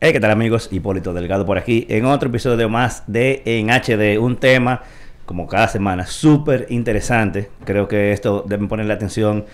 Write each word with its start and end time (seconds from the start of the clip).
Hey, 0.00 0.12
¿qué 0.12 0.20
tal 0.20 0.30
amigos? 0.30 0.68
Hipólito 0.70 1.12
Delgado 1.12 1.44
por 1.44 1.58
aquí 1.58 1.84
en 1.88 2.04
otro 2.04 2.28
episodio 2.28 2.68
más 2.68 3.02
de 3.08 3.42
En 3.44 3.68
HD, 3.68 4.16
un 4.20 4.36
tema 4.36 4.82
como 5.26 5.48
cada 5.48 5.66
semana 5.66 6.06
súper 6.06 6.66
interesante. 6.68 7.50
Creo 7.64 7.88
que 7.88 8.12
esto 8.12 8.44
deben 8.46 8.68
ponerle 8.68 8.92
atención 8.92 9.44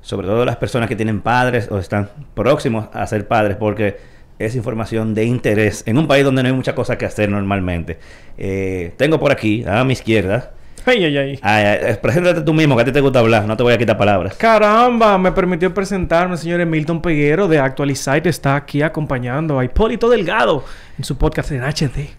sobre 0.00 0.26
todo 0.26 0.44
las 0.44 0.56
personas 0.56 0.88
que 0.88 0.96
tienen 0.96 1.20
padres 1.20 1.70
o 1.70 1.78
están 1.78 2.10
próximos 2.34 2.88
a 2.92 3.06
ser 3.06 3.28
padres 3.28 3.56
porque 3.56 3.96
es 4.40 4.56
información 4.56 5.14
de 5.14 5.24
interés 5.24 5.84
en 5.86 5.96
un 5.96 6.08
país 6.08 6.24
donde 6.24 6.42
no 6.42 6.48
hay 6.48 6.54
mucha 6.56 6.74
cosa 6.74 6.98
que 6.98 7.06
hacer 7.06 7.28
normalmente. 7.28 8.00
Eh, 8.38 8.94
tengo 8.96 9.20
por 9.20 9.30
aquí 9.30 9.62
a 9.68 9.84
mi 9.84 9.92
izquierda 9.92 10.50
Ay, 10.84 11.04
ay, 11.04 11.16
ay. 11.16 11.38
Ay, 11.42 11.64
ay, 11.64 11.98
preséntate 12.02 12.40
tú 12.40 12.52
mismo, 12.52 12.74
que 12.74 12.82
a 12.82 12.84
ti 12.84 12.92
te 12.92 13.00
gusta 13.00 13.20
hablar, 13.20 13.46
no 13.46 13.56
te 13.56 13.62
voy 13.62 13.72
a 13.72 13.78
quitar 13.78 13.96
palabras. 13.96 14.34
Caramba, 14.34 15.16
me 15.16 15.30
permitió 15.30 15.72
presentarme, 15.72 16.36
señor 16.36 16.64
Milton 16.66 17.00
Peguero 17.00 17.46
de 17.46 17.60
Actualizite. 17.60 18.28
Está 18.28 18.56
aquí 18.56 18.82
acompañando 18.82 19.58
a 19.58 19.64
Hipólito 19.64 20.10
Delgado 20.10 20.64
en 20.98 21.04
su 21.04 21.16
podcast 21.16 21.52
en 21.52 21.62
HD. 21.62 22.10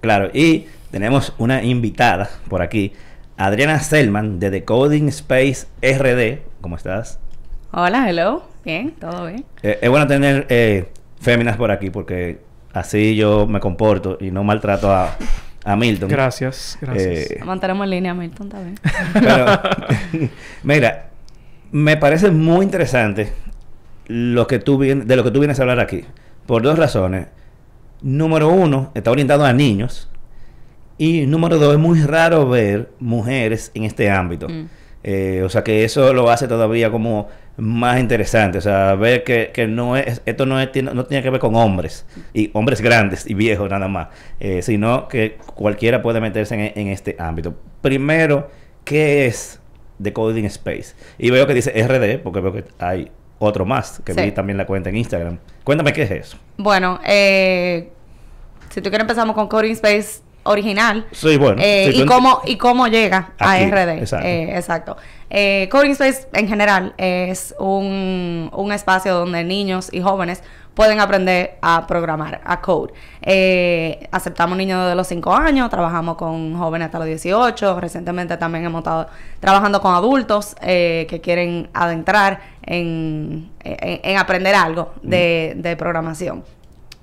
Claro, 0.00 0.30
y 0.32 0.66
tenemos 0.90 1.34
una 1.36 1.62
invitada 1.62 2.30
por 2.48 2.62
aquí, 2.62 2.92
Adriana 3.36 3.80
Selman 3.80 4.38
de 4.40 4.50
Decoding 4.50 5.08
Space 5.08 5.66
RD. 5.82 6.40
¿Cómo 6.62 6.76
estás? 6.76 7.18
Hola, 7.72 8.08
hello. 8.08 8.44
Bien, 8.64 8.92
todo 8.92 9.26
bien. 9.26 9.44
Eh, 9.62 9.78
es 9.82 9.90
bueno 9.90 10.06
tener 10.06 10.46
eh, 10.48 10.88
féminas 11.20 11.56
por 11.56 11.70
aquí 11.70 11.90
porque 11.90 12.38
así 12.72 13.14
yo 13.14 13.46
me 13.46 13.60
comporto 13.60 14.16
y 14.20 14.30
no 14.30 14.42
maltrato 14.42 14.90
a, 14.90 15.16
a 15.66 15.76
Milton. 15.76 16.08
Gracias, 16.08 16.78
gracias. 16.80 17.30
Eh, 17.32 17.40
Mantenemos 17.44 17.84
en 17.84 17.90
línea, 17.90 18.14
Milton, 18.14 18.48
también. 18.48 18.76
Pero, 19.12 19.46
mira, 20.62 21.10
me 21.72 21.96
parece 21.96 22.30
muy 22.30 22.64
interesante 22.64 23.32
lo 24.06 24.46
que 24.46 24.58
tú 24.60 24.78
vien- 24.78 25.04
de 25.04 25.16
lo 25.16 25.24
que 25.24 25.30
tú 25.30 25.40
vienes 25.40 25.58
a 25.58 25.62
hablar 25.62 25.80
aquí. 25.80 26.04
Por 26.46 26.62
dos 26.62 26.78
razones. 26.78 27.26
Número 28.02 28.48
uno, 28.48 28.92
está 28.94 29.10
orientado 29.10 29.44
a 29.44 29.52
niños. 29.52 30.08
Y 30.98 31.26
número 31.26 31.58
dos, 31.58 31.74
es 31.74 31.78
muy 31.80 32.00
raro 32.02 32.48
ver 32.48 32.90
mujeres 33.00 33.70
en 33.74 33.84
este 33.84 34.10
ámbito. 34.10 34.48
Mm. 34.48 34.68
Eh, 35.02 35.42
o 35.44 35.48
sea 35.48 35.62
que 35.64 35.84
eso 35.84 36.12
lo 36.12 36.30
hace 36.30 36.48
todavía 36.48 36.90
como 36.90 37.28
más 37.58 37.98
interesante. 38.00 38.58
O 38.58 38.60
sea, 38.60 38.94
ver 38.96 39.24
que, 39.24 39.50
que 39.52 39.66
no 39.66 39.96
es, 39.96 40.20
esto 40.26 40.44
no, 40.46 40.60
es, 40.60 40.70
tiene- 40.72 40.92
no 40.94 41.04
tiene 41.06 41.22
que 41.22 41.30
ver 41.30 41.40
con 41.40 41.54
hombres. 41.56 42.04
Y 42.34 42.50
hombres 42.52 42.80
grandes 42.80 43.28
y 43.28 43.34
viejos 43.34 43.70
nada 43.70 43.88
más. 43.88 44.08
eh, 44.40 44.62
sino 44.62 45.08
que 45.08 45.38
cualquiera 45.54 46.02
puede 46.02 46.20
meterse 46.20 46.54
en, 46.54 46.72
en 46.78 46.88
este 46.88 47.16
ámbito. 47.18 47.54
Primero, 47.80 48.50
¿qué 48.84 49.26
es 49.26 49.60
Decoding 49.98 50.44
Space? 50.46 50.94
Y 51.18 51.30
veo 51.30 51.46
que 51.46 51.54
dice 51.54 51.70
RD, 51.72 52.18
porque 52.22 52.40
veo 52.40 52.52
que 52.52 52.64
hay 52.78 53.10
otro 53.38 53.64
más, 53.66 54.00
que 54.04 54.12
Sí. 54.14 54.20
vi 54.20 54.32
también 54.32 54.56
la 54.56 54.66
cuenta 54.66 54.88
en 54.90 54.96
Instagram. 54.96 55.38
Cuéntame 55.64 55.92
qué 55.92 56.02
es 56.02 56.10
eso. 56.10 56.38
Bueno, 56.58 57.00
eh, 57.06 57.90
si 58.70 58.80
tú 58.80 58.88
quieres 58.90 59.02
empezamos 59.02 59.34
con 59.34 59.46
Coding 59.48 59.72
Space 59.72 60.20
original. 60.46 61.06
Sí, 61.12 61.36
bueno. 61.36 61.60
Eh, 61.62 61.90
y, 61.94 62.04
cómo, 62.06 62.40
y 62.44 62.56
cómo 62.56 62.86
llega 62.88 63.32
a 63.38 63.56
RD. 63.58 63.98
exacto. 63.98 64.26
Eh, 64.26 64.56
exacto. 64.56 64.96
Eh, 65.28 65.68
Coding 65.72 65.90
Space 65.92 66.28
en 66.32 66.48
general 66.48 66.94
es 66.98 67.54
un, 67.58 68.50
un 68.54 68.72
espacio 68.72 69.14
donde 69.14 69.42
niños 69.44 69.88
y 69.92 70.00
jóvenes 70.00 70.42
pueden 70.74 71.00
aprender 71.00 71.56
a 71.62 71.86
programar, 71.86 72.40
a 72.44 72.60
code. 72.60 72.92
Eh, 73.22 74.06
aceptamos 74.12 74.56
niños 74.58 74.88
de 74.88 74.94
los 74.94 75.06
5 75.08 75.34
años, 75.34 75.70
trabajamos 75.70 76.16
con 76.16 76.56
jóvenes 76.56 76.86
hasta 76.86 76.98
los 76.98 77.06
18. 77.08 77.80
Recientemente 77.80 78.36
también 78.36 78.66
hemos 78.66 78.80
estado 78.80 79.08
trabajando 79.40 79.80
con 79.80 79.94
adultos 79.94 80.54
que 80.60 81.20
quieren 81.22 81.70
adentrar 81.72 82.40
en, 82.62 83.50
en- 83.64 84.00
en 84.04 84.18
aprender 84.18 84.54
algo 84.54 84.92
de, 85.02 85.54
de 85.56 85.76
programación 85.76 86.44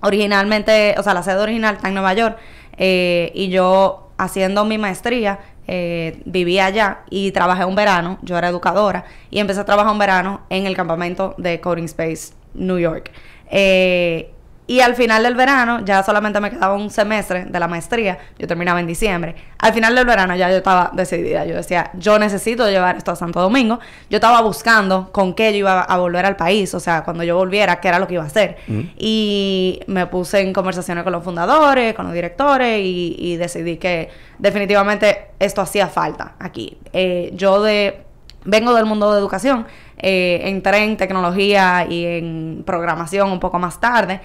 originalmente, 0.02 0.96
o 0.98 1.04
sea, 1.04 1.14
la 1.14 1.24
sede 1.24 1.40
original 1.40 1.76
está 1.76 1.88
en 1.88 1.94
Nueva 1.94 2.14
York 2.14 2.38
eh, 2.78 3.32
y 3.34 3.50
yo 3.50 4.10
haciendo 4.18 4.66
mi 4.66 4.78
maestría 4.78 5.40
eh, 5.68 6.22
vivía 6.26 6.66
allá 6.66 7.00
y 7.10 7.32
trabajé 7.32 7.66
un 7.66 7.76
verano, 7.76 8.20
yo 8.22 8.38
era 8.38 8.50
educadora 8.50 9.06
y 9.30 9.40
empecé 9.40 9.62
a 9.62 9.66
trabajar 9.66 9.92
un 9.92 10.00
verano 10.00 10.42
en 10.50 10.66
el 10.66 10.76
campamento 10.76 11.36
de 11.38 11.62
Coding 11.62 11.86
Space 11.86 12.34
New 12.54 12.80
York. 12.80 13.12
Eh, 13.50 14.34
y 14.74 14.82
al 14.82 14.96
final 14.96 15.22
del 15.22 15.36
verano, 15.36 15.86
ya 15.86 16.02
solamente 16.02 16.40
me 16.40 16.50
quedaba 16.50 16.74
un 16.74 16.90
semestre 16.90 17.46
de 17.46 17.60
la 17.60 17.68
maestría, 17.68 18.18
yo 18.40 18.48
terminaba 18.48 18.80
en 18.80 18.88
diciembre. 18.88 19.36
Al 19.60 19.72
final 19.72 19.94
del 19.94 20.04
verano 20.04 20.36
ya 20.36 20.50
yo 20.50 20.58
estaba 20.58 20.90
decidida, 20.96 21.46
yo 21.46 21.56
decía, 21.56 21.92
yo 21.94 22.18
necesito 22.18 22.68
llevar 22.68 22.96
esto 22.98 23.12
a 23.12 23.16
Santo 23.16 23.40
Domingo. 23.40 23.80
Yo 24.10 24.18
estaba 24.18 24.42
buscando 24.42 25.12
con 25.12 25.36
qué 25.36 25.52
yo 25.52 25.60
iba 25.60 25.82
a 25.84 25.98
volver 25.98 26.26
al 26.26 26.38
país, 26.38 26.74
o 26.74 26.80
sea, 26.80 27.04
cuando 27.04 27.24
yo 27.24 27.36
volviera, 27.36 27.80
qué 27.80 27.88
era 27.88 28.00
lo 28.00 28.08
que 28.08 28.16
iba 28.16 28.24
a 28.24 28.26
hacer. 28.26 28.58
Y 28.98 29.80
me 29.86 30.08
puse 30.08 30.42
en 30.42 30.54
conversaciones 30.54 31.04
con 31.04 31.14
los 31.14 31.24
fundadores, 31.24 31.94
con 31.94 32.06
los 32.06 32.16
directores 32.16 32.80
y, 32.80 33.16
y 33.20 33.36
decidí 33.36 33.78
que 33.78 34.10
definitivamente 34.40 35.34
esto 35.38 35.62
hacía 35.62 35.86
falta 35.86 36.34
aquí. 36.40 36.80
Eh, 36.94 37.30
yo 37.36 37.62
de 37.62 38.06
vengo 38.46 38.74
del 38.74 38.86
mundo 38.86 39.12
de 39.12 39.20
educación, 39.20 39.66
eh, 39.98 40.42
entré 40.46 40.84
en 40.84 40.98
tecnología 40.98 41.86
y 41.90 42.06
en 42.06 42.64
programación 42.66 43.32
un 43.32 43.40
poco 43.40 43.60
más 43.60 43.80
tarde, 43.80 44.20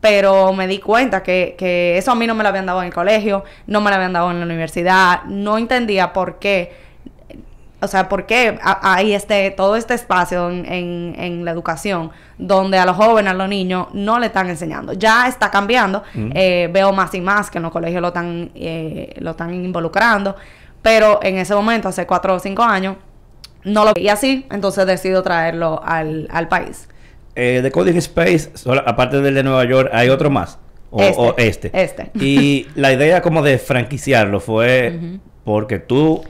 pero 0.00 0.52
me 0.52 0.66
di 0.66 0.78
cuenta 0.78 1.22
que, 1.22 1.54
que 1.58 1.98
eso 1.98 2.12
a 2.12 2.14
mí 2.14 2.26
no 2.26 2.34
me 2.34 2.42
lo 2.42 2.48
habían 2.50 2.66
dado 2.66 2.80
en 2.80 2.86
el 2.88 2.94
colegio, 2.94 3.44
no 3.66 3.80
me 3.80 3.90
lo 3.90 3.96
habían 3.96 4.12
dado 4.12 4.30
en 4.30 4.38
la 4.40 4.46
universidad, 4.46 5.24
no 5.24 5.58
entendía 5.58 6.12
por 6.12 6.38
qué 6.38 6.88
o 7.80 7.86
sea, 7.86 8.08
¿por 8.08 8.26
qué 8.26 8.58
ha- 8.60 8.94
hay 8.94 9.14
este, 9.14 9.52
todo 9.52 9.76
este 9.76 9.94
espacio 9.94 10.50
en, 10.50 10.64
en- 10.66 11.14
en 11.16 11.44
la 11.44 11.52
educación 11.52 12.10
donde 12.36 12.76
a 12.76 12.84
los 12.84 12.96
jóvenes, 12.96 13.30
a 13.32 13.34
los 13.36 13.48
niños, 13.48 13.86
no 13.92 14.18
le 14.18 14.26
están 14.26 14.48
enseñando? 14.50 14.94
Ya 14.94 15.28
está 15.28 15.48
cambiando, 15.52 16.02
eh, 16.34 16.68
veo 16.72 16.92
más 16.92 17.14
y 17.14 17.20
más 17.20 17.50
que 17.50 17.58
en 17.58 17.62
los 17.62 17.70
colegios 17.72 18.02
lo 18.02 18.08
están, 18.08 18.50
eh, 18.56 19.14
lo 19.20 19.30
están 19.30 19.54
involucrando, 19.54 20.34
pero 20.82 21.20
en 21.22 21.38
ese 21.38 21.54
momento, 21.54 21.88
hace 21.88 22.04
cuatro 22.04 22.34
o 22.34 22.40
cinco 22.40 22.64
años, 22.64 22.96
no 23.62 23.84
lo 23.84 23.92
y 23.94 24.08
así, 24.08 24.44
entonces 24.50 24.84
decido 24.84 25.22
traerlo 25.22 25.80
al, 25.84 26.26
al 26.32 26.48
país. 26.48 26.88
Eh, 27.40 27.60
Decoding 27.62 27.96
Space, 27.98 28.50
solo- 28.54 28.82
aparte 28.86 29.20
del 29.20 29.34
de 29.34 29.42
Nueva 29.44 29.64
York, 29.64 29.90
¿hay 29.92 30.08
otro 30.08 30.28
más? 30.30 30.58
O 30.90 31.00
Este. 31.02 31.20
o 31.20 31.34
este. 31.36 31.70
Este. 31.72 32.10
Y 32.24 32.66
la 32.74 32.92
idea 32.92 33.22
como 33.22 33.42
de 33.42 33.58
franquiciarlo 33.58 34.40
fue 34.40 34.98
porque 35.44 35.78
tú 35.78 36.24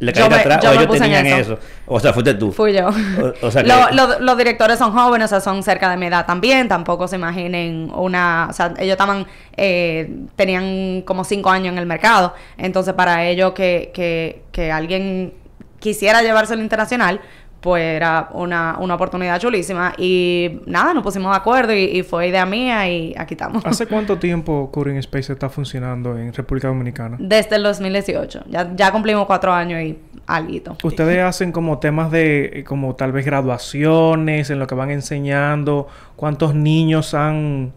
le 0.00 0.12
caíste 0.12 0.34
atrás 0.34 0.62
yo 0.64 0.70
o 0.70 0.72
ellos 0.74 0.98
tenían 0.98 1.26
eso. 1.26 1.52
eso. 1.54 1.58
O 1.86 2.00
sea, 2.00 2.12
fuiste 2.12 2.34
tú. 2.34 2.52
Fui 2.52 2.72
yo. 2.72 2.88
O- 2.88 3.46
o 3.46 3.50
sea 3.50 3.62
que- 3.62 3.68
Lo- 3.68 3.90
lo- 3.92 4.18
los 4.20 4.36
directores 4.38 4.78
son 4.78 4.92
jóvenes, 4.92 5.26
o 5.26 5.28
sea, 5.28 5.40
son 5.40 5.62
cerca 5.62 5.90
de 5.90 5.96
mi 5.96 6.06
edad 6.06 6.26
también. 6.26 6.68
Tampoco 6.68 7.06
se 7.08 7.16
imaginen 7.16 7.90
una. 7.94 8.48
O 8.50 8.52
sea, 8.52 8.74
ellos 8.78 8.92
estaban. 8.92 9.26
eh, 9.56 10.10
tenían 10.36 11.02
como 11.02 11.22
cinco 11.24 11.50
años 11.50 11.72
en 11.72 11.78
el 11.78 11.86
mercado. 11.86 12.34
Entonces, 12.58 12.94
para 12.94 13.26
ellos 13.26 13.52
que, 13.52 13.90
que, 13.94 14.42
que 14.52 14.72
alguien 14.72 15.34
quisiera 15.78 16.22
llevárselo 16.22 16.62
internacional, 16.62 17.20
pues 17.60 17.82
era 17.82 18.28
una, 18.32 18.76
una 18.78 18.94
oportunidad 18.94 19.38
chulísima. 19.38 19.92
Y 19.98 20.60
nada, 20.66 20.94
nos 20.94 21.02
pusimos 21.02 21.30
de 21.32 21.36
acuerdo 21.36 21.74
y, 21.74 21.84
y 21.84 22.02
fue 22.02 22.28
idea 22.28 22.46
mía 22.46 22.88
y 22.88 23.14
aquí 23.16 23.34
estamos. 23.34 23.64
¿Hace 23.66 23.86
cuánto 23.86 24.18
tiempo 24.18 24.70
Coding 24.72 24.96
Space 24.96 25.32
está 25.32 25.48
funcionando 25.48 26.16
en 26.16 26.32
República 26.32 26.68
Dominicana? 26.68 27.16
Desde 27.18 27.56
el 27.56 27.62
2018. 27.62 28.44
Ya, 28.48 28.70
ya 28.74 28.90
cumplimos 28.92 29.26
cuatro 29.26 29.52
años 29.52 29.82
y 29.82 29.98
alguito. 30.26 30.76
Ustedes 30.82 31.22
hacen 31.22 31.52
como 31.52 31.78
temas 31.78 32.10
de, 32.10 32.50
eh, 32.54 32.64
como 32.64 32.94
tal 32.94 33.12
vez 33.12 33.24
graduaciones, 33.24 34.50
en 34.50 34.58
lo 34.58 34.66
que 34.66 34.74
van 34.74 34.90
enseñando, 34.90 35.88
cuántos 36.16 36.54
niños 36.54 37.14
han, 37.14 37.72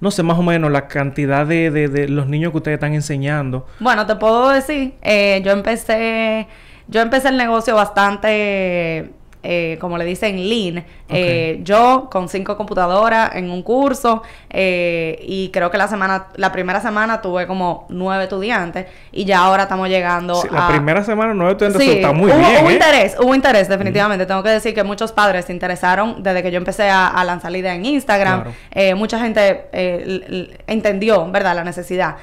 no 0.00 0.10
sé, 0.10 0.22
más 0.22 0.38
o 0.38 0.42
menos 0.42 0.70
la 0.70 0.88
cantidad 0.88 1.46
de, 1.46 1.70
de, 1.70 1.88
de 1.88 2.08
los 2.08 2.26
niños 2.26 2.52
que 2.52 2.58
ustedes 2.58 2.76
están 2.76 2.94
enseñando. 2.94 3.66
Bueno, 3.80 4.06
te 4.06 4.16
puedo 4.16 4.48
decir, 4.50 4.94
eh, 5.02 5.42
yo 5.44 5.52
empecé, 5.52 6.46
yo 6.88 7.00
empecé 7.00 7.28
el 7.28 7.36
negocio 7.36 7.74
bastante, 7.74 9.10
eh, 9.42 9.78
como 9.80 9.96
le 9.98 10.04
dicen, 10.04 10.48
lean. 10.48 10.84
Eh, 11.08 11.60
yo 11.62 12.08
con 12.10 12.28
cinco 12.28 12.56
computadoras 12.56 13.34
en 13.34 13.50
un 13.50 13.62
curso 13.62 14.22
eh, 14.50 15.18
y 15.26 15.48
creo 15.50 15.70
que 15.70 15.78
la 15.78 15.88
semana, 15.88 16.26
la 16.36 16.52
primera 16.52 16.80
semana 16.80 17.22
tuve 17.22 17.46
como 17.46 17.86
nueve 17.88 18.24
estudiantes 18.24 18.86
y 19.10 19.24
ya 19.24 19.38
ahora 19.38 19.62
estamos 19.62 19.88
llegando 19.88 20.34
Sí, 20.34 20.48
la 20.50 20.66
a... 20.66 20.68
primera 20.68 21.02
semana 21.02 21.32
nueve 21.34 21.52
estudiantes 21.52 21.82
Sí, 21.82 21.88
eso 21.88 21.96
está 21.98 22.12
muy 22.12 22.30
hubo, 22.30 22.38
bien, 22.38 22.62
hubo 22.62 22.70
¿eh? 22.70 22.72
interés, 22.74 23.16
hubo 23.20 23.34
interés 23.34 23.68
definitivamente. 23.68 24.26
Tengo 24.26 24.42
que 24.42 24.50
decir 24.50 24.74
que 24.74 24.84
muchos 24.84 25.12
padres 25.12 25.46
se 25.46 25.52
interesaron 25.52 26.22
desde 26.22 26.42
que 26.42 26.50
yo 26.50 26.58
empecé 26.58 26.90
a, 26.90 27.06
a 27.08 27.24
lanzar 27.24 27.50
la 27.50 27.58
idea 27.58 27.74
en 27.74 27.86
Instagram. 27.86 28.42
Claro. 28.42 28.56
Eh, 28.72 28.94
mucha 28.94 29.18
gente 29.18 29.66
eh, 29.72 30.58
entendió, 30.66 31.30
¿verdad?, 31.30 31.54
la 31.54 31.64
necesidad. 31.64 32.16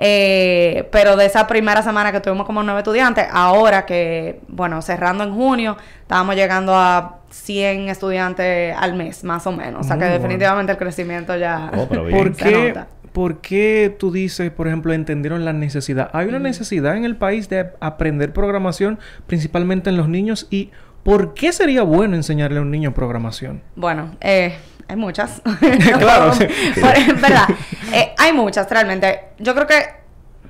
Eh, 0.00 0.88
pero 0.92 1.16
de 1.16 1.26
esa 1.26 1.46
primera 1.46 1.82
semana 1.82 2.12
que 2.12 2.20
tuvimos 2.20 2.46
como 2.46 2.62
nueve 2.62 2.80
estudiantes, 2.80 3.26
ahora 3.32 3.84
que, 3.84 4.40
bueno, 4.48 4.80
cerrando 4.80 5.24
en 5.24 5.34
junio, 5.34 5.76
estábamos 6.02 6.36
llegando 6.36 6.74
a 6.76 7.18
100 7.30 7.88
estudiantes 7.88 8.74
al 8.76 8.94
mes, 8.94 9.24
más 9.24 9.46
o 9.46 9.52
menos. 9.52 9.80
O 9.80 9.84
sea 9.84 9.96
que 9.96 10.04
bueno. 10.04 10.14
definitivamente 10.14 10.72
el 10.72 10.78
crecimiento 10.78 11.36
ya... 11.36 11.70
Oh, 11.76 11.86
pero 11.88 12.04
bien. 12.06 12.18
¿Por 12.18 12.34
Se 12.34 12.44
qué, 12.44 12.68
nota. 12.68 12.86
¿Por 13.12 13.40
qué 13.40 13.94
tú 13.98 14.12
dices, 14.12 14.50
por 14.52 14.68
ejemplo, 14.68 14.92
entendieron 14.92 15.44
la 15.44 15.52
necesidad? 15.52 16.10
Hay 16.12 16.28
una 16.28 16.38
necesidad 16.38 16.96
en 16.96 17.04
el 17.04 17.16
país 17.16 17.48
de 17.48 17.70
aprender 17.80 18.32
programación, 18.32 18.98
principalmente 19.26 19.90
en 19.90 19.96
los 19.96 20.08
niños, 20.08 20.46
y 20.50 20.70
¿por 21.02 21.34
qué 21.34 21.52
sería 21.52 21.82
bueno 21.82 22.14
enseñarle 22.14 22.58
a 22.58 22.62
un 22.62 22.70
niño 22.70 22.94
programación? 22.94 23.62
Bueno, 23.74 24.16
eh, 24.20 24.56
hay 24.88 24.96
muchas. 24.96 25.42
Claro, 25.98 26.32
sí. 26.34 26.46
Por- 26.80 27.20
verdad. 27.20 27.48
Eh, 27.92 28.14
hay 28.18 28.32
muchas, 28.32 28.68
realmente. 28.70 29.20
Yo 29.38 29.54
creo 29.54 29.66
que 29.66 29.84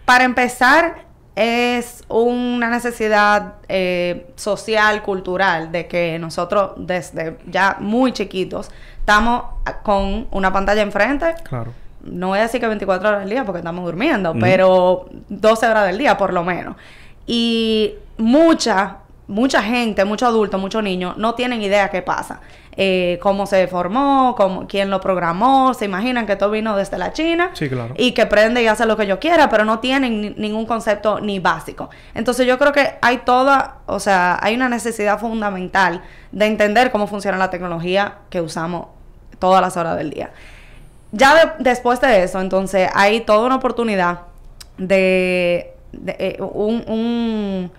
para 0.04 0.24
empezar 0.24 1.06
es 1.36 2.02
una 2.08 2.68
necesidad 2.68 3.54
eh, 3.68 4.26
social, 4.34 5.02
cultural, 5.02 5.70
de 5.70 5.86
que 5.86 6.18
nosotros 6.18 6.72
desde 6.78 7.38
ya 7.46 7.76
muy 7.78 8.12
chiquitos 8.12 8.70
estamos 9.00 9.44
con 9.84 10.26
una 10.32 10.52
pantalla 10.52 10.82
enfrente. 10.82 11.34
Claro. 11.44 11.72
No 12.02 12.28
voy 12.28 12.38
a 12.38 12.42
decir 12.42 12.60
que 12.60 12.66
24 12.66 13.08
horas 13.08 13.20
del 13.20 13.30
día 13.30 13.44
porque 13.44 13.58
estamos 13.58 13.84
durmiendo, 13.84 14.34
pero 14.40 15.08
12 15.28 15.66
horas 15.66 15.86
del 15.86 15.98
día 15.98 16.16
por 16.16 16.32
lo 16.32 16.42
menos. 16.42 16.76
Y 17.26 17.94
mucha, 18.16 18.98
mucha 19.28 19.62
gente, 19.62 20.04
muchos 20.04 20.28
adultos, 20.28 20.60
muchos 20.60 20.82
niños 20.82 21.16
no 21.16 21.34
tienen 21.34 21.62
idea 21.62 21.88
qué 21.90 22.02
pasa. 22.02 22.40
Eh, 22.80 23.18
cómo 23.20 23.44
se 23.46 23.66
formó, 23.66 24.34
cómo, 24.36 24.66
quién 24.68 24.88
lo 24.88 25.00
programó, 25.00 25.74
se 25.74 25.84
imaginan 25.84 26.26
que 26.26 26.36
todo 26.36 26.52
vino 26.52 26.76
desde 26.76 26.96
la 26.96 27.12
China 27.12 27.50
Sí, 27.54 27.68
claro. 27.68 27.92
y 27.98 28.12
que 28.12 28.24
prende 28.26 28.62
y 28.62 28.68
hace 28.68 28.86
lo 28.86 28.96
que 28.96 29.04
yo 29.06 29.18
quiera, 29.18 29.48
pero 29.50 29.64
no 29.64 29.80
tienen 29.80 30.20
ni- 30.20 30.30
ningún 30.30 30.64
concepto 30.64 31.18
ni 31.18 31.40
básico. 31.40 31.90
Entonces 32.14 32.46
yo 32.46 32.56
creo 32.56 32.70
que 32.72 32.94
hay 33.02 33.18
toda, 33.18 33.78
o 33.86 33.98
sea, 33.98 34.38
hay 34.40 34.54
una 34.54 34.68
necesidad 34.68 35.18
fundamental 35.18 36.02
de 36.30 36.46
entender 36.46 36.92
cómo 36.92 37.08
funciona 37.08 37.36
la 37.36 37.50
tecnología 37.50 38.18
que 38.30 38.40
usamos 38.40 38.86
todas 39.40 39.60
las 39.60 39.76
horas 39.76 39.96
del 39.98 40.10
día. 40.10 40.30
Ya 41.10 41.34
de- 41.34 41.52
después 41.64 42.00
de 42.00 42.22
eso, 42.22 42.40
entonces 42.40 42.88
hay 42.94 43.22
toda 43.22 43.44
una 43.46 43.56
oportunidad 43.56 44.20
de, 44.76 45.74
de, 45.92 46.16
eh, 46.18 46.36
un, 46.40 46.84
un- 46.86 47.72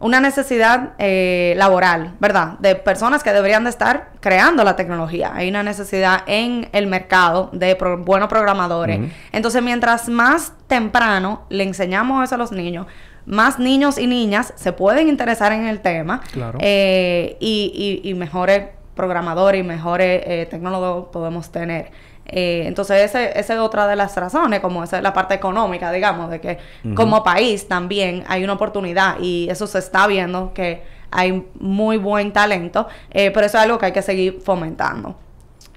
una 0.00 0.20
necesidad 0.20 0.90
eh, 0.98 1.54
laboral, 1.56 2.14
¿verdad? 2.20 2.58
De 2.60 2.76
personas 2.76 3.24
que 3.24 3.32
deberían 3.32 3.64
de 3.64 3.70
estar 3.70 4.10
creando 4.20 4.62
la 4.62 4.76
tecnología. 4.76 5.32
Hay 5.34 5.48
una 5.48 5.62
necesidad 5.64 6.22
en 6.26 6.68
el 6.72 6.86
mercado 6.86 7.50
de 7.52 7.74
pro- 7.74 7.98
buenos 7.98 8.28
programadores. 8.28 9.00
Entonces, 9.32 9.60
mientras 9.62 10.08
más 10.08 10.52
temprano 10.68 11.42
le 11.48 11.64
enseñamos 11.64 12.22
eso 12.22 12.36
a 12.36 12.38
los 12.38 12.52
niños, 12.52 12.86
más 13.26 13.58
niños 13.58 13.98
y 13.98 14.06
niñas 14.06 14.52
se 14.56 14.72
pueden 14.72 15.08
interesar 15.08 15.52
en 15.52 15.66
el 15.66 15.80
tema 15.80 16.20
Claro. 16.32 16.58
eh, 16.62 17.36
y, 17.40 18.00
y- 18.04 18.08
y 18.08 18.14
mejores 18.14 18.68
programadores 18.94 19.60
y 19.60 19.64
mejores 19.66 20.22
eh, 20.26 20.46
tecnólogos 20.50 21.08
podemos 21.12 21.50
tener. 21.50 21.90
Eh, 22.28 22.64
entonces, 22.66 23.02
ese- 23.06 23.38
esa 23.38 23.54
es 23.54 23.58
otra 23.60 23.86
de 23.86 23.96
las 23.96 24.14
razones, 24.16 24.60
como 24.60 24.84
esa 24.84 24.98
es 24.98 25.02
la 25.02 25.12
parte 25.14 25.34
económica, 25.34 25.90
digamos, 25.90 26.28
de 26.30 26.40
que 26.40 26.58
como 26.94 27.22
país 27.24 27.66
también 27.68 28.22
hay 28.28 28.44
una 28.44 28.52
oportunidad 28.52 29.16
y 29.20 29.48
eso 29.50 29.66
se 29.66 29.78
está 29.78 30.06
viendo 30.06 30.52
que 30.52 30.82
hay 31.10 31.42
muy 31.58 31.96
buen 31.96 32.32
talento, 32.34 32.86
eh, 33.10 33.30
pero 33.32 33.46
eso 33.46 33.56
es 33.56 33.64
algo 33.64 33.78
que 33.78 33.86
hay 33.86 33.92
que 33.92 34.02
seguir 34.02 34.40
fomentando. 34.44 35.16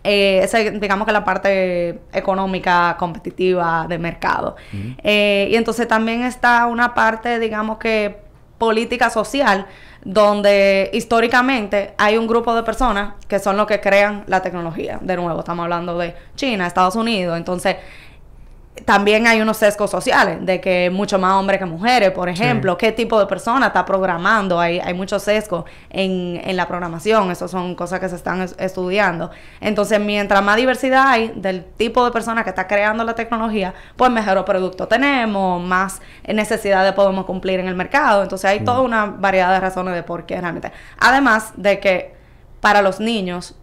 Eh, 0.04 0.40
esa 0.44 0.60
es, 0.60 0.82
digamos 0.82 1.06
que 1.06 1.14
la 1.14 1.24
parte 1.24 2.02
económica, 2.12 2.96
competitiva 3.00 3.86
de 3.88 3.98
mercado. 4.00 4.56
Eh, 5.04 5.48
y 5.52 5.56
entonces 5.56 5.88
también 5.88 6.24
está 6.24 6.66
una 6.66 6.94
parte, 6.94 7.40
digamos 7.40 7.78
que 7.78 8.18
política 8.62 9.10
social, 9.10 9.66
donde 10.06 10.92
históricamente 10.94 11.96
hay 11.98 12.16
un 12.16 12.28
grupo 12.28 12.54
de 12.54 12.62
personas 12.62 13.16
que 13.28 13.40
son 13.40 13.58
los 13.58 13.66
que 13.66 13.82
crean 13.82 14.24
la 14.28 14.44
tecnología. 14.44 15.00
De 15.02 15.16
nuevo, 15.16 15.40
estamos 15.40 15.64
hablando 15.64 15.98
de 15.98 16.14
China, 16.36 16.68
Estados 16.68 16.96
Unidos. 16.96 17.38
Entonces, 17.38 17.78
también 18.86 19.28
hay 19.28 19.42
unos 19.42 19.58
sesgos 19.58 19.90
sociales, 19.92 20.38
de 20.46 20.60
que 20.62 20.90
mucho 20.92 21.18
más 21.20 21.34
hombres 21.34 21.60
que 21.60 21.66
mujeres, 21.66 22.12
por 22.12 22.30
ejemplo, 22.30 22.78
qué 22.78 22.92
tipo 22.92 23.20
de 23.20 23.26
persona 23.26 23.68
está 23.68 23.86
programando, 23.86 24.60
hay, 24.60 24.80
hay 24.80 24.94
muchos 24.94 25.24
sesgos 25.24 25.66
en, 25.90 26.42
en 26.44 26.56
la 26.58 26.68
programación, 26.68 27.32
eso 27.32 27.48
son 27.48 27.76
cosas 27.76 28.00
que 28.00 28.10
se 28.10 28.16
están 28.16 28.42
es- 28.42 28.56
estudiando. 28.60 29.32
Entonces, 29.60 30.00
mientras 30.00 30.44
más 30.44 30.56
diversidad 30.58 31.08
hay 31.08 31.34
del 31.36 31.64
tipo 31.66 32.04
de 32.06 32.12
persona 32.12 32.44
que 32.44 32.50
está 32.50 32.68
creando 32.68 33.04
la 33.04 33.16
tecnología, 33.16 33.74
pues 33.96 34.12
mejor 34.12 34.44
producto 34.46 34.88
tenemos, 34.88 35.62
más 35.62 36.02
necesidades 36.28 36.94
podemos 36.94 37.26
cumplir 37.26 37.60
en 37.60 37.68
el 37.68 37.76
mercado. 37.76 38.24
Entonces, 38.24 38.50
hay 38.50 38.62
toda 38.62 38.82
una 38.82 39.06
variedad 39.06 39.52
de 39.54 39.60
razones 39.60 39.94
de 39.94 40.04
por 40.04 40.26
qué 40.26 40.40
realmente. 40.40 40.72
Además 41.00 41.54
de 41.56 41.80
que 41.80 42.16
para 42.60 42.82
los 42.82 43.00
niños 43.00 43.56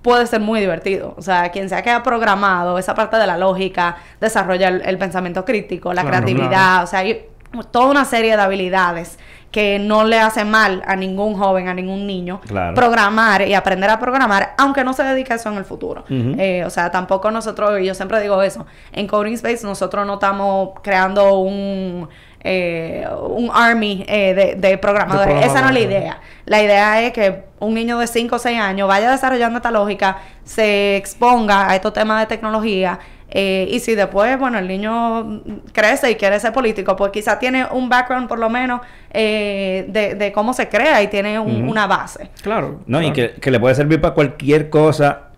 puede 0.00 0.26
ser 0.26 0.40
muy 0.40 0.60
divertido. 0.60 1.14
O 1.18 1.22
sea, 1.22 1.50
quien 1.50 1.68
sea 1.68 1.82
que 1.82 1.90
ha 1.90 2.02
programado 2.02 2.78
esa 2.78 2.94
parte 2.94 3.16
de 3.18 3.26
la 3.26 3.36
lógica, 3.36 3.96
desarrolla 4.20 4.68
el, 4.68 4.82
el 4.82 4.98
pensamiento 4.98 5.44
crítico, 5.44 5.92
la 5.92 6.02
Claro, 6.02 6.16
creatividad, 6.24 6.48
claro. 6.48 6.84
o 6.84 6.86
sea, 6.86 6.98
hay 7.00 7.26
toda 7.70 7.86
una 7.90 8.04
serie 8.04 8.34
de 8.36 8.42
habilidades 8.42 9.18
que 9.50 9.78
no 9.78 10.04
le 10.04 10.18
hace 10.18 10.46
mal 10.46 10.82
a 10.86 10.96
ningún 10.96 11.34
joven, 11.34 11.68
a 11.68 11.74
ningún 11.74 12.06
niño, 12.06 12.40
Claro. 12.46 12.74
programar 12.74 13.42
y 13.46 13.52
aprender 13.52 13.90
a 13.90 13.98
programar, 13.98 14.54
aunque 14.56 14.82
no 14.82 14.94
se 14.94 15.02
dedique 15.04 15.34
a 15.34 15.36
eso 15.36 15.50
en 15.50 15.58
el 15.58 15.66
futuro. 15.66 16.04
Eh, 16.08 16.64
o 16.64 16.70
sea, 16.70 16.90
tampoco 16.90 17.30
nosotros, 17.30 17.78
y 17.78 17.84
yo 17.84 17.94
siempre 17.94 18.18
digo 18.22 18.40
eso, 18.42 18.64
en 18.92 19.06
Coding 19.06 19.34
Space 19.34 19.66
nosotros 19.66 20.06
no 20.06 20.14
estamos 20.14 20.70
creando 20.82 21.34
un, 21.40 22.08
eh, 22.44 23.06
un 23.28 23.50
army 23.52 24.04
eh, 24.08 24.34
de, 24.34 24.54
de 24.56 24.78
programadores. 24.78 25.34
De 25.34 25.46
Esa 25.46 25.60
no 25.62 25.68
es 25.68 25.74
la 25.74 25.80
idea. 25.80 26.20
La 26.46 26.62
idea 26.62 27.00
es 27.02 27.12
que 27.12 27.44
un 27.60 27.74
niño 27.74 27.98
de 27.98 28.06
5 28.06 28.36
o 28.36 28.38
6 28.38 28.58
años 28.60 28.88
vaya 28.88 29.10
desarrollando 29.10 29.58
esta 29.58 29.70
lógica, 29.70 30.18
se 30.44 30.96
exponga 30.96 31.70
a 31.70 31.74
estos 31.76 31.92
temas 31.92 32.20
de 32.20 32.26
tecnología. 32.26 32.98
eh, 33.34 33.66
y 33.70 33.80
si 33.80 33.94
después, 33.94 34.38
bueno, 34.38 34.58
el 34.58 34.68
niño 34.68 35.42
crece 35.72 36.10
y 36.10 36.16
quiere 36.16 36.38
ser 36.38 36.52
político, 36.52 36.96
pues 36.96 37.12
quizá 37.12 37.38
tiene 37.38 37.64
un 37.70 37.88
background 37.88 38.28
por 38.28 38.38
lo 38.38 38.50
menos 38.50 38.82
eh, 39.10 39.86
de, 39.88 40.14
de 40.16 40.32
cómo 40.32 40.52
se 40.52 40.68
crea 40.68 41.00
y 41.02 41.06
tiene 41.08 41.38
un- 41.38 41.66
una 41.68 41.86
base. 41.86 42.28
Claro. 42.42 42.80
No, 42.86 43.00
y 43.00 43.10
que, 43.12 43.32
que 43.40 43.50
le 43.50 43.58
puede 43.58 43.74
servir 43.74 44.00
para 44.02 44.12
cualquier 44.12 44.68
cosa, 44.68 45.28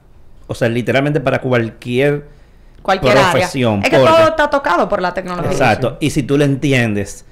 o 0.49 0.55
sea, 0.57 0.69
literalmente 0.69 1.21
para 1.21 1.41
cualquier 1.41 2.25
Cualquier 2.85 3.15
profesión. 3.15 3.79
área. 3.81 3.85
Es 3.85 3.91
que 3.91 3.97
porque- 3.99 4.13
todo 4.17 4.29
está 4.29 4.51
tocado 4.51 4.89
por 4.89 5.01
la 5.03 5.13
tecnología. 5.15 5.51
Exacto. 5.51 5.97
Y 6.01 6.11
si 6.11 6.23
tú 6.23 6.39
lo 6.39 6.45
entiendes, 6.45 7.25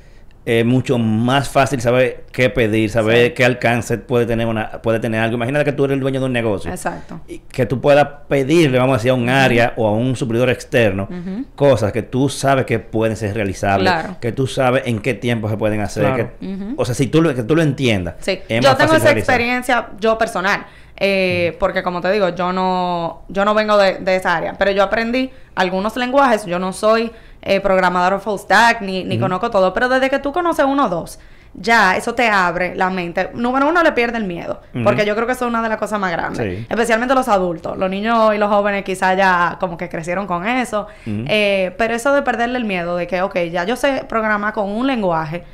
es 0.44 0.64
mucho 0.64 0.98
más 0.98 1.48
fácil 1.48 1.80
saber 1.80 2.24
qué 2.32 2.50
pedir, 2.50 2.90
saber 2.90 3.26
Sí. 3.28 3.32
qué 3.34 3.44
alcance 3.44 3.96
puede 3.98 4.26
tener 4.26 4.48
una, 4.48 4.82
puede 4.82 4.98
tener 4.98 5.20
algo. 5.20 5.36
Imagínate 5.36 5.64
que 5.66 5.72
tú 5.72 5.84
eres 5.84 5.94
el 5.94 6.00
dueño 6.00 6.18
de 6.18 6.26
un 6.26 6.32
negocio. 6.32 6.68
Exacto. 6.68 7.20
Y 7.28 7.38
que 7.38 7.64
tú 7.64 7.80
puedas 7.80 8.04
pedirle, 8.26 8.76
vamos 8.78 8.94
a 8.94 8.96
decir, 8.96 9.12
a 9.12 9.14
un 9.14 9.28
área 9.28 9.72
o 9.76 9.86
a 9.86 9.92
un 9.92 10.16
suplidor 10.16 10.50
externo, 10.50 11.08
cosas 11.54 11.92
que 11.92 12.02
tú 12.02 12.28
sabes 12.28 12.64
que 12.66 12.80
pueden 12.80 13.16
ser 13.16 13.34
realizables, 13.36 13.92
Claro. 13.92 14.16
que 14.20 14.32
tú 14.32 14.48
sabes 14.48 14.82
en 14.86 14.98
qué 14.98 15.14
tiempo 15.14 15.48
se 15.48 15.56
pueden 15.56 15.80
hacer. 15.80 16.02
Claro. 16.06 16.30
que- 16.40 16.46
Ujú. 16.46 16.74
O 16.76 16.84
sea, 16.84 16.96
si 16.96 17.06
tú 17.06 17.22
lo, 17.22 17.32
que 17.34 17.44
tú 17.44 17.54
lo 17.54 17.62
entiendas. 17.62 18.14
Sí, 18.18 18.32
es 18.48 18.60
yo 18.64 18.68
más 18.70 18.78
tengo 18.78 18.88
fácil 18.88 18.96
esa 18.96 19.04
realizar. 19.04 19.34
experiencia 19.34 19.88
yo 20.00 20.18
personal, 20.18 20.66
eh, 20.96 21.56
porque 21.58 21.82
como 21.82 22.00
te 22.00 22.10
digo, 22.12 22.28
yo 22.30 22.52
no, 22.52 23.22
yo 23.28 23.44
no 23.44 23.54
vengo 23.54 23.76
de, 23.76 23.98
de 23.98 24.16
esa 24.16 24.36
área, 24.36 24.54
pero 24.54 24.70
yo 24.70 24.82
aprendí 24.82 25.30
algunos 25.54 25.96
lenguajes, 25.96 26.46
yo 26.46 26.58
no 26.58 26.72
soy 26.72 27.10
eh, 27.42 27.60
programador 27.60 28.20
full 28.20 28.38
stack, 28.38 28.80
ni, 28.82 29.18
conozco 29.18 29.50
todo, 29.50 29.72
pero 29.74 29.88
desde 29.88 30.08
que 30.10 30.18
tú 30.18 30.32
conoces 30.32 30.64
uno 30.64 30.86
o 30.86 30.88
dos, 30.88 31.18
ya 31.54 31.96
eso 31.96 32.14
te 32.14 32.28
abre 32.30 32.74
la 32.76 32.88
mente. 32.88 33.30
Número 33.34 33.68
uno, 33.68 33.82
le 33.82 33.92
pierde 33.92 34.16
el 34.16 34.24
miedo, 34.24 34.62
porque 34.84 35.04
yo 35.04 35.14
creo 35.14 35.26
que 35.26 35.32
eso 35.32 35.44
es 35.44 35.48
una 35.50 35.60
de 35.60 35.68
las 35.68 35.76
cosas 35.78 35.98
más 36.00 36.10
grandes, 36.12 36.38
Sí. 36.60 36.66
especialmente 36.70 37.14
los 37.14 37.28
adultos, 37.28 37.76
los 37.76 37.90
niños 37.90 38.34
y 38.34 38.38
los 38.38 38.48
jóvenes 38.48 38.84
quizás 38.84 39.16
ya 39.18 39.56
como 39.60 39.76
que 39.76 39.88
crecieron 39.88 40.26
con 40.26 40.46
eso, 40.46 40.86
eh, 41.04 41.74
pero 41.76 41.94
eso 41.94 42.14
de 42.14 42.22
perderle 42.22 42.56
el 42.58 42.64
miedo, 42.64 42.96
de 42.96 43.06
que, 43.06 43.20
ok, 43.22 43.36
ya 43.50 43.64
yo 43.64 43.76
sé 43.76 44.04
programar 44.08 44.54
con 44.54 44.70
un 44.70 44.86
lenguaje, 44.86 45.44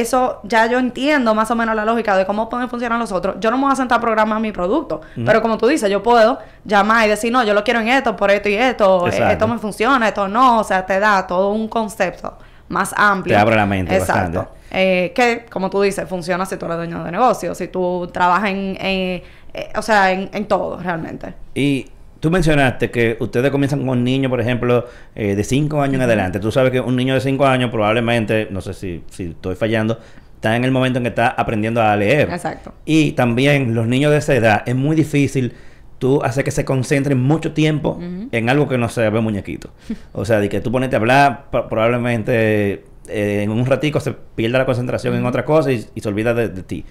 eso 0.00 0.40
ya 0.44 0.66
yo 0.66 0.78
entiendo 0.78 1.34
más 1.34 1.50
o 1.50 1.54
menos 1.56 1.74
la 1.76 1.84
lógica 1.84 2.16
de 2.16 2.24
cómo 2.26 2.48
pueden 2.48 2.68
funcionar 2.68 2.98
los 2.98 3.12
otros. 3.12 3.36
Yo 3.40 3.50
no 3.50 3.56
me 3.58 3.64
voy 3.64 3.72
a 3.72 3.76
sentar 3.76 3.98
a 3.98 4.00
programar 4.00 4.40
mi 4.40 4.52
producto, 4.52 5.00
pero 5.26 5.42
como 5.42 5.58
tú 5.58 5.66
dices, 5.66 5.90
yo 5.90 6.02
puedo 6.02 6.38
llamar 6.64 7.06
y 7.06 7.10
decir, 7.10 7.32
no, 7.32 7.42
yo 7.44 7.54
lo 7.54 7.62
quiero 7.64 7.80
en 7.80 7.88
esto, 7.88 8.16
por 8.16 8.30
esto 8.30 8.48
y 8.48 8.54
esto, 8.54 9.06
eh, 9.06 9.10
Exacto. 9.10 9.32
esto 9.32 9.48
me 9.48 9.58
funciona, 9.58 10.08
esto 10.08 10.28
no, 10.28 10.60
o 10.60 10.64
sea, 10.64 10.84
te 10.86 10.98
da 11.00 11.26
todo 11.26 11.50
un 11.50 11.68
concepto 11.68 12.36
más 12.68 12.94
amplio. 12.96 13.36
Te 13.36 13.40
abre 13.40 13.56
la 13.56 13.66
mente 13.66 13.94
Exacto. 13.96 14.38
bastante. 14.38 14.62
Eh, 14.74 15.12
que, 15.14 15.44
como 15.50 15.68
tú 15.68 15.82
dices, 15.82 16.08
funciona 16.08 16.46
si 16.46 16.56
tú 16.56 16.64
eres 16.64 16.78
dueño 16.78 17.04
de 17.04 17.10
negocio, 17.12 17.54
si 17.54 17.68
tú 17.68 18.08
trabajas 18.12 18.48
en, 18.50 18.76
en- 18.80 19.22
eh, 19.54 19.70
o 19.76 19.82
sea, 19.82 20.10
en, 20.12 20.30
en 20.32 20.46
todo 20.48 20.78
realmente. 20.78 21.34
Y 21.54 21.90
tú 22.22 22.30
mencionaste 22.30 22.92
que 22.92 23.16
ustedes 23.18 23.50
comienzan 23.50 23.84
con 23.84 24.04
niños, 24.04 24.30
por 24.30 24.40
ejemplo, 24.40 24.86
eh, 25.16 25.34
de 25.34 25.42
5 25.42 25.82
años 25.82 25.96
en 25.96 26.02
adelante. 26.02 26.38
Tú 26.38 26.52
sabes 26.52 26.70
que 26.70 26.80
un 26.80 26.94
niño 26.94 27.14
de 27.14 27.20
5 27.20 27.44
años 27.44 27.68
probablemente, 27.72 28.46
no 28.48 28.60
sé 28.60 28.74
si, 28.74 29.02
si 29.10 29.24
estoy 29.24 29.56
fallando, 29.56 29.98
está 30.36 30.54
en 30.54 30.62
el 30.62 30.70
momento 30.70 30.98
en 30.98 31.02
que 31.02 31.08
está 31.08 31.30
aprendiendo 31.30 31.82
a 31.82 31.96
leer. 31.96 32.30
Exacto. 32.30 32.74
Y 32.84 33.12
también 33.12 33.74
los 33.74 33.88
niños 33.88 34.12
de 34.12 34.18
esa 34.18 34.36
edad 34.36 34.62
es 34.66 34.76
muy 34.76 34.94
difícil 34.94 35.54
tú 35.98 36.22
hacer 36.22 36.44
que 36.44 36.52
se 36.52 36.64
concentren 36.64 37.20
mucho 37.20 37.54
tiempo 37.54 37.98
en 38.00 38.48
algo 38.48 38.68
que 38.68 38.78
no 38.78 38.88
se 38.88 39.10
ve 39.10 39.20
muñequito. 39.20 39.70
O 40.12 40.24
sea, 40.24 40.38
de 40.38 40.48
que 40.48 40.60
tú 40.60 40.70
ponete 40.70 40.94
a 40.94 41.00
hablar, 41.00 41.46
probablemente 41.50 42.84
eh, 43.08 43.42
en 43.42 43.50
un 43.50 43.66
ratico 43.66 43.98
se 43.98 44.12
pierda 44.12 44.58
la 44.58 44.64
concentración 44.64 45.16
en 45.16 45.26
otra 45.26 45.44
cosa 45.44 45.72
y, 45.72 45.84
y 45.92 46.00
se 46.00 46.08
olvida 46.08 46.34
de, 46.34 46.50
de 46.50 46.62
ti. 46.62 46.84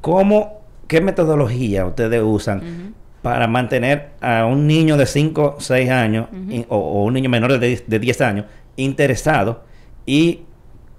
¿Cómo, 0.00 0.60
qué 0.90 1.00
metodología 1.00 1.86
ustedes 1.86 2.20
usan. 2.20 2.94
Para 3.22 3.46
mantener 3.46 4.10
a 4.20 4.46
un 4.46 4.66
niño 4.66 4.96
de 4.96 5.06
5, 5.06 5.56
6 5.58 5.90
años 5.90 6.26
in- 6.48 6.66
o, 6.68 6.76
o 6.76 7.04
un 7.04 7.14
niño 7.14 7.28
menor 7.28 7.58
de 7.58 7.66
10, 7.68 7.84
de 7.88 7.98
10 7.98 8.20
años 8.22 8.46
interesado 8.76 9.62
y 10.06 10.40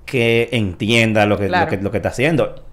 que 0.05 0.49
entienda 0.51 1.25
lo 1.25 1.37
que, 1.37 1.47
Claro. 1.47 1.65
lo 1.65 1.69
que, 1.77 1.83
lo 1.83 1.91
que 1.91 1.97
está 1.97 2.09
haciendo? 2.09 2.63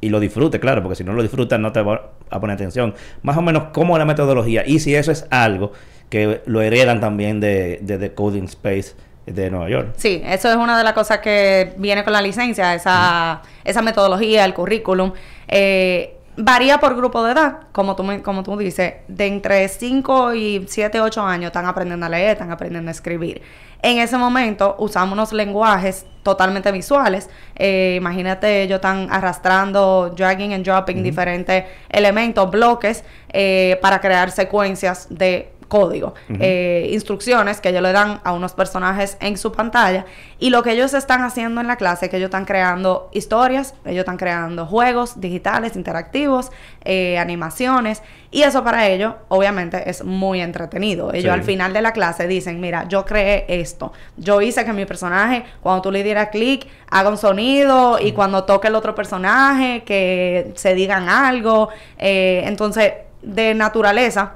y 0.00 0.10
lo 0.10 0.20
disfrute, 0.20 0.60
claro, 0.60 0.80
porque 0.80 0.94
si 0.94 1.02
no 1.02 1.12
lo 1.12 1.22
disfrutas 1.22 1.58
no 1.58 1.72
te 1.72 1.82
va 1.82 2.10
a 2.30 2.38
poner 2.40 2.54
atención. 2.54 2.94
Más 3.22 3.36
o 3.36 3.42
menos 3.42 3.64
cómo 3.72 3.96
es 3.96 3.98
la 3.98 4.04
metodología 4.04 4.62
y 4.64 4.78
si 4.78 4.94
eso 4.94 5.10
es 5.10 5.26
algo 5.30 5.72
que 6.08 6.40
lo 6.46 6.62
heredan 6.62 7.00
también 7.00 7.40
de, 7.40 7.80
de 7.82 7.98
The 7.98 8.14
Coding 8.14 8.44
Space 8.44 8.92
de 9.26 9.50
Nueva 9.50 9.68
York. 9.68 9.94
Sí, 9.96 10.22
eso 10.24 10.48
es 10.50 10.54
una 10.56 10.78
de 10.78 10.84
las 10.84 10.92
cosas 10.92 11.18
que 11.18 11.72
viene 11.78 12.04
con 12.04 12.12
la 12.12 12.22
licencia, 12.22 12.76
esa, 12.76 13.42
esa 13.64 13.82
metodología, 13.82 14.44
el 14.44 14.54
currículum. 14.54 15.12
Eh, 15.48 16.14
varía 16.38 16.78
por 16.78 16.96
grupo 16.96 17.24
de 17.24 17.32
edad, 17.32 17.58
como 17.72 17.96
tú, 17.96 18.06
como 18.22 18.42
tú 18.42 18.56
dices, 18.56 18.94
de 19.08 19.26
entre 19.26 19.68
5 19.68 20.34
y 20.34 20.64
7, 20.68 21.00
8 21.00 21.22
años 21.22 21.48
están 21.48 21.66
aprendiendo 21.66 22.06
a 22.06 22.08
leer, 22.08 22.30
están 22.32 22.52
aprendiendo 22.52 22.88
a 22.88 22.92
escribir. 22.92 23.42
En 23.82 23.98
ese 23.98 24.16
momento 24.16 24.76
usamos 24.78 25.12
unos 25.12 25.32
lenguajes 25.32 26.06
totalmente 26.22 26.72
visuales. 26.72 27.28
Eh, 27.56 27.94
imagínate, 27.96 28.62
ellos 28.62 28.76
están 28.76 29.08
arrastrando, 29.10 30.14
dragging 30.16 30.54
and 30.54 30.64
dropping 30.64 31.02
diferentes 31.02 31.64
elementos, 31.88 32.50
bloques, 32.50 33.04
eh, 33.32 33.78
para 33.82 34.00
crear 34.00 34.30
secuencias 34.30 35.06
de 35.10 35.52
código, 35.68 36.14
eh, 36.40 36.88
instrucciones 36.92 37.60
que 37.60 37.68
ellos 37.68 37.82
le 37.82 37.92
dan 37.92 38.20
a 38.24 38.32
unos 38.32 38.52
personajes 38.54 39.16
en 39.20 39.36
su 39.36 39.52
pantalla. 39.52 40.06
Y 40.38 40.50
lo 40.50 40.62
que 40.62 40.72
ellos 40.72 40.94
están 40.94 41.22
haciendo 41.22 41.60
en 41.60 41.66
la 41.66 41.76
clase 41.76 42.06
es 42.06 42.10
que 42.10 42.16
ellos 42.16 42.28
están 42.28 42.44
creando 42.46 43.10
historias, 43.12 43.74
ellos 43.84 44.00
están 44.00 44.16
creando 44.16 44.66
juegos 44.66 45.20
digitales, 45.20 45.76
interactivos, 45.76 46.50
eh, 46.84 47.18
animaciones. 47.18 48.02
Y 48.30 48.42
eso 48.42 48.62
para 48.62 48.86
ellos 48.88 49.14
obviamente 49.28 49.88
es 49.88 50.04
muy 50.04 50.40
entretenido. 50.40 51.10
Ellos 51.12 51.24
Sí. 51.24 51.28
al 51.30 51.42
final 51.42 51.72
de 51.72 51.82
la 51.82 51.92
clase 51.92 52.26
dicen, 52.26 52.60
mira, 52.60 52.86
yo 52.88 53.04
creé 53.04 53.44
esto, 53.48 53.92
yo 54.16 54.40
hice 54.40 54.64
que 54.64 54.72
mi 54.72 54.84
personaje 54.86 55.44
cuando 55.62 55.82
tú 55.82 55.90
le 55.90 56.02
dieras 56.02 56.28
clic 56.30 56.66
haga 56.90 57.08
un 57.10 57.18
sonido 57.18 57.98
y 58.00 58.12
cuando 58.12 58.44
toque 58.44 58.68
el 58.68 58.74
otro 58.74 58.94
personaje 58.94 59.82
que 59.84 60.52
se 60.56 60.74
digan 60.74 61.08
algo, 61.08 61.68
Eh, 61.98 62.42
entonces 62.46 62.92
de 63.22 63.54
naturaleza 63.54 64.34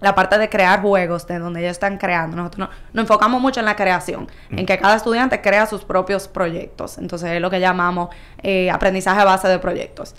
la 0.00 0.14
parte 0.14 0.36
de 0.38 0.48
crear 0.48 0.82
juegos, 0.82 1.26
de 1.26 1.38
donde 1.38 1.60
ellos 1.60 1.72
están 1.72 1.96
creando. 1.98 2.36
Nosotros 2.36 2.68
no- 2.68 2.74
nos 2.92 3.02
enfocamos 3.04 3.40
mucho 3.40 3.60
en 3.60 3.66
la 3.66 3.76
creación, 3.76 4.28
en 4.50 4.66
que 4.66 4.76
cada 4.78 4.96
estudiante 4.96 5.40
crea 5.40 5.66
sus 5.66 5.84
propios 5.84 6.28
proyectos. 6.28 6.98
Entonces 6.98 7.30
es 7.30 7.40
lo 7.40 7.48
que 7.50 7.60
llamamos 7.60 8.08
eh, 8.42 8.70
aprendizaje 8.70 9.20
a 9.20 9.24
base 9.24 9.48
de 9.48 9.58
proyectos. 9.58 10.14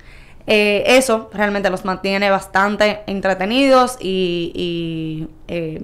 Eh, 0.47 0.83
eso 0.87 1.29
realmente 1.33 1.69
los 1.69 1.85
mantiene 1.85 2.29
bastante 2.29 3.01
entretenidos 3.07 3.97
y, 3.99 4.51
y, 4.55 5.27
eh, 5.47 5.81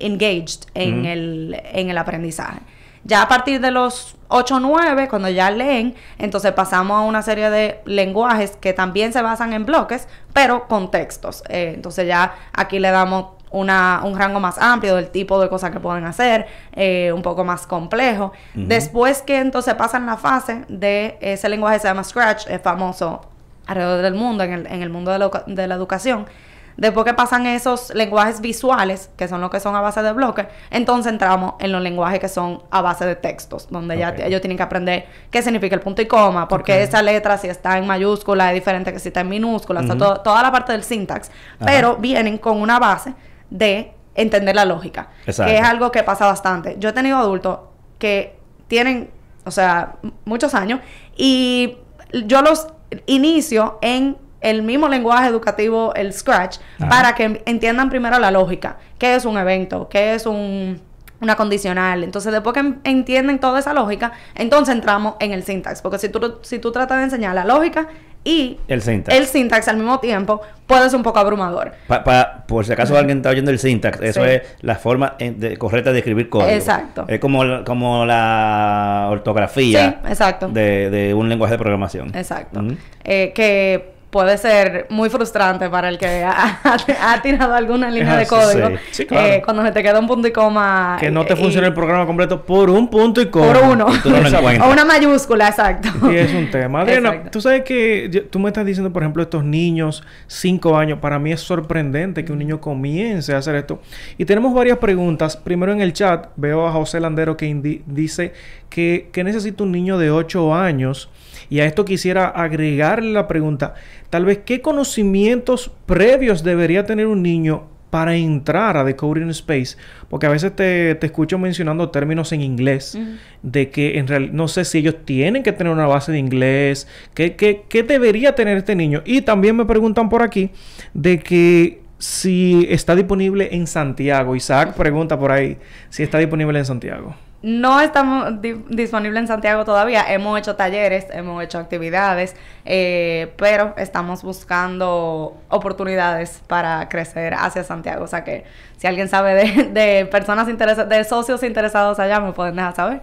engaged 0.00 0.60
en, 0.74 1.00
Ujú. 1.00 1.08
el, 1.08 1.60
en 1.72 1.90
el 1.90 1.98
aprendizaje. 1.98 2.60
Ya 3.04 3.22
a 3.22 3.28
partir 3.28 3.60
de 3.60 3.70
los 3.70 4.16
8 4.28 4.56
o 4.56 4.60
9, 4.60 5.08
cuando 5.08 5.28
ya 5.28 5.50
leen, 5.50 5.94
entonces 6.18 6.52
pasamos 6.52 6.96
a 6.96 7.00
una 7.02 7.22
serie 7.22 7.50
de 7.50 7.80
lenguajes 7.84 8.56
que 8.56 8.72
también 8.72 9.12
se 9.12 9.20
basan 9.22 9.52
en 9.52 9.66
bloques, 9.66 10.08
pero 10.32 10.66
con 10.66 10.90
textos. 10.90 11.42
Eh, 11.48 11.72
entonces 11.74 12.06
ya 12.06 12.34
aquí 12.52 12.78
le 12.78 12.90
damos 12.90 13.26
una, 13.50 14.00
un 14.02 14.18
rango 14.18 14.40
más 14.40 14.58
amplio 14.58 14.96
del 14.96 15.10
tipo 15.10 15.40
de 15.40 15.48
cosas 15.48 15.70
que 15.70 15.78
pueden 15.78 16.04
hacer, 16.04 16.46
eh, 16.72 17.12
un 17.12 17.22
poco 17.22 17.44
más 17.44 17.66
complejo. 17.66 18.32
Después 18.54 19.22
que 19.22 19.38
entonces 19.38 19.74
pasan 19.74 20.06
la 20.06 20.16
fase 20.16 20.64
de 20.68 21.18
ese 21.20 21.48
lenguaje 21.48 21.78
se 21.78 21.86
llama 21.86 22.02
Scratch, 22.02 22.48
es 22.48 22.60
famoso 22.60 23.20
alrededor 23.66 24.02
del 24.02 24.14
mundo, 24.14 24.42
en 24.42 24.52
el, 24.52 24.66
en 24.66 24.82
el 24.82 24.90
mundo 24.90 25.12
de 25.12 25.18
la, 25.18 25.30
de 25.46 25.66
la 25.68 25.74
educación. 25.76 26.26
Después 26.76 27.04
que 27.06 27.14
pasan 27.14 27.46
esos 27.46 27.94
lenguajes 27.94 28.40
visuales, 28.40 29.10
que 29.16 29.28
son 29.28 29.40
los 29.40 29.50
que 29.50 29.60
son 29.60 29.76
a 29.76 29.80
base 29.80 30.02
de 30.02 30.12
bloques, 30.12 30.46
entonces 30.70 31.12
entramos 31.12 31.54
en 31.60 31.70
los 31.70 31.80
lenguajes 31.80 32.18
que 32.18 32.28
son 32.28 32.62
a 32.70 32.82
base 32.82 33.06
de 33.06 33.14
textos, 33.14 33.68
donde 33.70 33.96
ya 33.96 34.08
ellos 34.18 34.40
tienen 34.40 34.56
que 34.56 34.62
aprender 34.64 35.06
qué 35.30 35.40
significa 35.42 35.74
el 35.76 35.80
punto 35.80 36.02
y 36.02 36.06
coma, 36.06 36.48
porque 36.48 36.72
Ok. 36.72 36.78
esa 36.80 37.00
letra 37.02 37.38
si 37.38 37.46
está 37.48 37.78
en 37.78 37.86
mayúscula 37.86 38.48
es 38.50 38.54
diferente 38.54 38.92
que 38.92 38.98
si 38.98 39.08
está 39.08 39.20
en 39.20 39.28
minúscula, 39.28 39.80
o 39.80 39.82
sea, 39.84 39.94
Ujú. 39.94 39.98
todo- 40.04 40.20
toda 40.20 40.42
la 40.42 40.50
parte 40.50 40.72
del 40.72 40.82
syntax, 40.82 41.28
Ajá. 41.56 41.66
pero 41.66 41.96
vienen 41.96 42.38
con 42.38 42.60
una 42.60 42.78
base 42.80 43.14
de 43.50 43.92
entender 44.16 44.56
la 44.56 44.64
lógica, 44.64 45.10
Exacto. 45.26 45.52
que 45.52 45.58
es 45.58 45.64
algo 45.64 45.92
que 45.92 46.02
pasa 46.02 46.26
bastante. 46.26 46.76
Yo 46.80 46.88
he 46.88 46.92
tenido 46.92 47.18
adultos 47.18 47.58
que 47.98 48.36
tienen, 48.66 49.10
o 49.44 49.50
sea, 49.52 49.94
muchos 50.24 50.54
años 50.54 50.80
y 51.16 51.78
yo 52.26 52.42
los 52.42 52.66
inicio 53.06 53.78
en 53.80 54.16
el 54.44 54.62
mismo 54.62 54.88
lenguaje 54.88 55.26
educativo, 55.28 55.92
el 55.94 56.12
Scratch, 56.12 56.58
Ajá. 56.78 56.88
para 56.88 57.14
que 57.14 57.42
entiendan 57.46 57.90
primero 57.90 58.18
la 58.18 58.30
lógica, 58.30 58.76
qué 58.98 59.14
es 59.16 59.24
un 59.24 59.36
evento, 59.38 59.88
qué 59.88 60.14
es 60.14 60.26
un 60.26 60.80
una 61.20 61.36
condicional. 61.36 62.04
Entonces, 62.04 62.32
después 62.32 62.52
que 62.52 62.60
en- 62.60 62.80
entienden 62.84 63.38
toda 63.38 63.58
esa 63.58 63.72
lógica, 63.72 64.12
entonces 64.34 64.74
entramos 64.74 65.14
en 65.20 65.32
el 65.32 65.42
syntax, 65.42 65.80
porque 65.80 65.98
si 65.98 66.10
tú 66.10 66.38
si 66.42 66.58
tú 66.58 66.70
tratas 66.70 66.98
de 66.98 67.04
enseñar 67.04 67.34
la 67.34 67.44
lógica 67.46 67.86
y 68.24 68.58
El 68.68 68.82
syntax. 68.82 69.16
el 69.16 69.26
syntax 69.26 69.68
al 69.68 69.76
mismo 69.78 70.00
tiempo, 70.00 70.42
puede 70.66 70.90
ser 70.90 70.96
un 70.96 71.02
poco 71.02 71.20
abrumador. 71.20 71.72
Pa- 71.86 72.04
pa- 72.04 72.44
por 72.46 72.66
si 72.66 72.72
acaso 72.72 72.98
alguien 72.98 73.18
está 73.18 73.30
oyendo 73.30 73.50
el 73.50 73.58
syntax, 73.58 74.00
eso 74.02 74.22
Sí. 74.22 74.30
es 74.32 74.42
la 74.60 74.74
forma 74.74 75.14
eh, 75.18 75.30
de- 75.34 75.56
correcta 75.56 75.92
de 75.92 75.98
escribir 76.00 76.28
código. 76.28 76.50
Exacto. 76.50 77.04
Es 77.08 77.20
como, 77.20 77.42
la- 77.44 77.64
como 77.64 78.04
la 78.04 79.06
ortografía 79.10 80.00
Sí, 80.04 80.10
exacto. 80.10 80.48
de, 80.48 80.90
de 80.90 81.14
un 81.14 81.28
lenguaje 81.30 81.52
de 81.54 81.58
programación. 81.58 82.14
Exacto. 82.14 82.62
Eh, 83.04 83.32
que 83.34 83.93
puede 84.14 84.38
ser 84.38 84.86
muy 84.90 85.10
frustrante 85.10 85.68
para 85.68 85.88
el 85.88 85.98
que 85.98 86.22
ha, 86.22 86.60
ha 86.62 87.20
tirado 87.20 87.52
alguna 87.52 87.90
línea 87.90 88.14
de 88.14 88.22
así, 88.22 88.30
código. 88.30 88.68
sí. 88.68 88.74
Sí, 88.92 89.06
claro. 89.06 89.26
Eh, 89.26 89.42
cuando 89.44 89.64
se 89.64 89.72
te 89.72 89.82
queda 89.82 89.98
un 89.98 90.06
punto 90.06 90.28
y 90.28 90.30
coma. 90.30 90.96
Que 91.00 91.10
no 91.10 91.26
te 91.26 91.34
funcione 91.34 91.66
y- 91.66 91.70
el 91.70 91.74
programa 91.74 92.06
completo 92.06 92.46
por 92.46 92.70
un 92.70 92.88
punto 92.88 93.20
y 93.20 93.26
coma. 93.26 93.52
Por 93.52 93.62
uno. 93.72 93.86
Y 93.92 93.98
tú 93.98 94.10
no 94.10 94.18
lo 94.18 94.22
Exacto. 94.22 94.38
encuentras. 94.38 94.68
O 94.68 94.72
una 94.72 94.84
mayúscula, 94.84 95.48
exacto. 95.48 95.88
Y 96.12 96.14
es 96.16 96.32
un 96.32 96.48
tema. 96.48 96.82
Adriana, 96.82 97.24
tú 97.28 97.40
sabes 97.40 97.62
que 97.64 98.08
yo- 98.08 98.24
tú 98.26 98.38
me 98.38 98.50
estás 98.50 98.64
diciendo, 98.64 98.92
por 98.92 99.02
ejemplo, 99.02 99.20
estos 99.20 99.42
niños, 99.42 100.04
cinco 100.28 100.78
años, 100.78 101.00
para 101.00 101.18
mí 101.18 101.32
es 101.32 101.40
sorprendente 101.40 102.24
que 102.24 102.30
un 102.30 102.38
niño 102.38 102.60
comience 102.60 103.34
a 103.34 103.38
hacer 103.38 103.56
esto. 103.56 103.82
Y 104.16 104.24
tenemos 104.26 104.54
varias 104.54 104.78
preguntas. 104.78 105.36
Primero 105.36 105.72
en 105.72 105.80
el 105.80 105.92
chat 105.92 106.28
veo 106.36 106.68
a 106.68 106.70
José 106.72 107.00
Landero 107.00 107.36
que 107.36 107.52
dice 107.86 108.32
que, 108.74 109.08
que 109.12 109.22
necesita 109.22 109.62
un 109.62 109.70
niño 109.70 109.98
de 109.98 110.10
ocho 110.10 110.52
años. 110.52 111.08
Y 111.48 111.60
a 111.60 111.64
esto 111.64 111.84
quisiera 111.84 112.26
agregarle 112.26 113.12
la 113.12 113.28
pregunta, 113.28 113.74
tal 114.10 114.24
vez, 114.24 114.40
¿qué 114.44 114.60
conocimientos 114.60 115.70
previos 115.86 116.42
debería 116.42 116.84
tener 116.84 117.06
un 117.06 117.22
niño 117.22 117.68
para 117.90 118.16
entrar 118.16 118.76
a 118.76 118.84
The 118.84 118.96
Coding 118.96 119.30
Space? 119.30 119.76
Porque 120.08 120.26
a 120.26 120.30
veces 120.30 120.56
te, 120.56 120.96
te 120.96 121.06
escucho 121.06 121.38
mencionando 121.38 121.90
términos 121.90 122.32
en 122.32 122.40
inglés 122.40 122.98
de 123.42 123.70
que 123.70 123.96
en 123.98 124.08
realidad 124.08 124.32
no 124.32 124.48
sé 124.48 124.64
si 124.64 124.78
ellos 124.78 124.96
tienen 125.04 125.44
que 125.44 125.52
tener 125.52 125.72
una 125.72 125.86
base 125.86 126.10
de 126.10 126.18
inglés, 126.18 126.88
¿qué, 127.14 127.36
qué, 127.36 127.62
qué 127.68 127.84
debería 127.84 128.34
tener 128.34 128.56
este 128.56 128.74
niño? 128.74 129.02
Y 129.04 129.20
también 129.20 129.54
me 129.54 129.66
preguntan 129.66 130.08
por 130.08 130.20
aquí 130.20 130.50
de 130.94 131.20
que 131.20 131.80
si 131.98 132.66
está 132.68 132.96
disponible 132.96 133.50
en 133.52 133.68
Santiago. 133.68 134.34
Isaac 134.34 134.74
pregunta 134.74 135.16
por 135.16 135.30
ahí 135.30 135.58
si 135.90 136.02
está 136.02 136.18
disponible 136.18 136.58
en 136.58 136.64
Santiago. 136.64 137.14
No 137.46 137.78
estamos 137.82 138.40
di- 138.40 138.64
disponibles 138.70 139.20
en 139.20 139.26
Santiago 139.28 139.66
todavía. 139.66 140.04
Hemos 140.12 140.38
hecho 140.38 140.56
talleres, 140.56 141.06
hemos 141.12 141.44
hecho 141.44 141.58
actividades, 141.58 142.34
eh, 142.64 143.34
pero 143.36 143.74
estamos 143.76 144.22
buscando 144.22 145.36
oportunidades 145.50 146.40
para 146.46 146.88
crecer 146.88 147.34
hacia 147.34 147.62
Santiago. 147.62 148.04
O 148.04 148.06
sea 148.06 148.24
que 148.24 148.44
si 148.78 148.86
alguien 148.86 149.08
sabe 149.10 149.34
de, 149.34 149.64
de 149.78 150.06
personas 150.06 150.48
interesadas, 150.48 150.88
de 150.88 151.04
socios 151.04 151.42
interesados 151.42 151.98
allá, 151.98 152.18
me 152.18 152.32
pueden 152.32 152.56
dejar 152.56 152.74
saber. 152.74 153.00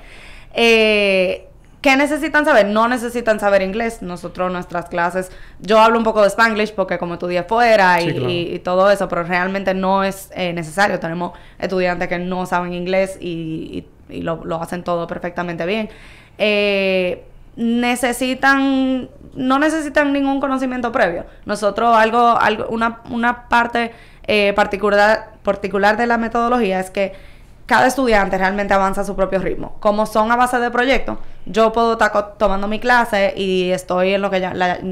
Eh, 0.55 1.47
¿Qué 1.81 1.95
necesitan 1.95 2.45
saber? 2.45 2.67
No 2.67 2.87
necesitan 2.87 3.39
saber 3.39 3.63
inglés. 3.63 4.01
Nosotros, 4.03 4.51
nuestras 4.51 4.85
clases, 4.85 5.31
yo 5.59 5.79
hablo 5.79 5.97
un 5.97 6.03
poco 6.03 6.21
de 6.21 6.27
Spanglish 6.27 6.73
porque 6.75 6.99
como 6.99 7.13
estudié 7.15 7.41
fuera 7.43 7.99
y, 8.01 8.05
Sí, 8.07 8.11
claro. 8.13 8.29
y- 8.29 8.55
y 8.55 8.59
todo 8.59 8.91
eso, 8.91 9.07
pero 9.07 9.23
realmente 9.23 9.73
no 9.73 10.03
es 10.03 10.29
eh, 10.35 10.53
necesario. 10.53 10.99
Tenemos 10.99 11.31
estudiantes 11.57 12.07
que 12.07 12.19
no 12.19 12.45
saben 12.45 12.73
inglés 12.73 13.17
y, 13.19 13.29
y- 13.79 13.87
y 14.11 14.21
lo, 14.21 14.43
lo 14.45 14.61
hacen 14.61 14.83
todo 14.83 15.07
perfectamente 15.07 15.65
bien. 15.65 15.89
Eh, 16.37 17.23
necesitan, 17.55 19.09
no 19.35 19.59
necesitan 19.59 20.13
ningún 20.13 20.39
conocimiento 20.39 20.91
previo. 20.91 21.25
Nosotros 21.45 21.95
algo, 21.95 22.39
algo 22.39 22.67
una, 22.69 23.01
una 23.09 23.47
parte 23.49 23.91
eh, 24.27 24.53
particular, 24.53 25.31
particular 25.43 25.97
de 25.97 26.07
la 26.07 26.17
metodología 26.17 26.79
es 26.79 26.89
que 26.89 27.13
cada 27.65 27.87
estudiante 27.87 28.37
realmente 28.37 28.73
avanza 28.73 29.01
a 29.01 29.03
su 29.05 29.15
propio 29.15 29.39
ritmo. 29.39 29.77
Como 29.79 30.05
son 30.05 30.29
a 30.31 30.35
base 30.35 30.59
de 30.59 30.69
proyectos, 30.71 31.17
yo 31.45 31.71
puedo 31.71 31.93
estar 31.93 32.35
tomando 32.37 32.67
mi 32.67 32.79
clase 32.79 33.33
y 33.37 33.71
estoy 33.71 34.13
en 34.13 34.21
lo 34.21 34.29
que 34.29 34.41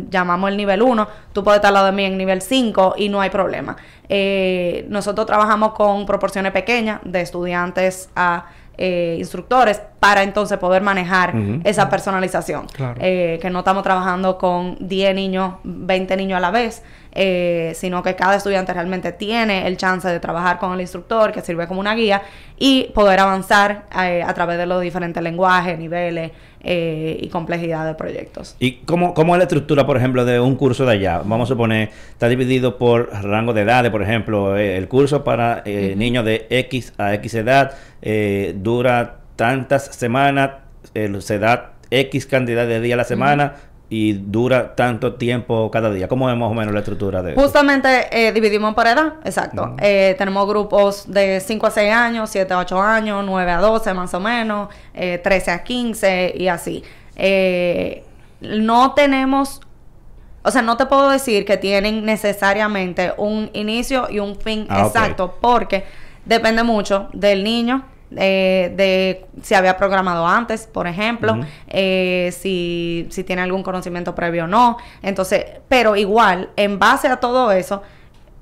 llamamos 0.09 0.49
el 0.49 0.55
nivel 0.55 0.81
1, 0.81 1.07
tú 1.33 1.43
puedes 1.43 1.57
estar 1.57 1.69
al 1.69 1.73
lado 1.73 1.85
de 1.88 1.91
mí 1.91 2.05
en 2.05 2.17
nivel 2.17 2.41
5 2.41 2.95
y 2.97 3.09
no 3.09 3.19
hay 3.19 3.29
problema. 3.31 3.75
Eh, 4.07 4.85
nosotros 4.88 5.27
trabajamos 5.27 5.73
con 5.73 6.05
proporciones 6.05 6.53
pequeñas 6.53 7.01
de 7.03 7.19
estudiantes 7.19 8.09
a 8.15 8.45
eh, 8.81 9.17
instructores 9.19 9.81
para 10.00 10.24
entonces 10.24 10.57
poder 10.57 10.81
manejar 10.81 11.36
esa 11.65 11.89
personalización. 11.89 12.65
Claro. 12.67 12.95
Eh, 13.01 13.38
que 13.41 13.50
no 13.50 13.59
estamos 13.59 13.83
trabajando 13.83 14.38
con 14.38 14.77
10 14.79 15.15
niños, 15.15 15.55
20 15.65 16.15
niños 16.15 16.38
a 16.38 16.39
la 16.39 16.50
vez, 16.50 16.81
eh, 17.12 17.74
sino 17.75 18.04
que 18.04 18.16
cada 18.16 18.36
estudiante 18.36 18.72
realmente 18.72 19.12
tiene 19.12 19.66
el 19.66 19.78
chance 19.78 20.08
de 20.08 20.20
trabajar 20.20 20.60
con 20.60 20.74
el 20.74 20.82
instructor, 20.82 21.32
que 21.32 21.42
sirve 21.42 21.68
como 21.68 21.80
una 21.80 21.96
guía, 21.96 22.22
y 22.58 22.92
poder 22.94 23.20
avanzar 23.20 23.86
eh, 24.00 24.22
a 24.22 24.34
través 24.34 24.58
de 24.58 24.66
los 24.66 24.82
diferentes 24.82 25.22
lenguajes, 25.24 25.80
niveles, 25.80 26.32
eh, 26.62 27.18
y 27.20 27.30
complejidad 27.30 27.86
de 27.86 27.96
proyectos. 27.96 28.56
¿Y 28.60 28.74
cómo, 28.86 29.13
cómo, 29.13 29.34
es 29.34 29.39
la 29.39 29.46
estructura, 29.46 29.88
por 29.88 29.98
ejemplo, 29.98 30.25
de 30.25 30.39
un 30.39 30.56
curso 30.56 30.86
de 30.86 30.92
allá? 30.92 31.20
Vamos 31.20 31.50
a 31.50 31.54
suponer, 31.54 31.89
está 32.12 32.28
dividido 32.28 32.78
por 32.78 33.10
rango 33.24 33.54
de 33.54 33.62
edades, 33.62 33.92
por 33.92 34.04
ejemplo, 34.04 34.58
eh, 34.58 34.78
el 34.78 34.88
curso 34.88 35.24
para 35.24 35.63
niños 35.66 36.25
de 36.25 36.46
X 36.50 36.94
a 36.98 37.13
X 37.16 37.34
edad 37.36 37.75
dura 38.56 39.20
tantas 39.36 39.86
semanas, 39.86 40.51
se 41.20 41.39
da 41.39 41.74
X 41.92 42.25
cantidad 42.25 42.68
de 42.68 42.82
días 42.82 42.96
a 42.96 42.98
la 42.98 43.04
semana, 43.04 43.56
y 43.89 44.13
dura 44.13 44.75
tanto 44.75 45.15
tiempo 45.15 45.72
cada 45.72 45.91
día. 45.91 46.08
¿Cómo 46.08 46.29
es 46.29 46.38
más 46.38 46.51
o 46.51 46.53
menos 46.53 46.74
la 46.74 46.79
estructura 46.79 47.24
de 47.24 47.34
Justamente 47.34 48.08
eh, 48.12 48.31
dividimos 48.31 48.75
por 48.75 48.86
edad, 48.86 49.15
exacto. 49.25 49.75
Eh, 49.79 50.15
tenemos 50.17 50.48
grupos 50.48 51.12
de 51.12 51.39
5 51.39 51.67
a 51.67 51.72
6 51.72 51.93
años, 51.93 52.29
7 52.29 52.53
a 52.53 52.60
8 52.60 52.81
años, 52.81 53.24
9 53.25 53.51
a 53.51 53.60
12 53.60 53.93
más 53.96 54.13
o 54.13 54.19
menos, 54.19 54.69
eh, 54.93 55.19
13 55.24 55.51
a 55.51 55.63
15 55.63 56.34
y 56.38 56.48
así. 56.48 56.84
Eh, 57.15 58.03
no 58.41 58.93
tenemos, 58.93 59.62
o 60.43 60.51
sea, 60.51 60.62
no 60.62 60.77
te 60.77 60.86
puedo 60.86 61.10
decir 61.10 61.43
que 61.43 61.58
tienen 61.58 62.05
necesariamente 62.05 63.13
un 63.17 63.50
inicio 63.53 64.08
y 64.10 64.19
un 64.19 64.36
fin 64.36 64.67
ah, 64.69 64.86
exacto, 64.86 65.38
porque 65.41 65.84
depende 66.25 66.62
mucho 66.62 67.10
del 67.13 67.43
niño, 67.43 67.86
eh, 68.16 68.74
de 68.75 69.25
si 69.44 69.54
había 69.54 69.78
programado 69.78 70.25
antes, 70.25 70.66
por 70.66 70.88
ejemplo, 70.88 71.39
eh, 71.68 72.34
si, 72.36 73.08
si 73.12 73.24
tiene 73.24 73.44
algún 73.44 73.62
conocimiento 73.62 74.16
previo 74.16 74.46
o 74.46 74.48
no. 74.48 74.78
Entonces, 75.04 75.46
pero 75.68 75.96
igual, 75.96 76.50
en 76.56 76.80
base 76.80 77.08
a 77.08 77.18
todo 77.18 77.51
eso, 77.51 77.84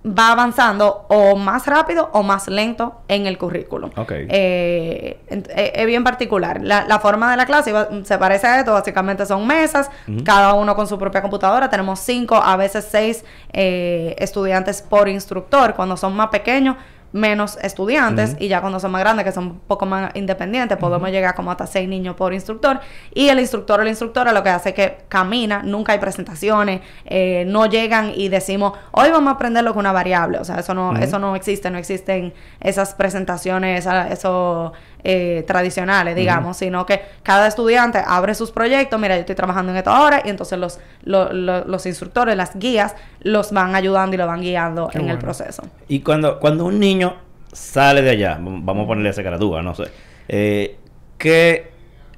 va 0.05 0.31
avanzando 0.31 1.05
o 1.09 1.35
más 1.35 1.65
rápido 1.65 2.09
o 2.13 2.23
más 2.23 2.47
lento 2.47 3.01
en 3.09 3.25
el 3.25 3.37
currículum. 3.37 3.91
Eh, 4.09 5.19
es 5.27 5.85
bien 5.85 6.05
particular. 6.05 6.61
La, 6.63 6.99
forma 6.99 7.29
de 7.29 7.35
la 7.35 7.45
clase 7.45 7.73
se 8.03 8.17
parece 8.17 8.47
a 8.47 8.59
esto. 8.59 8.71
Básicamente 8.71 9.25
son 9.25 9.45
mesas, 9.45 9.91
cada 10.23 10.53
uno 10.53 10.77
con 10.77 10.87
su 10.87 10.97
propia 10.97 11.21
computadora. 11.21 11.69
Tenemos 11.69 11.99
cinco, 11.99 12.35
a 12.35 12.55
veces 12.55 12.87
seis 12.89 13.25
estudiantes 13.51 14.81
por 14.81 15.09
instructor. 15.09 15.73
Cuando 15.75 15.97
son 15.97 16.15
más 16.15 16.29
pequeños, 16.29 16.77
menos 17.11 17.57
estudiantes 17.61 18.35
y 18.39 18.47
ya 18.47 18.61
cuando 18.61 18.79
son 18.79 18.91
más 18.91 19.01
grandes, 19.01 19.25
que 19.25 19.31
son 19.31 19.45
un 19.45 19.59
poco 19.59 19.85
más 19.85 20.15
independientes, 20.15 20.77
podemos 20.77 21.09
llegar 21.09 21.35
como 21.35 21.51
hasta 21.51 21.65
seis 21.67 21.87
niños 21.87 22.15
por 22.15 22.33
instructor. 22.33 22.79
Y 23.13 23.29
el 23.29 23.39
instructor 23.39 23.79
o 23.79 23.83
la 23.83 23.89
instructora 23.89 24.31
lo 24.31 24.43
que 24.43 24.49
hace 24.49 24.69
es 24.69 24.75
que 24.75 24.97
camina, 25.07 25.61
nunca 25.63 25.93
hay 25.93 25.99
presentaciones, 25.99 26.81
eh, 27.05 27.45
no 27.47 27.65
llegan 27.65 28.11
y 28.15 28.29
decimos, 28.29 28.73
hoy 28.91 29.09
vamos 29.11 29.31
a 29.31 29.35
aprender 29.35 29.63
lo 29.63 29.73
que 29.73 29.79
una 29.79 29.91
variable, 29.91 30.39
o 30.39 30.45
sea, 30.45 30.59
eso 30.59 30.73
no, 30.73 30.95
eso 30.97 31.19
no 31.19 31.35
existe, 31.35 31.69
no 31.69 31.77
existen 31.77 32.33
esas 32.59 32.93
presentaciones, 32.93 33.87
eso 34.11 34.73
eh, 35.03 35.43
tradicionales, 35.47 36.15
digamos, 36.15 36.57
sino 36.57 36.85
que 36.85 37.01
cada 37.23 37.47
estudiante 37.47 38.01
abre 38.05 38.35
sus 38.35 38.51
proyectos, 38.51 38.99
mira, 38.99 39.15
yo 39.15 39.21
estoy 39.21 39.35
trabajando 39.35 39.71
en 39.71 39.77
esto 39.77 39.89
ahora, 39.89 40.21
y 40.25 40.29
entonces 40.29 40.59
los, 40.59 40.79
los 41.03 41.85
instructores, 41.85 42.35
las 42.35 42.57
guías, 42.57 42.95
los 43.21 43.51
van 43.51 43.75
ayudando 43.75 44.15
y 44.15 44.17
lo 44.17 44.27
van 44.27 44.41
guiando 44.41 44.89
en 44.93 45.09
el 45.09 45.17
proceso. 45.17 45.63
Y 45.87 46.01
cuando, 46.01 46.39
cuando 46.39 46.65
un 46.65 46.79
niño 46.79 47.15
sale 47.51 48.01
de 48.01 48.11
allá, 48.11 48.37
vamos 48.41 48.83
a 48.83 48.87
ponerle 48.87 49.09
esa 49.09 49.21
gradúa, 49.21 49.61
no 49.61 49.75
sé, 49.75 49.85
eh, 50.27 50.77
¿qué, 51.17 51.71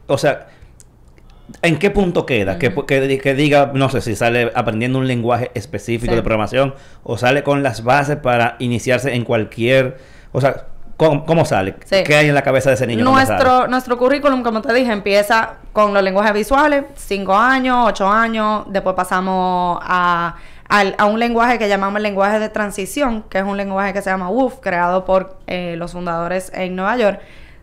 o 0.07 0.17
sea, 0.17 0.48
¿En 1.62 1.79
qué 1.79 1.89
punto 1.89 2.25
queda? 2.25 2.59
que, 2.59 2.74
que, 2.86 3.33
diga, 3.33 3.71
no 3.74 3.89
sé 3.89 4.01
si 4.01 4.15
sale 4.15 4.51
aprendiendo 4.53 5.00
un 5.00 5.07
lenguaje 5.07 5.51
específico 5.55 6.15
de 6.15 6.21
programación 6.21 6.75
o 7.03 7.17
sale 7.17 7.43
con 7.43 7.63
las 7.63 7.83
bases 7.83 8.17
para 8.17 8.55
iniciarse 8.59 9.15
en 9.15 9.24
cualquier... 9.24 9.98
O 10.31 10.41
sea, 10.41 10.67
¿Cómo, 11.00 11.46
sale? 11.46 11.75
¿Qué 11.89 12.13
hay 12.13 12.27
en 12.27 12.36
la 12.36 12.41
cabeza 12.41 12.72
de 12.72 12.75
ese 12.75 12.86
niño? 12.86 13.06
Nuestro, 13.06 13.70
nuestro 13.70 13.98
currículum, 13.98 14.44
como 14.44 14.62
te 14.62 14.74
dije, 14.74 14.91
empieza 14.91 15.53
con 15.72 15.94
los 15.94 16.03
lenguajes 16.03 16.34
visuales, 16.34 16.84
5 16.96 17.34
años, 17.34 17.86
8 17.88 18.10
años, 18.10 18.65
después 18.68 18.98
pasamos 18.98 19.79
a, 19.82 20.36
un 21.08 21.18
lenguaje 21.18 21.57
que 21.57 21.70
llamamos 21.70 21.98
el 21.98 22.03
lenguaje 22.03 22.40
de 22.40 22.50
transición, 22.50 23.24
que 23.29 23.38
es 23.38 23.46
un 23.46 23.55
lenguaje 23.55 23.94
que 23.94 24.01
se 24.01 24.09
llama 24.09 24.29
WOOF, 24.29 24.59
creado 24.59 25.05
por 25.05 25.38
eh, 25.48 25.75
los 25.77 25.94
fundadores 25.94 26.51
en 26.53 26.75
Nueva 26.75 26.98
York, 26.98 27.22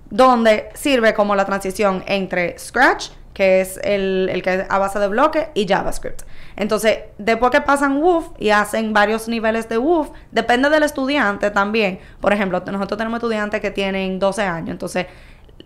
donde 0.09 0.70
sirve 0.72 1.12
como 1.12 1.37
la 1.37 1.44
transición 1.44 2.05
entre 2.07 2.59
Scratch, 2.59 3.11
que 3.37 3.61
es 3.61 3.79
el, 3.85 4.31
el 4.33 4.42
que 4.42 4.55
es 4.55 4.64
a 4.70 4.79
base 4.79 4.99
de 4.99 5.09
bloque, 5.09 5.51
y 5.53 5.68
JavaScript. 5.68 6.22
Entonces, 6.57 7.01
después 7.18 7.51
que 7.51 7.61
pasan 7.61 8.01
WOOF 8.01 8.31
y 8.38 8.49
hacen 8.49 8.94
varios 8.94 9.29
niveles 9.29 9.68
de 9.68 9.77
WOOF, 9.77 10.09
depende 10.33 10.70
del 10.70 10.85
estudiante 10.85 11.51
también. 11.51 11.99
Por 12.22 12.33
ejemplo, 12.33 12.62
nosotros 12.64 12.96
tenemos 12.96 13.18
estudiantes 13.18 13.61
que 13.61 13.70
tienen 13.70 14.18
12 14.18 14.42
años, 14.42 14.70
entonces 14.70 15.05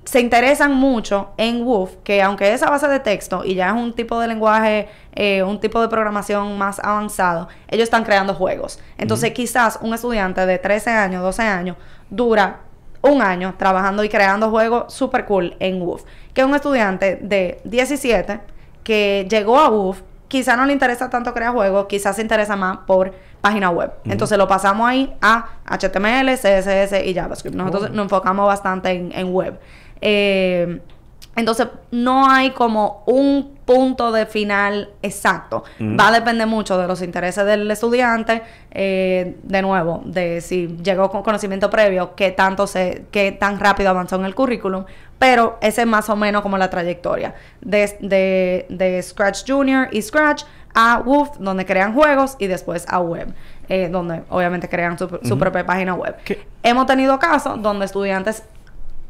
se 0.04 0.18
interesan 0.18 0.74
mucho 0.74 1.30
en 1.36 1.64
WOOF, 1.64 1.98
que 2.02 2.20
aunque 2.22 2.52
es 2.52 2.64
a 2.64 2.70
base 2.70 2.88
de 2.88 2.98
texto 2.98 3.44
y 3.44 3.54
ya 3.54 3.68
es 3.68 3.74
un 3.74 3.92
tipo 3.92 4.18
de 4.18 4.26
lenguaje, 4.26 4.88
eh, 5.14 5.44
un 5.44 5.60
tipo 5.60 5.80
de 5.80 5.86
programación 5.86 6.58
más 6.58 6.80
avanzado, 6.80 7.46
ellos 7.68 7.84
están 7.84 8.02
creando 8.02 8.34
juegos. 8.34 8.80
Entonces, 8.98 9.30
quizás 9.30 9.78
un 9.80 9.94
estudiante 9.94 10.44
de 10.44 10.58
13 10.58 10.90
años, 10.90 11.22
12 11.22 11.42
años, 11.42 11.76
dura 12.08 12.62
un 13.02 13.22
año 13.22 13.54
trabajando 13.56 14.04
y 14.04 14.08
creando 14.08 14.50
juegos 14.50 14.92
super 14.92 15.24
cool 15.24 15.56
en 15.58 15.80
WOOF. 15.80 16.04
Que 16.34 16.44
un 16.44 16.54
estudiante 16.54 17.16
de 17.16 17.60
17 17.64 18.40
que 18.82 19.26
llegó 19.30 19.58
a 19.58 19.68
WOOF 19.68 20.02
quizá 20.28 20.56
no 20.56 20.64
le 20.64 20.72
interesa 20.72 21.10
tanto 21.10 21.34
crear 21.34 21.52
juegos, 21.52 21.86
quizás 21.86 22.16
se 22.16 22.22
interesa 22.22 22.54
más 22.54 22.78
por 22.86 23.12
página 23.40 23.70
web. 23.70 23.90
Entonces 24.04 24.38
lo 24.38 24.46
pasamos 24.46 24.88
ahí 24.88 25.12
a 25.20 25.48
HTML, 25.66 26.30
CSS 26.34 27.04
y 27.04 27.14
JavaScript. 27.14 27.56
Nosotros 27.56 27.90
nos 27.90 28.04
enfocamos 28.04 28.46
bastante 28.46 28.90
en, 28.90 29.32
web. 29.32 29.58
Eh, 30.00 30.80
entonces, 31.36 31.68
no 31.90 32.28
hay 32.28 32.50
como 32.50 33.02
un 33.06 33.58
punto 33.64 34.10
de 34.10 34.26
final 34.26 34.90
exacto. 35.00 35.62
Va 35.80 36.08
a 36.08 36.12
depender 36.12 36.46
mucho 36.46 36.76
de 36.76 36.88
los 36.88 37.02
intereses 37.02 37.46
del 37.46 37.70
estudiante, 37.70 38.42
eh, 38.72 39.36
de 39.42 39.62
nuevo, 39.62 40.02
de 40.04 40.40
si 40.40 40.76
llegó 40.82 41.08
con 41.10 41.22
conocimiento 41.22 41.70
previo, 41.70 42.14
qué 42.16 42.32
tanto 42.32 42.66
se, 42.66 43.06
qué 43.12 43.32
tan 43.32 43.60
rápido 43.60 43.90
avanzó 43.90 44.16
en 44.16 44.24
el 44.24 44.34
currículum, 44.34 44.84
pero 45.18 45.56
ese 45.60 45.82
es 45.82 45.86
más 45.86 46.08
o 46.08 46.16
menos 46.16 46.42
como 46.42 46.58
la 46.58 46.68
trayectoria 46.68 47.34
de, 47.60 48.66
de, 48.68 49.02
Scratch 49.02 49.48
Junior 49.48 49.88
y 49.92 50.02
Scratch 50.02 50.44
a 50.74 50.98
Woof, 51.04 51.38
donde 51.38 51.64
crean 51.64 51.94
juegos, 51.94 52.36
y 52.38 52.48
después 52.48 52.86
a 52.88 53.00
Web, 53.00 53.32
eh, 53.68 53.88
donde 53.88 54.22
obviamente 54.30 54.68
crean 54.68 54.98
su, 54.98 55.38
propia 55.38 55.64
página 55.64 55.94
web. 55.94 56.16
Hemos 56.62 56.86
tenido 56.86 57.18
casos 57.18 57.60
donde 57.62 57.84
estudiantes 57.84 58.42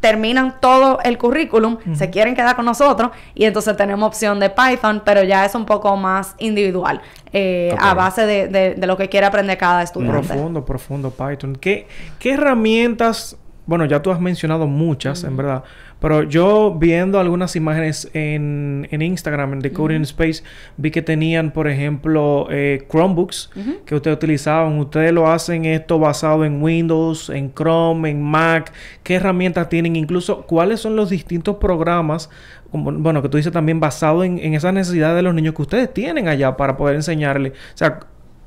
terminan 0.00 0.56
todo 0.60 0.98
el 1.04 1.18
currículum, 1.18 1.78
se 1.94 2.10
quieren 2.10 2.34
quedar 2.34 2.56
con 2.56 2.64
nosotros 2.64 3.10
y 3.34 3.44
entonces 3.44 3.76
tenemos 3.76 4.06
opción 4.06 4.40
de 4.40 4.50
Python, 4.50 5.02
pero 5.04 5.22
ya 5.22 5.44
es 5.44 5.54
un 5.54 5.66
poco 5.66 5.94
más 5.96 6.34
individual, 6.38 7.02
eh, 7.32 7.74
a 7.78 7.94
base 7.94 8.26
de, 8.26 8.48
de, 8.48 8.86
lo 8.86 8.96
que 8.96 9.08
quiere 9.08 9.26
aprender 9.26 9.58
cada 9.58 9.82
estudiante. 9.82 10.28
Profundo, 10.28 10.64
profundo 10.64 11.10
Python. 11.10 11.54
¿Qué, 11.54 11.86
qué 12.18 12.32
herramientas, 12.32 13.36
bueno, 13.66 13.84
ya 13.84 14.00
tú 14.00 14.10
has 14.10 14.20
mencionado 14.20 14.66
muchas, 14.66 15.22
en 15.24 15.36
verdad, 15.36 15.64
pero 16.00 16.22
yo 16.22 16.74
viendo 16.78 17.20
algunas 17.20 17.54
imágenes 17.56 18.10
en, 18.14 18.88
en 18.90 19.02
Instagram, 19.02 19.54
en 19.54 19.60
The 19.60 19.72
Coding 19.72 20.02
Space, 20.02 20.42
vi 20.76 20.90
que 20.90 21.02
tenían, 21.02 21.52
por 21.52 21.68
ejemplo, 21.68 22.48
eh, 22.50 22.86
Chromebooks 22.90 23.50
que 23.84 23.94
ustedes 23.94 24.16
utilizaban. 24.16 24.78
Ustedes 24.78 25.12
lo 25.12 25.30
hacen 25.30 25.66
esto 25.66 25.98
basado 25.98 26.44
en 26.44 26.62
Windows, 26.62 27.28
en 27.28 27.52
Chrome, 27.52 28.10
en 28.10 28.22
Mac. 28.22 28.72
¿Qué 29.02 29.16
herramientas 29.16 29.68
tienen? 29.68 29.94
Incluso, 29.94 30.42
¿cuáles 30.46 30.80
son 30.80 30.96
los 30.96 31.10
distintos 31.10 31.56
programas? 31.56 32.30
bueno, 32.72 33.20
que 33.20 33.28
tú 33.28 33.36
dices 33.36 33.52
también 33.52 33.80
basado 33.80 34.22
en, 34.22 34.38
en 34.38 34.54
esas 34.54 34.72
necesidades 34.72 35.16
de 35.16 35.22
los 35.22 35.34
niños 35.34 35.54
que 35.54 35.62
ustedes 35.62 35.92
tienen 35.92 36.28
allá 36.28 36.56
para 36.56 36.76
poder 36.76 36.94
enseñarle. 36.94 37.50
O 37.50 37.76
sea, 37.76 37.98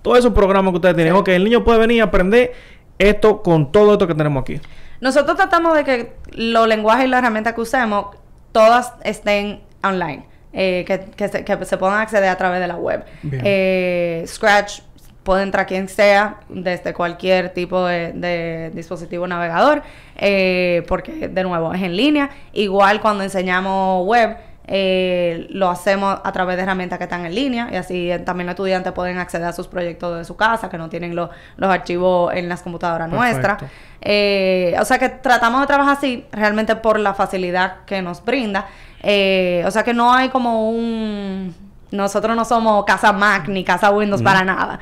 todos 0.02 0.20
esos 0.20 0.34
programas 0.34 0.72
que 0.72 0.78
ustedes 0.78 0.96
tienen. 0.96 1.14
Ok, 1.14 1.30
el 1.30 1.44
niño 1.44 1.64
puede 1.64 1.80
venir 1.80 2.02
a 2.02 2.06
aprender 2.06 2.54
esto 3.00 3.42
con 3.42 3.72
todo 3.72 3.94
esto 3.94 4.08
que 4.08 4.16
tenemos 4.16 4.42
aquí. 4.42 4.60
Nosotros 5.04 5.36
tratamos 5.36 5.76
de 5.76 5.84
que 5.84 6.14
los 6.32 6.66
lenguajes 6.66 7.04
y 7.04 7.08
las 7.10 7.20
herramientas 7.20 7.56
que 7.56 7.60
usemos, 7.60 8.16
todas 8.54 8.94
estén 9.04 9.60
online. 9.84 10.26
Eh, 10.54 10.86
que, 10.86 11.28
se, 11.28 11.78
puedan 11.78 12.00
acceder 12.00 12.30
a 12.30 12.38
través 12.38 12.62
de 12.62 12.68
la 12.70 12.78
web. 12.78 13.04
Eh, 13.30 14.24
Scratch 14.26 14.80
puede 15.24 15.44
entrar 15.44 15.66
quien 15.66 15.90
sea 15.90 16.40
desde 16.48 16.94
cualquier 16.94 17.50
tipo 17.50 17.86
de, 17.86 18.72
dispositivo 18.74 19.28
navegador, 19.28 19.82
eh, 20.16 20.86
porque 20.88 21.28
de 21.28 21.44
nuevo 21.44 21.74
es 21.74 21.82
en 21.82 21.98
línea. 21.98 22.30
Igual 22.54 23.02
cuando 23.02 23.26
enseñamos 23.26 24.06
web, 24.06 24.38
eh, 24.66 25.48
lo 25.50 25.70
hacemos 25.70 26.20
a 26.24 26.32
través 26.32 26.56
de 26.56 26.64
herramientas 26.64 26.98
que 26.98 27.04
están 27.04 27.26
en 27.26 27.36
línea 27.36 27.68
y 27.72 27.76
así 27.76 28.10
también 28.26 28.48
los 28.48 28.54
estudiantes 28.54 28.94
pueden 28.94 29.18
acceder 29.18 29.48
a 29.48 29.54
sus 29.54 29.68
proyectos 29.68 30.18
de 30.18 30.26
su 30.26 30.38
casa 30.38 30.70
que 30.70 30.78
no 30.78 30.90
tienen 30.90 31.16
los 31.16 31.30
archivos 31.60 32.34
en 32.34 32.48
las 32.48 32.62
computadoras 32.62 33.10
nuestras. 33.10 33.62
Eh, 34.02 34.76
o 34.80 34.86
sea 34.86 35.00
que 35.00 35.10
tratamos 35.10 35.62
de 35.62 35.68
trabajar 35.68 35.98
así 35.98 36.26
realmente 36.32 36.76
por 36.76 37.00
la 37.00 37.14
facilidad 37.14 37.84
que 37.86 38.02
nos 38.02 38.24
brinda. 38.24 38.68
Eh, 39.02 39.64
o 39.66 39.72
sea 39.72 39.84
que 39.84 39.94
no 39.94 40.14
hay 40.14 40.30
como 40.30 40.70
un... 40.70 41.54
Nosotros 41.92 42.36
no 42.36 42.44
somos 42.44 42.86
casa 42.86 43.14
Mac 43.14 43.48
ni 43.50 43.64
casa 43.64 43.92
Windows 43.92 44.24
para 44.24 44.44
nada. 44.44 44.80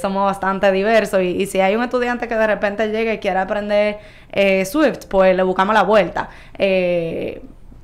somos 0.00 0.24
bastante 0.24 0.72
diversos 0.72 1.20
y, 1.20 1.42
y, 1.42 1.46
si 1.46 1.60
hay 1.60 1.76
un 1.76 1.82
estudiante 1.82 2.28
que 2.28 2.34
de 2.34 2.46
repente 2.46 2.88
llegue 2.88 3.12
y 3.12 3.18
quiera 3.18 3.42
aprender 3.42 3.98
Swift, 4.64 5.04
pues 5.10 5.36
le 5.36 5.42
buscamos 5.42 5.74
la 5.74 5.82
vuelta. 5.82 6.30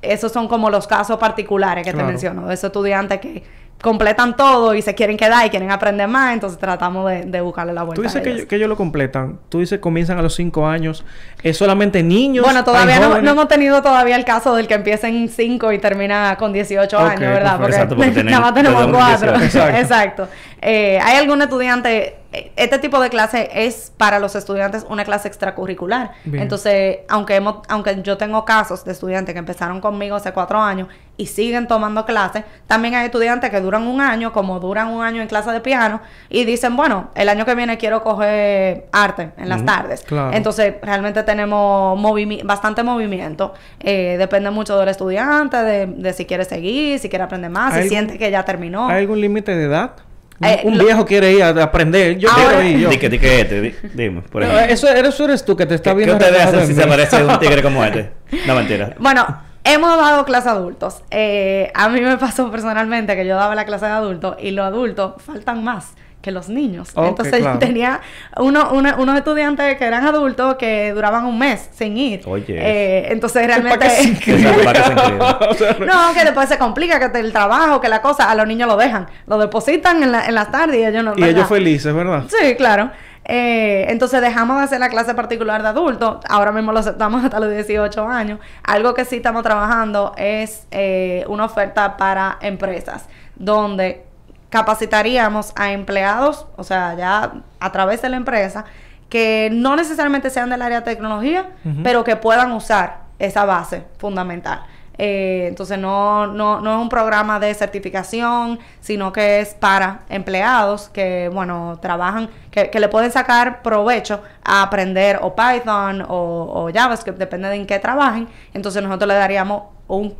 Esos 0.03 0.31
son 0.31 0.47
como 0.47 0.69
los 0.69 0.87
casos 0.87 1.17
particulares 1.17 1.83
que 1.85 1.91
Claro. 1.91 2.07
te 2.07 2.11
menciono, 2.13 2.47
de 2.47 2.53
esos 2.53 2.65
estudiantes 2.65 3.19
que 3.19 3.43
completan 3.81 4.37
todo 4.37 4.73
y 4.75 4.81
se 4.81 4.95
quieren 4.95 5.17
quedar 5.17 5.45
y 5.45 5.49
quieren 5.49 5.69
aprender 5.69 6.07
más, 6.07 6.33
entonces 6.33 6.57
tratamos 6.57 7.09
de, 7.09 7.23
de 7.25 7.41
buscarle 7.41 7.73
la 7.73 7.83
vuelta. 7.83 7.95
Tú 7.97 8.03
dices 8.03 8.21
a 8.21 8.23
que, 8.23 8.29
ellos. 8.29 8.37
ellos- 8.39 8.49
que 8.49 8.55
ellos 8.55 8.69
lo 8.69 8.77
completan. 8.77 9.39
Tú 9.49 9.59
dices 9.59 9.79
comienzan 9.79 10.17
a 10.17 10.21
los 10.21 10.35
5 10.35 10.65
años. 10.65 11.03
¿Es 11.41 11.57
solamente 11.57 12.01
niños? 12.01 12.45
Bueno, 12.45 12.63
todavía 12.63 12.95
¿Hay 12.95 13.21
no, 13.21 13.31
hemos 13.31 13.47
tenido 13.49 13.81
todavía 13.81 14.15
el 14.15 14.23
caso 14.23 14.55
del 14.55 14.67
que 14.67 14.75
empieza 14.75 15.09
en 15.09 15.27
5 15.27 15.73
y 15.73 15.79
termina 15.79 16.37
con 16.37 16.53
18 16.53 16.97
Ok, 16.97 17.03
años, 17.03 17.19
¿verdad? 17.19 17.57
perfecto. 17.59 17.59
Porque, 17.59 17.75
Exacto, 17.75 17.95
porque 17.97 18.23
nada 18.31 18.39
más 18.39 18.53
tenemos 18.53 18.79
tenemos 18.85 19.01
4. 19.05 19.31
18. 19.39 19.45
Exacto. 19.45 19.77
Exacto. 19.81 20.27
Eh, 20.61 20.99
hay 21.03 21.17
algún 21.17 21.41
estudiante, 21.41 22.15
este 22.55 22.79
tipo 22.79 22.99
de 22.99 23.09
clase 23.09 23.49
es 23.53 23.91
para 23.97 24.19
los 24.19 24.35
estudiantes 24.35 24.85
una 24.89 25.03
clase 25.05 25.27
extracurricular. 25.27 26.11
Bien. 26.25 26.43
Entonces, 26.43 26.99
aunque, 27.09 27.35
hemos, 27.35 27.57
aunque 27.69 28.01
yo 28.01 28.17
tengo 28.17 28.43
casos 28.45 28.83
de 28.85 28.91
estudiantes 28.91 29.33
que 29.33 29.39
empezaron 29.39 29.79
conmigo 29.81 30.15
hace 30.15 30.31
4 30.31 30.59
años 30.59 30.87
y 31.15 31.27
siguen 31.27 31.67
tomando 31.67 32.05
clases, 32.05 32.43
también 32.65 32.95
hay 32.95 33.05
estudiantes 33.05 33.51
que 33.51 33.61
duran 33.61 33.85
un 33.85 34.01
año, 34.01 34.33
como 34.33 34.59
duran 34.59 34.87
un 34.87 35.03
año 35.03 35.21
en 35.21 35.27
clase 35.27 35.51
de 35.51 35.59
piano, 35.61 36.01
y 36.27 36.43
dicen, 36.43 36.75
bueno, 36.75 37.11
el 37.13 37.29
año 37.29 37.45
que 37.45 37.53
viene 37.53 37.77
quiero 37.77 38.03
coger 38.03 38.87
arte 38.91 39.31
en 39.37 39.47
las 39.49 39.63
tardes. 39.63 40.01
Claro. 40.01 40.35
Entonces, 40.35 40.73
realmente 40.81 41.21
tenemos 41.21 41.99
movimi- 41.99 42.43
bastante 42.43 42.81
movimiento. 42.81 43.53
Eh, 43.79 44.15
depende 44.17 44.49
mucho 44.49 44.77
del 44.79 44.89
estudiante, 44.89 45.57
de, 45.57 45.85
de 45.85 46.13
si 46.13 46.25
quiere 46.25 46.45
seguir, 46.45 46.97
si 46.97 47.09
quiere 47.09 47.23
aprender 47.25 47.51
más, 47.51 47.73
si 47.75 47.79
¿Hay 47.81 47.89
siente 47.89 48.17
que 48.17 48.31
ya 48.31 48.43
terminó. 48.43 48.87
¿Hay 48.89 49.01
algún 49.01 49.21
límite 49.21 49.55
de 49.55 49.65
edad? 49.65 49.91
Un- 50.39 50.47
Eh, 50.47 50.61
un 50.63 50.77
lo- 50.77 50.83
viejo 50.85 51.05
quiere 51.05 51.31
ir 51.31 51.43
a 51.43 51.49
aprender. 51.63 52.17
Yo 52.17 52.29
Ahora- 52.29 52.43
quiero 52.61 52.63
ir. 52.63 52.79
Yo. 52.79 52.89
Este, 52.91 53.61
di- 53.61 53.75
dime, 53.93 54.21
por 54.23 54.43
No, 54.45 54.59
eso, 54.59 54.87
eso 54.89 55.23
eres 55.25 55.45
tú 55.45 55.55
que 55.55 55.65
te 55.65 55.75
está 55.75 55.91
¿Qué, 55.91 55.97
qué 55.99 56.05
viendo. 56.05 56.13
ustedes 56.15 56.31
reflejado 56.33 56.57
hacen 56.57 56.69
en 56.71 56.75
si 56.75 56.81
se 56.81 56.83
aparece 56.87 57.23
un 57.23 57.39
tigre 57.39 57.61
como 57.61 57.83
este? 57.85 58.11
No, 58.47 58.55
mentira. 58.55 58.95
Bueno, 58.99 59.25
hemos 59.63 59.95
dado 59.97 60.25
clase 60.25 60.49
a 60.49 60.53
adultos. 60.53 61.01
Eh, 61.11 61.71
a 61.75 61.87
mí 61.89 62.01
me 62.01 62.17
pasó 62.17 62.49
personalmente 62.51 63.15
que 63.15 63.25
yo 63.25 63.35
daba 63.35 63.55
la 63.55 63.65
clase 63.65 63.85
de 63.85 63.91
adultos 63.91 64.35
y 64.39 64.51
los 64.51 64.65
adultos 64.65 65.13
faltan 65.25 65.63
más 65.63 65.93
que 66.23 66.31
los 66.31 66.47
niños. 66.49 66.89
Entonces 66.95 67.35
claro. 67.41 67.59
tenía 67.59 67.99
uno, 68.37 68.71
una- 68.71 68.95
unos 68.95 69.17
estudiantes 69.17 69.77
que 69.77 69.83
eran 69.85 70.07
adultos 70.07 70.55
que 70.55 70.93
duraban 70.93 71.25
un 71.25 71.37
mes 71.37 71.69
sin 71.73 71.97
ir. 71.97 72.21
Oye. 72.25 72.45
Eh, 72.57 73.11
entonces 73.11 73.41
¿Para 73.45 73.57
realmente... 73.59 74.19
que 74.23 74.31
No, 75.85 76.13
que 76.13 76.23
después 76.23 76.47
se 76.49 76.57
complica, 76.57 77.11
que 77.11 77.19
el 77.19 77.31
trabajo, 77.33 77.81
que 77.81 77.89
la 77.89 78.01
cosa, 78.01 78.31
a 78.31 78.35
los 78.35 78.47
niños 78.47 78.67
lo 78.69 78.77
dejan, 78.77 79.07
lo 79.27 79.37
depositan 79.37 80.01
en, 80.01 80.11
la- 80.13 80.25
en 80.25 80.33
las 80.33 80.49
tardes 80.49 80.77
y 80.77 80.85
ellos 80.85 81.03
no. 81.03 81.11
Y 81.15 81.21
¿verdad? 81.21 81.29
ellos 81.29 81.49
felices, 81.49 81.93
¿verdad? 81.93 82.23
Sí, 82.29 82.55
claro. 82.55 82.89
Eh, 83.25 83.85
entonces 83.89 84.19
dejamos 84.21 84.57
de 84.57 84.63
hacer 84.63 84.79
la 84.79 84.89
clase 84.89 85.13
particular 85.13 85.61
de 85.61 85.69
adultos, 85.69 86.17
ahora 86.27 86.51
mismo 86.51 86.71
lo 86.73 86.79
aceptamos 86.79 87.23
hasta 87.23 87.39
los 87.39 87.51
18 87.51 88.07
años. 88.07 88.39
Algo 88.63 88.93
que 88.93 89.05
sí 89.05 89.17
estamos 89.17 89.43
trabajando 89.43 90.13
es 90.17 90.67
eh, 90.71 91.23
una 91.27 91.45
oferta 91.45 91.95
para 91.97 92.37
empresas, 92.41 93.05
donde 93.35 94.05
capacitaríamos 94.53 95.51
a 95.55 95.71
empleados, 95.71 96.45
o 96.57 96.63
sea, 96.63 96.93
ya 96.95 97.41
a 97.59 97.71
través 97.71 98.03
de 98.03 98.09
la 98.09 98.17
empresa, 98.17 98.65
que 99.09 99.49
no 99.51 99.75
necesariamente 99.75 100.29
sean 100.29 100.51
del 100.51 100.61
área 100.61 100.81
de 100.81 100.85
tecnología, 100.85 101.49
pero 101.81 102.03
que 102.03 102.15
puedan 102.17 102.51
usar 102.51 102.99
esa 103.17 103.45
base 103.45 103.83
fundamental. 103.97 104.61
Eh, 104.99 105.47
entonces 105.47 105.79
no, 105.79 106.27
no, 106.27 106.61
no 106.61 106.75
es 106.75 106.81
un 106.83 106.87
programa 106.87 107.39
de 107.39 107.51
certificación, 107.55 108.59
sino 108.79 109.11
que 109.11 109.39
es 109.39 109.55
para 109.55 110.01
empleados 110.07 110.87
que, 110.89 111.31
bueno, 111.33 111.79
trabajan, 111.81 112.29
que, 112.51 112.69
que 112.69 112.79
le 112.79 112.89
pueden 112.89 113.11
sacar 113.11 113.63
provecho 113.63 114.21
a 114.43 114.61
aprender 114.61 115.17
o 115.23 115.33
Python 115.35 116.03
o, 116.07 116.67
o 116.67 116.71
JavaScript, 116.71 117.17
depende 117.17 117.49
de 117.49 117.55
en 117.55 117.65
qué 117.65 117.79
trabajen. 117.79 118.27
Entonces 118.53 118.83
nosotros 118.83 119.07
le 119.07 119.15
daríamos 119.15 119.63
un, 119.87 120.13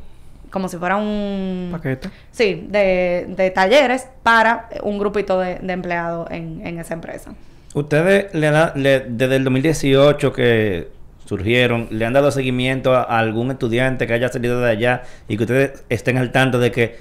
como 0.53 0.69
si 0.69 0.77
fuera 0.77 0.97
un... 0.97 1.69
Paquete. 1.71 2.09
Sí, 2.29 2.67
de, 2.69 3.25
de 3.27 3.49
talleres 3.49 4.07
para 4.21 4.69
un 4.83 4.99
grupito 4.99 5.39
de, 5.39 5.55
de 5.55 5.73
empleados 5.73 6.29
en, 6.29 6.61
en 6.65 6.77
esa 6.79 6.93
empresa. 6.93 7.33
Ustedes 7.73 8.31
le 8.35 8.51
le- 8.75 8.99
desde 9.09 9.35
el 9.37 9.43
2018 9.43 10.31
que 10.31 10.89
surgieron, 11.25 11.87
le 11.89 12.05
han 12.05 12.13
dado 12.13 12.29
seguimiento 12.29 12.93
a, 12.93 13.01
a 13.01 13.17
algún 13.17 13.49
estudiante 13.49 14.05
que 14.05 14.13
haya 14.13 14.29
salido 14.29 14.61
de 14.61 14.69
allá 14.69 15.01
y 15.27 15.37
que 15.37 15.43
ustedes 15.43 15.83
estén 15.89 16.17
al 16.17 16.31
tanto 16.31 16.59
de 16.59 16.71
que 16.71 16.97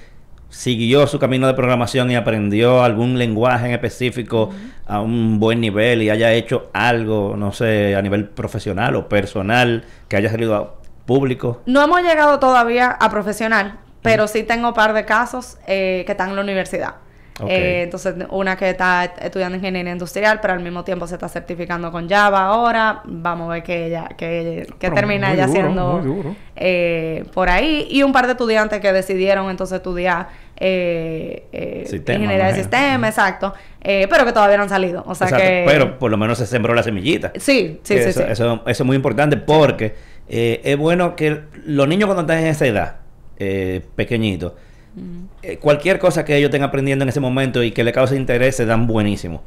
siguió 0.49 1.05
su 1.05 1.19
camino 1.19 1.45
de 1.45 1.53
programación 1.53 2.09
y 2.09 2.15
aprendió 2.15 2.83
algún 2.83 3.19
lenguaje 3.19 3.67
en 3.67 3.73
específico 3.73 4.49
a 4.87 4.99
un 4.99 5.39
buen 5.39 5.61
nivel 5.61 6.01
y 6.01 6.09
haya 6.09 6.31
hecho 6.33 6.69
algo, 6.73 7.35
no 7.37 7.51
sé, 7.51 7.95
a 7.95 8.01
nivel 8.01 8.25
profesional 8.29 8.95
o 8.95 9.07
personal 9.09 9.83
que 10.07 10.15
haya 10.15 10.29
salido 10.31 10.55
a 10.55 10.73
público. 11.05 11.61
No 11.65 11.81
hemos 11.83 12.01
llegado 12.01 12.39
todavía 12.39 12.89
a 12.91 13.09
profesional, 13.09 13.79
pero 14.01 14.27
sí 14.27 14.43
tengo 14.43 14.69
un 14.69 14.73
par 14.73 14.93
de 14.93 15.05
casos 15.05 15.57
eh, 15.67 16.03
que 16.05 16.11
están 16.11 16.29
en 16.29 16.35
la 16.35 16.41
universidad. 16.41 16.95
Eh, 17.47 17.81
entonces, 17.85 18.13
una 18.29 18.55
que 18.55 18.69
está 18.69 19.05
estudiando 19.05 19.57
ingeniería 19.57 19.91
industrial, 19.91 20.39
pero 20.39 20.53
al 20.53 20.59
mismo 20.59 20.83
tiempo 20.83 21.07
se 21.07 21.15
está 21.15 21.27
certificando 21.27 21.91
con 21.91 22.07
Java 22.07 22.45
ahora. 22.45 23.01
Vamos 23.05 23.49
a 23.49 23.53
ver 23.55 23.63
que 23.63 23.87
ella, 23.87 24.07
que, 24.15 24.67
que 24.77 24.91
termina 24.91 25.33
ella 25.33 25.47
duro, 25.47 26.01
duro. 26.03 26.35
eh, 26.55 27.25
por 27.33 27.49
ahí. 27.49 27.87
Y 27.89 28.03
un 28.03 28.11
par 28.13 28.27
de 28.27 28.33
estudiantes 28.33 28.79
que 28.79 28.93
decidieron 28.93 29.49
entonces 29.49 29.77
estudiar 29.77 30.27
eh, 30.55 31.47
eh, 31.51 31.83
Sistema, 31.87 32.17
ingeniería 32.19 32.47
de 32.47 32.55
sistema, 32.55 33.07
exacto. 33.07 33.53
Eh, 33.81 34.07
pero 34.09 34.25
que 34.25 34.31
todavía 34.31 34.57
no 34.57 34.63
han 34.63 34.69
salido. 34.69 35.03
O 35.07 35.15
sea 35.15 35.27
Exacto, 35.27 35.43
que. 35.43 35.63
Pero 35.67 35.97
por 35.97 36.11
lo 36.11 36.17
menos 36.17 36.37
se 36.37 36.45
sembró 36.45 36.75
la 36.75 36.83
semillita. 36.83 37.31
Sí, 37.35 37.79
sí, 37.83 37.95
sí. 37.95 37.95
eso, 37.95 38.21
sí. 38.21 38.25
Eso, 38.29 38.61
eso 38.65 38.83
es 38.83 38.85
muy 38.85 38.95
importante 38.95 39.37
porque 39.37 39.95
eh, 40.29 40.61
es 40.63 40.77
bueno 40.77 41.15
que 41.15 41.41
los 41.65 41.87
niños 41.87 42.07
cuando 42.07 42.21
están 42.21 42.39
en 42.39 42.47
esa 42.47 42.65
edad, 42.67 42.95
eh, 43.37 43.81
pequeñitos, 43.95 44.53
eh, 45.41 45.57
cualquier 45.57 45.99
cosa 45.99 46.23
que 46.23 46.35
ellos 46.37 46.49
estén 46.49 46.63
aprendiendo 46.63 47.03
en 47.03 47.09
ese 47.09 47.19
momento 47.19 47.63
y 47.63 47.71
que 47.71 47.83
le 47.83 47.91
cause 47.91 48.15
interés 48.15 48.55
se 48.55 48.65
dan 48.65 48.85
buenísimo. 48.87 49.41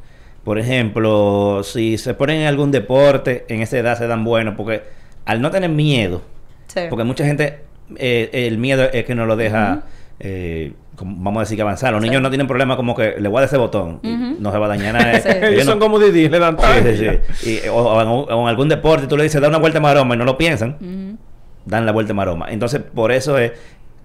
Por 0.44 0.58
ejemplo, 0.58 1.62
si 1.64 1.98
se 1.98 2.14
ponen 2.14 2.40
en 2.42 2.46
algún 2.46 2.70
deporte, 2.70 3.44
en 3.48 3.62
esa 3.62 3.78
edad 3.78 3.96
se 3.98 4.06
dan 4.06 4.24
buenos 4.24 4.54
porque 4.56 4.82
al 5.24 5.40
no 5.40 5.50
tener 5.50 5.70
miedo, 5.70 6.22
Sí. 6.68 6.80
porque 6.90 7.04
mucha 7.04 7.24
gente, 7.24 7.60
eh, 7.96 8.28
el 8.32 8.58
miedo 8.58 8.84
es 8.92 9.04
que 9.04 9.14
no 9.14 9.24
lo 9.26 9.36
deja, 9.36 9.82
eh, 10.20 10.72
como- 10.96 11.14
vamos 11.22 11.36
a 11.38 11.40
decir 11.40 11.56
que 11.56 11.62
avanzar. 11.62 11.92
Los 11.92 12.02
Sí. 12.02 12.08
niños 12.08 12.22
no 12.22 12.30
tienen 12.30 12.46
problema 12.46 12.76
como 12.76 12.94
que 12.94 13.16
le 13.18 13.28
voy 13.28 13.38
a 13.38 13.40
dar 13.42 13.48
ese 13.48 13.56
botón, 13.58 14.00
y 14.02 14.12
Ujú. 14.14 14.36
no 14.40 14.50
se 14.52 14.58
va 14.58 14.66
a 14.66 14.68
dañar 14.70 14.94
nada. 14.94 15.12
Sí. 15.20 15.28
Ellos 15.28 15.42
Ellos 15.50 15.64
no- 15.66 15.70
son 15.72 15.80
como 15.80 15.98
Didi, 15.98 16.28
le 16.28 16.38
dan 16.38 16.56
Sí, 16.58 16.62
tanto. 16.62 16.90
sí, 16.90 17.06
sí. 17.34 17.60
Y- 17.64 17.68
o, 17.68 17.74
o 17.76 18.00
en, 18.02 18.08
o 18.08 18.42
en 18.42 18.48
algún 18.48 18.68
deporte 18.68 19.06
tú 19.06 19.16
le 19.16 19.24
dices 19.24 19.40
da 19.40 19.48
una 19.48 19.58
vuelta 19.58 19.78
maroma 19.80 20.14
y 20.14 20.18
no 20.18 20.24
lo 20.24 20.38
piensan, 20.38 21.18
dan 21.64 21.84
la 21.86 21.92
vuelta 21.92 22.14
maroma. 22.14 22.46
Entonces, 22.50 22.80
por 22.80 23.12
eso 23.12 23.36
es. 23.38 23.52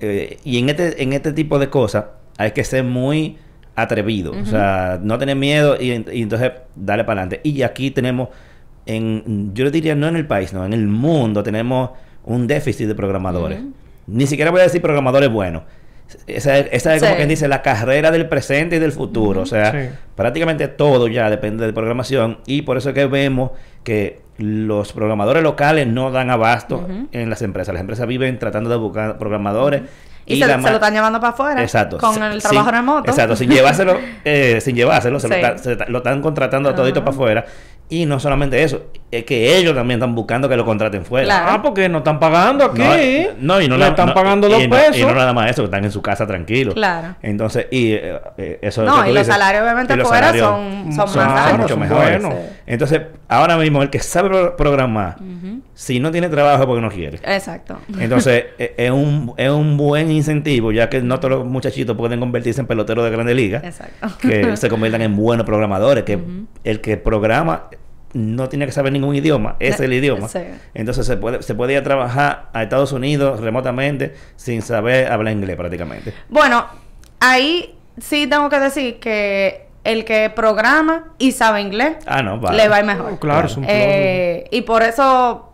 eh, 0.04 0.38
y 0.43 0.58
en 0.58 0.69
este, 0.69 1.02
en 1.04 1.13
este 1.13 1.32
tipo 1.32 1.60
de 1.60 1.69
cosas 1.69 2.06
hay 2.38 2.52
que 2.52 2.63
ser 2.63 2.84
muy 2.84 3.38
atrevido. 3.76 4.32
O 4.34 4.45
sea, 4.45 5.00
no 5.02 5.17
tener 5.17 5.36
miedo 5.36 5.78
y, 5.80 5.91
y 6.12 6.21
entonces 6.24 6.52
darle 6.76 7.04
para 7.06 7.21
adelante. 7.21 7.39
Y 7.47 7.62
aquí 7.62 7.91
tenemos, 7.91 8.30
en, 8.86 9.52
yo 9.54 9.63
le 9.63 9.71
diría 9.71 9.95
no 9.95 10.08
en 10.08 10.15
el 10.15 10.26
país, 10.28 10.54
no, 10.54 10.65
en 10.65 10.74
el 10.74 10.88
mundo 10.88 11.43
tenemos 11.43 11.91
un 12.26 12.47
déficit 12.47 12.88
de 12.88 12.95
programadores. 12.95 13.60
Ni 14.08 14.26
siquiera 14.28 14.52
voy 14.52 14.60
a 14.62 14.63
decir 14.63 14.82
programadores 14.82 15.30
buenos. 15.32 15.63
Esa, 16.28 16.58
es- 16.58 16.67
esa 16.71 16.95
es 16.95 17.02
como 17.02 17.13
Sí. 17.13 17.17
quien 17.17 17.30
dice 17.30 17.47
la 17.47 17.62
carrera 17.62 18.12
del 18.12 18.28
presente 18.28 18.78
y 18.78 18.80
del 18.80 18.91
futuro. 18.91 19.41
O 19.41 19.45
sea, 19.45 19.71
Sí. 19.71 19.89
prácticamente 20.15 20.67
todo 20.67 21.08
ya 21.08 21.30
depende 21.30 21.65
de 21.65 21.74
programación 21.74 22.39
y 22.45 22.62
por 22.63 22.78
eso 22.78 22.89
es 22.89 22.95
que 22.95 23.06
vemos 23.06 23.52
que 23.84 24.21
los 24.38 24.91
programadores 24.93 25.43
locales 25.43 25.86
no 25.88 26.12
dan 26.12 26.30
abasto 26.32 26.88
en 27.12 27.30
las 27.30 27.41
empresas. 27.41 27.74
Las 27.74 27.82
empresas 27.82 28.08
viven 28.08 28.39
tratando 28.39 28.69
de 28.69 28.76
buscar 28.78 29.17
programadores 29.17 29.84
Y, 30.26 30.39
se, 30.39 30.47
lo 30.47 30.54
están 30.69 30.93
llevando 30.93 31.19
para 31.19 31.34
afuera. 31.34 31.62
Exacto. 31.62 31.97
Con 31.97 32.21
el 32.24 32.41
trabajo 32.41 32.65
sin- 32.69 32.76
remoto. 32.76 33.10
Exacto, 33.10 33.36
sin 33.36 33.50
llevárselo, 33.50 33.97
eh, 34.24 34.60
sin 34.62 34.76
llevárselo, 34.76 35.19
se, 35.19 35.28
lo, 35.28 35.58
se 35.58 35.76
lo 35.88 35.97
están 35.97 36.21
contratando 36.21 36.69
a 36.69 36.76
todito 36.76 37.02
para 37.02 37.12
afuera. 37.12 37.45
Y 37.92 38.06
no 38.06 38.22
solamente 38.22 38.64
eso, 38.64 38.84
es 39.12 39.26
que 39.26 39.58
ellos 39.58 39.76
también 39.76 40.00
están 40.00 40.16
buscando 40.16 40.48
que 40.48 40.56
lo 40.56 40.64
contraten 40.64 41.04
fuera. 41.04 41.26
Claro. 41.26 41.48
Ah, 41.52 41.62
porque 41.62 41.90
no 41.90 41.98
están 41.98 42.20
pagando 42.22 42.64
aquí. 42.64 42.80
No, 42.80 43.56
no, 43.56 43.62
y 43.62 43.68
no 43.68 43.76
Le 43.78 43.88
están 43.90 44.08
no- 44.08 44.14
pagando 44.14 44.48
dos 44.48 44.64
no- 44.64 44.70
pesos. 44.70 44.98
Y 44.98 45.02
no 45.02 45.14
nada 45.14 45.34
más 45.34 45.52
eso, 45.52 45.66
están 45.66 45.84
en 45.84 45.92
su 45.92 46.02
casa 46.02 46.26
tranquilos. 46.26 46.74
Claro. 46.74 47.16
Entonces, 47.22 47.68
y 47.70 47.92
eh, 47.92 48.18
eh, 48.38 48.60
eso 48.62 48.84
No, 48.84 49.04
que 49.04 49.10
y 49.10 49.14
los 49.14 49.24
dices, 49.24 49.28
salarios 49.28 49.64
obviamente 49.64 49.94
y 49.94 49.98
los 49.98 50.08
fuera 50.08 50.28
salarios 50.28 50.48
son, 50.48 50.94
son, 50.94 51.08
son 51.10 51.26
más 51.28 51.42
altos. 51.42 51.58
mucho 51.60 51.68
son 51.74 51.80
mejores. 51.82 52.22
buenos. 52.22 52.34
Sí. 52.40 52.50
Entonces, 52.68 53.02
ahora 53.28 53.58
mismo 53.58 53.82
el 53.84 53.90
que 53.90 54.00
sabe 54.00 54.30
pro- 54.30 54.56
programar, 54.56 55.18
si 55.74 56.00
no 56.00 56.12
tiene 56.12 56.30
trabajo 56.30 56.62
es 56.64 56.68
porque 56.68 56.82
no 56.82 56.90
quiere. 56.90 57.20
Exacto. 57.26 57.78
Entonces, 58.00 58.46
e- 58.58 58.74
es 58.78 58.92
un, 58.92 59.34
es 59.36 59.50
un 59.50 59.76
buen 59.76 60.10
incentivo, 60.12 60.72
ya 60.72 60.88
que 60.90 61.02
no 61.02 61.20
todos 61.20 61.32
los 61.40 61.46
muchachitos 61.46 61.98
pueden 61.98 62.22
convertirse 62.22 62.62
en 62.62 62.68
peloteros 62.68 63.04
de 63.04 63.12
grandes 63.12 63.36
ligas, 63.36 63.66
Exacto. 63.66 64.08
que 64.22 64.56
se 64.56 64.70
conviertan 64.70 65.02
en 65.02 65.18
buenos 65.18 65.46
programadores, 65.46 66.06
que 66.06 66.18
el 66.64 66.80
que 66.80 66.96
programa 66.96 67.64
no 68.13 68.50
tiene 68.50 68.65
que 68.65 68.71
saber 68.71 68.91
ningún 68.93 69.15
idioma, 69.15 69.56
es 69.60 69.80
el 69.80 69.93
idioma. 69.93 70.28
sí. 70.28 70.39
Entonces 70.74 71.06
se 71.06 71.17
puede, 71.17 71.41
se 71.43 71.56
puede 71.56 71.74
ir 71.74 71.80
a 71.80 71.84
trabajar 71.84 72.50
a 72.54 72.63
Estados 72.63 72.91
Unidos 72.91 73.39
remotamente 73.39 74.13
sin 74.36 74.62
saber 74.62 75.12
hablar 75.12 75.34
inglés 75.34 75.56
prácticamente. 75.56 76.13
Bueno, 76.30 76.65
ahí 77.19 77.76
sí 78.00 78.28
tengo 78.28 78.50
que 78.50 78.60
decir 78.60 79.00
que 79.00 79.67
el 79.84 80.06
que 80.06 80.30
programa 80.30 81.06
y 81.17 81.32
sabe 81.32 81.62
inglés 81.62 81.97
Ah, 82.06 82.21
no, 82.21 82.39
vale. 82.39 82.58
le 82.58 82.67
va 82.69 82.76
a 82.78 82.80
ir 82.80 82.86
mejor. 82.86 83.12
Oh, 83.13 83.19
claro, 83.19 83.47
es 83.47 83.58
un. 83.58 83.65
Eh, 83.67 84.45
y 84.52 84.62
por 84.62 84.84
eso 84.84 85.51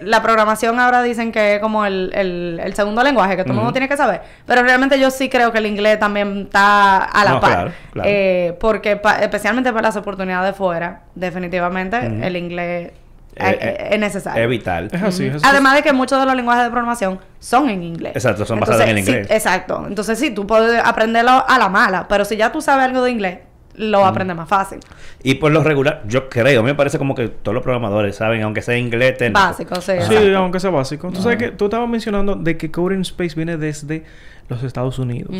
la 0.00 0.22
programación 0.22 0.78
ahora 0.80 1.02
dicen 1.02 1.32
que 1.32 1.54
es 1.56 1.60
como 1.60 1.84
el, 1.86 2.12
el, 2.14 2.60
el 2.62 2.74
segundo 2.74 3.02
lenguaje 3.02 3.36
que 3.36 3.42
todo 3.42 3.52
el 3.52 3.56
mundo 3.58 3.72
tiene 3.72 3.88
que 3.88 3.96
saber. 3.96 4.20
Pero 4.46 4.62
realmente 4.62 4.98
yo 4.98 5.10
sí 5.10 5.28
creo 5.28 5.52
que 5.52 5.58
el 5.58 5.66
inglés 5.66 5.98
también 5.98 6.42
está 6.46 6.96
a 7.04 7.24
la 7.24 7.30
No, 7.30 7.40
par. 7.40 7.50
claro, 7.50 7.72
claro. 7.92 8.08
Eh, 8.12 8.56
porque 8.60 8.96
pa- 8.96 9.18
especialmente 9.20 9.70
para 9.72 9.88
las 9.88 9.96
oportunidades 9.96 10.54
fuera, 10.56 11.02
definitivamente 11.14 11.96
el 12.06 12.36
inglés 12.36 12.92
Eh, 13.38 13.50
eh, 13.50 13.58
eh, 13.60 13.88
es 13.92 14.00
necesario. 14.00 14.42
Es 14.42 14.48
vital. 14.48 14.88
Es 14.90 15.02
así, 15.02 15.26
es 15.26 15.34
así. 15.36 15.44
Además 15.46 15.74
de 15.74 15.82
que 15.82 15.92
muchos 15.92 16.18
de 16.18 16.24
los 16.24 16.34
lenguajes 16.34 16.64
de 16.64 16.70
programación 16.70 17.20
son 17.38 17.68
en 17.68 17.82
inglés. 17.82 18.12
Exacto, 18.16 18.46
son 18.46 18.58
basados 18.60 18.80
en 18.82 18.96
el 18.96 19.04
sí, 19.04 19.10
inglés. 19.10 19.26
exacto. 19.30 19.84
Entonces 19.86 20.18
sí, 20.18 20.30
tú 20.30 20.46
puedes 20.46 20.80
aprenderlo 20.82 21.44
a 21.46 21.58
la 21.58 21.68
mala, 21.68 22.06
pero 22.08 22.24
si 22.24 22.36
ya 22.38 22.50
tú 22.50 22.62
sabes 22.62 22.86
algo 22.86 23.02
de 23.02 23.10
inglés, 23.10 23.38
lo 23.76 24.04
aprendes 24.04 24.36
más 24.36 24.48
fácil. 24.48 24.78
Y 25.22 25.34
por 25.34 25.52
lo 25.52 25.62
regular, 25.62 26.02
yo 26.06 26.28
creo, 26.28 26.60
a 26.60 26.62
mí 26.62 26.68
me 26.68 26.74
parece 26.74 26.98
como 26.98 27.14
que 27.14 27.28
todos 27.28 27.54
los 27.54 27.62
programadores 27.62 28.16
saben, 28.16 28.42
aunque 28.42 28.62
sea 28.62 28.76
inglés 28.76 29.18
técnico. 29.18 29.40
Básico, 29.40 29.74
sí. 29.76 29.92
Sí, 29.92 30.14
exacto. 30.14 30.38
aunque 30.38 30.60
sea 30.60 30.70
básico. 30.70 31.10
Tú 31.10 31.22
sabes 31.22 31.38
que 31.38 31.50
tú 31.50 31.66
estabas 31.66 31.88
mencionando 31.88 32.34
de 32.34 32.56
que 32.56 32.70
Coding 32.70 33.00
Space 33.00 33.34
viene 33.34 33.56
desde 33.56 34.04
los 34.48 34.62
Estados 34.62 34.98
Unidos. 34.98 35.34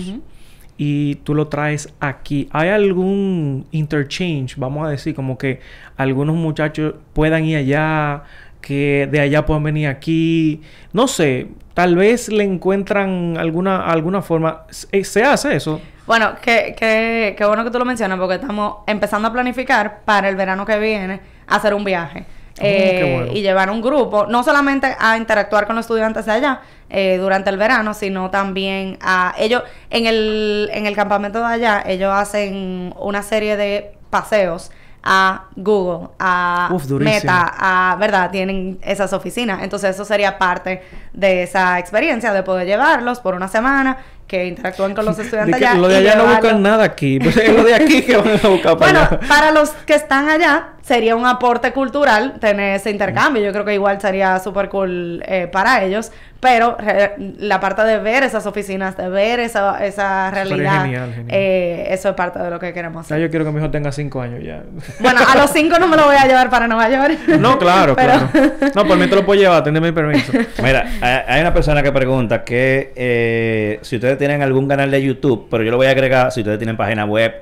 Y 0.78 1.16
tú 1.16 1.34
lo 1.34 1.48
traes 1.48 1.92
aquí. 2.00 2.48
¿Hay 2.52 2.68
algún 2.68 3.66
interchange, 3.70 4.56
vamos 4.58 4.86
a 4.86 4.90
decir, 4.90 5.14
como 5.14 5.38
que 5.38 5.60
algunos 5.96 6.36
muchachos 6.36 6.94
puedan 7.14 7.44
ir 7.44 7.56
allá, 7.56 8.24
que 8.60 9.08
de 9.10 9.20
allá 9.20 9.46
puedan 9.46 9.62
venir 9.62 9.88
aquí? 9.88 10.60
No 10.92 11.08
sé, 11.08 11.48
tal 11.72 11.96
vez 11.96 12.28
le 12.28 12.44
encuentran 12.44 13.38
alguna, 13.38 13.86
alguna 13.86 14.20
forma. 14.20 14.64
¿Se, 14.68 15.02
se 15.04 15.22
hace 15.22 15.56
eso? 15.56 15.80
Bueno, 16.06 16.34
qué, 16.40 16.74
qué, 16.78 17.34
qué 17.36 17.44
bueno 17.44 17.64
que 17.64 17.70
tú 17.70 17.78
lo 17.78 17.84
mencionas 17.84 18.18
porque 18.18 18.36
estamos 18.36 18.78
empezando 18.86 19.28
a 19.28 19.32
planificar 19.32 20.00
para 20.04 20.28
el 20.28 20.36
verano 20.36 20.64
que 20.64 20.78
viene 20.78 21.20
hacer 21.48 21.74
un 21.74 21.84
viaje. 21.84 22.24
Qué 22.54 23.00
Eh, 23.08 23.16
bueno. 23.16 23.32
Y 23.32 23.42
llevar 23.42 23.70
un 23.70 23.82
grupo, 23.82 24.26
no 24.26 24.42
solamente 24.42 24.94
a 24.98 25.16
interactuar 25.16 25.66
con 25.66 25.76
los 25.76 25.84
estudiantes 25.84 26.24
de 26.24 26.32
allá 26.32 26.60
eh, 26.88 27.18
durante 27.20 27.50
el 27.50 27.58
verano, 27.58 27.92
sino 27.92 28.30
también 28.30 28.98
a 29.02 29.34
ellos, 29.36 29.62
en 29.90 30.06
el, 30.06 30.70
en 30.72 30.86
el 30.86 30.94
campamento 30.96 31.40
de 31.40 31.46
allá, 31.46 31.82
ellos 31.86 32.12
hacen 32.14 32.94
una 32.98 33.22
serie 33.22 33.56
de 33.56 33.92
paseos 34.08 34.70
a 35.08 35.44
Google, 35.54 36.08
a 36.18 36.70
Uf. 36.72 36.90
Meta, 36.90 37.54
a, 37.58 37.96
¿verdad? 37.96 38.30
Tienen 38.30 38.78
esas 38.82 39.12
oficinas. 39.12 39.62
Entonces 39.62 39.94
eso 39.94 40.04
sería 40.04 40.36
parte 40.36 40.82
de 41.12 41.44
esa 41.44 41.78
experiencia 41.78 42.32
de 42.32 42.42
poder 42.42 42.66
llevarlos 42.66 43.20
por 43.20 43.34
una 43.34 43.46
semana, 43.46 43.98
que 44.26 44.46
interactúen 44.46 44.94
con 44.94 45.04
los 45.04 45.18
estudiantes 45.18 45.54
allá. 45.56 45.74
lo 45.74 45.88
de 45.88 45.96
allá 45.98 46.16
no 46.16 46.26
buscan 46.26 46.62
nada 46.62 46.84
aquí. 46.84 47.18
Pues 47.20 47.36
es 47.36 47.54
lo 47.54 47.62
de 47.64 47.74
aquí 47.74 48.02
que 48.06 48.16
van 48.16 48.28
a 48.42 48.48
buscar 48.48 48.76
para 48.76 48.92
Bueno, 48.92 48.98
allá. 49.00 49.20
para 49.28 49.50
los 49.52 49.70
que 49.70 49.94
están 49.94 50.28
allá, 50.28 50.70
sería 50.86 51.16
un 51.16 51.26
aporte 51.26 51.72
cultural 51.72 52.34
tener 52.38 52.76
ese 52.76 52.90
intercambio. 52.90 53.42
Yo 53.42 53.50
creo 53.52 53.64
que 53.64 53.74
igual 53.74 54.00
sería 54.00 54.38
súper 54.38 54.68
cool 54.68 55.22
eh, 55.26 55.48
para 55.50 55.82
ellos. 55.82 56.12
Pero 56.38 56.76
re- 56.78 57.14
la 57.38 57.58
parte 57.60 57.82
de 57.82 57.98
ver 57.98 58.22
esas 58.22 58.44
oficinas, 58.46 58.94
de 58.96 59.08
ver 59.08 59.40
esa, 59.40 59.84
esa 59.84 60.30
realidad, 60.30 60.82
genial, 60.82 61.12
genial. 61.14 61.28
eh, 61.30 61.86
eso 61.90 62.10
es 62.10 62.14
parte 62.14 62.38
de 62.38 62.50
lo 62.50 62.60
que 62.60 62.72
queremos 62.74 63.08
Ya 63.08 63.16
hacer. 63.16 63.24
yo 63.26 63.30
quiero 63.30 63.44
que 63.46 63.50
mi 63.52 63.58
hijo 63.58 63.70
tenga 63.70 63.90
cinco 63.90 64.20
años 64.20 64.44
ya. 64.44 64.62
Bueno, 65.00 65.20
a 65.26 65.34
los 65.36 65.50
cinco 65.50 65.78
no 65.80 65.88
me 65.88 65.96
lo 65.96 66.04
voy 66.04 66.14
a 66.16 66.26
llevar 66.26 66.50
para 66.50 66.68
Nueva 66.68 66.88
York. 66.90 67.18
No, 67.40 67.58
claro, 67.58 67.96
Pero- 67.96 68.28
claro. 68.30 68.52
No, 68.74 68.86
por 68.86 68.96
mí 68.98 69.08
te 69.08 69.16
lo 69.16 69.24
puedo 69.24 69.40
llevar, 69.40 69.64
tenme 69.64 69.80
mi 69.80 69.92
permiso. 69.92 70.30
Mira, 70.62 70.86
hay 71.00 71.22
hay 71.36 71.40
una 71.40 71.54
persona 71.54 71.82
que 71.82 71.90
pregunta 71.90 72.44
que 72.44 72.92
eh, 72.94 73.78
si 73.82 73.96
ustedes 73.96 74.18
tienen 74.18 74.42
algún 74.42 74.68
canal 74.68 74.90
de 74.90 75.02
YouTube, 75.02 75.48
pero 75.50 75.64
yo 75.64 75.70
lo 75.70 75.78
voy 75.78 75.86
a 75.86 75.90
agregar 75.90 76.30
si 76.30 76.40
ustedes 76.40 76.58
tienen 76.58 76.76
página 76.76 77.06
web, 77.06 77.32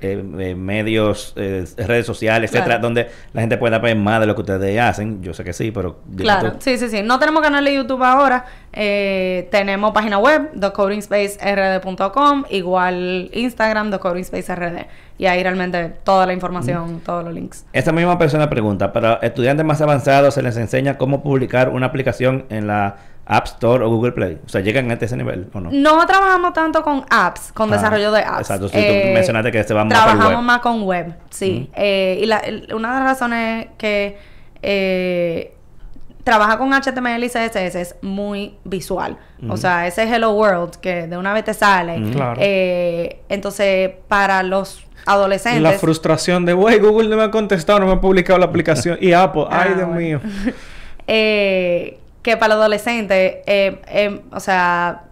eh, 0.00 0.24
eh, 0.38 0.54
medios, 0.54 1.32
eh, 1.36 1.64
redes 1.76 2.06
sociales, 2.06 2.52
etcétera, 2.52 2.78
donde 2.78 3.08
la 3.32 3.40
gente 3.40 3.56
pueda 3.56 3.78
ver 3.78 3.96
más 3.96 4.20
de 4.20 4.26
lo 4.26 4.34
que 4.34 4.42
ustedes 4.42 4.80
hacen. 4.80 5.22
Yo 5.22 5.34
sé 5.34 5.44
que 5.44 5.52
sí, 5.52 5.70
pero 5.70 6.00
Claro, 6.16 6.54
sí, 6.58 6.78
sí, 6.78 6.88
sí. 6.88 7.02
No 7.02 7.18
tenemos 7.18 7.42
canal 7.42 7.64
de 7.64 7.74
YouTube 7.74 8.02
ahora. 8.02 8.44
Eh, 8.72 9.48
tenemos 9.50 9.92
página 9.92 10.18
web, 10.18 10.52
thecodingspacerd.com, 10.58 12.44
igual 12.50 13.30
Instagram, 13.32 13.90
thecodingspacerd. 13.90 14.86
Y 15.18 15.26
ahí 15.26 15.42
realmente 15.42 15.92
toda 16.04 16.24
la 16.24 16.32
información, 16.32 17.00
todos 17.04 17.24
los 17.24 17.34
links. 17.34 17.66
Esta 17.72 17.92
misma 17.92 18.16
persona 18.18 18.48
pregunta, 18.48 18.92
para 18.92 19.14
estudiantes 19.16 19.66
más 19.66 19.80
avanzados 19.80 20.34
se 20.34 20.42
les 20.42 20.56
enseña 20.56 20.96
cómo 20.96 21.22
publicar 21.22 21.68
una 21.68 21.86
aplicación 21.86 22.46
en 22.48 22.66
la 22.66 22.96
App 23.32 23.46
Store 23.46 23.84
o 23.84 23.88
Google 23.88 24.12
Play. 24.12 24.38
O 24.44 24.48
sea, 24.48 24.60
llegan 24.60 24.90
a 24.90 24.94
ese 24.94 25.16
nivel 25.16 25.48
o 25.54 25.60
no. 25.60 25.70
No 25.72 26.04
trabajamos 26.06 26.52
tanto 26.52 26.82
con 26.82 27.04
apps, 27.08 27.52
con 27.52 27.72
Ah, 27.72 27.76
desarrollo 27.76 28.10
de 28.12 28.20
apps. 28.22 28.40
exacto, 28.40 28.68
sí, 28.68 28.74
tú 28.76 29.12
mencionaste 29.14 29.52
que 29.52 29.62
se 29.62 29.72
va 29.72 29.84
más 29.84 29.92
por 29.94 30.02
Trabajamos 30.04 30.36
web. 30.38 30.44
más 30.44 30.58
con 30.60 30.82
web, 30.82 31.14
sí. 31.30 31.70
Eh, 31.74 32.18
y 32.22 32.26
la- 32.26 32.42
una 32.74 32.92
de 32.92 32.94
las 33.00 33.04
razones 33.04 33.68
que 33.78 34.18
eh, 34.62 35.54
trabajar 36.24 36.58
con 36.58 36.72
HTML 36.74 37.24
y 37.24 37.28
CSS 37.28 37.80
es 37.80 37.96
muy 38.02 38.56
visual. 38.64 39.16
O 39.48 39.56
sea, 39.56 39.86
ese 39.86 40.02
Hello 40.02 40.32
World 40.32 40.76
que 40.76 41.06
de 41.06 41.16
una 41.16 41.32
vez 41.32 41.44
te 41.44 41.54
sale. 41.54 42.10
Claro. 42.12 42.38
Eh, 42.42 43.22
entonces, 43.30 43.90
para 44.08 44.42
los 44.42 44.84
adolescentes... 45.06 45.62
La 45.62 45.72
frustración 45.72 46.44
de, 46.44 46.52
güey, 46.52 46.78
Google 46.78 47.08
no 47.08 47.16
me 47.16 47.22
ha 47.22 47.30
contestado, 47.30 47.78
no 47.80 47.86
me 47.86 47.92
ha 47.92 48.00
publicado 48.00 48.38
la 48.38 48.46
aplicación. 48.46 48.98
Y 49.00 49.12
Apple, 49.12 49.46
Ah, 49.50 49.62
ay, 49.62 49.74
Dios 49.74 49.86
bueno. 49.88 49.94
mío. 50.00 50.20
eh, 51.06 51.99
que 52.22 52.36
para 52.36 52.54
los 52.54 52.60
adolescentes, 52.60 53.36
eh, 53.46 53.80
eh, 53.88 54.20
o 54.32 54.40
sea, 54.40 55.02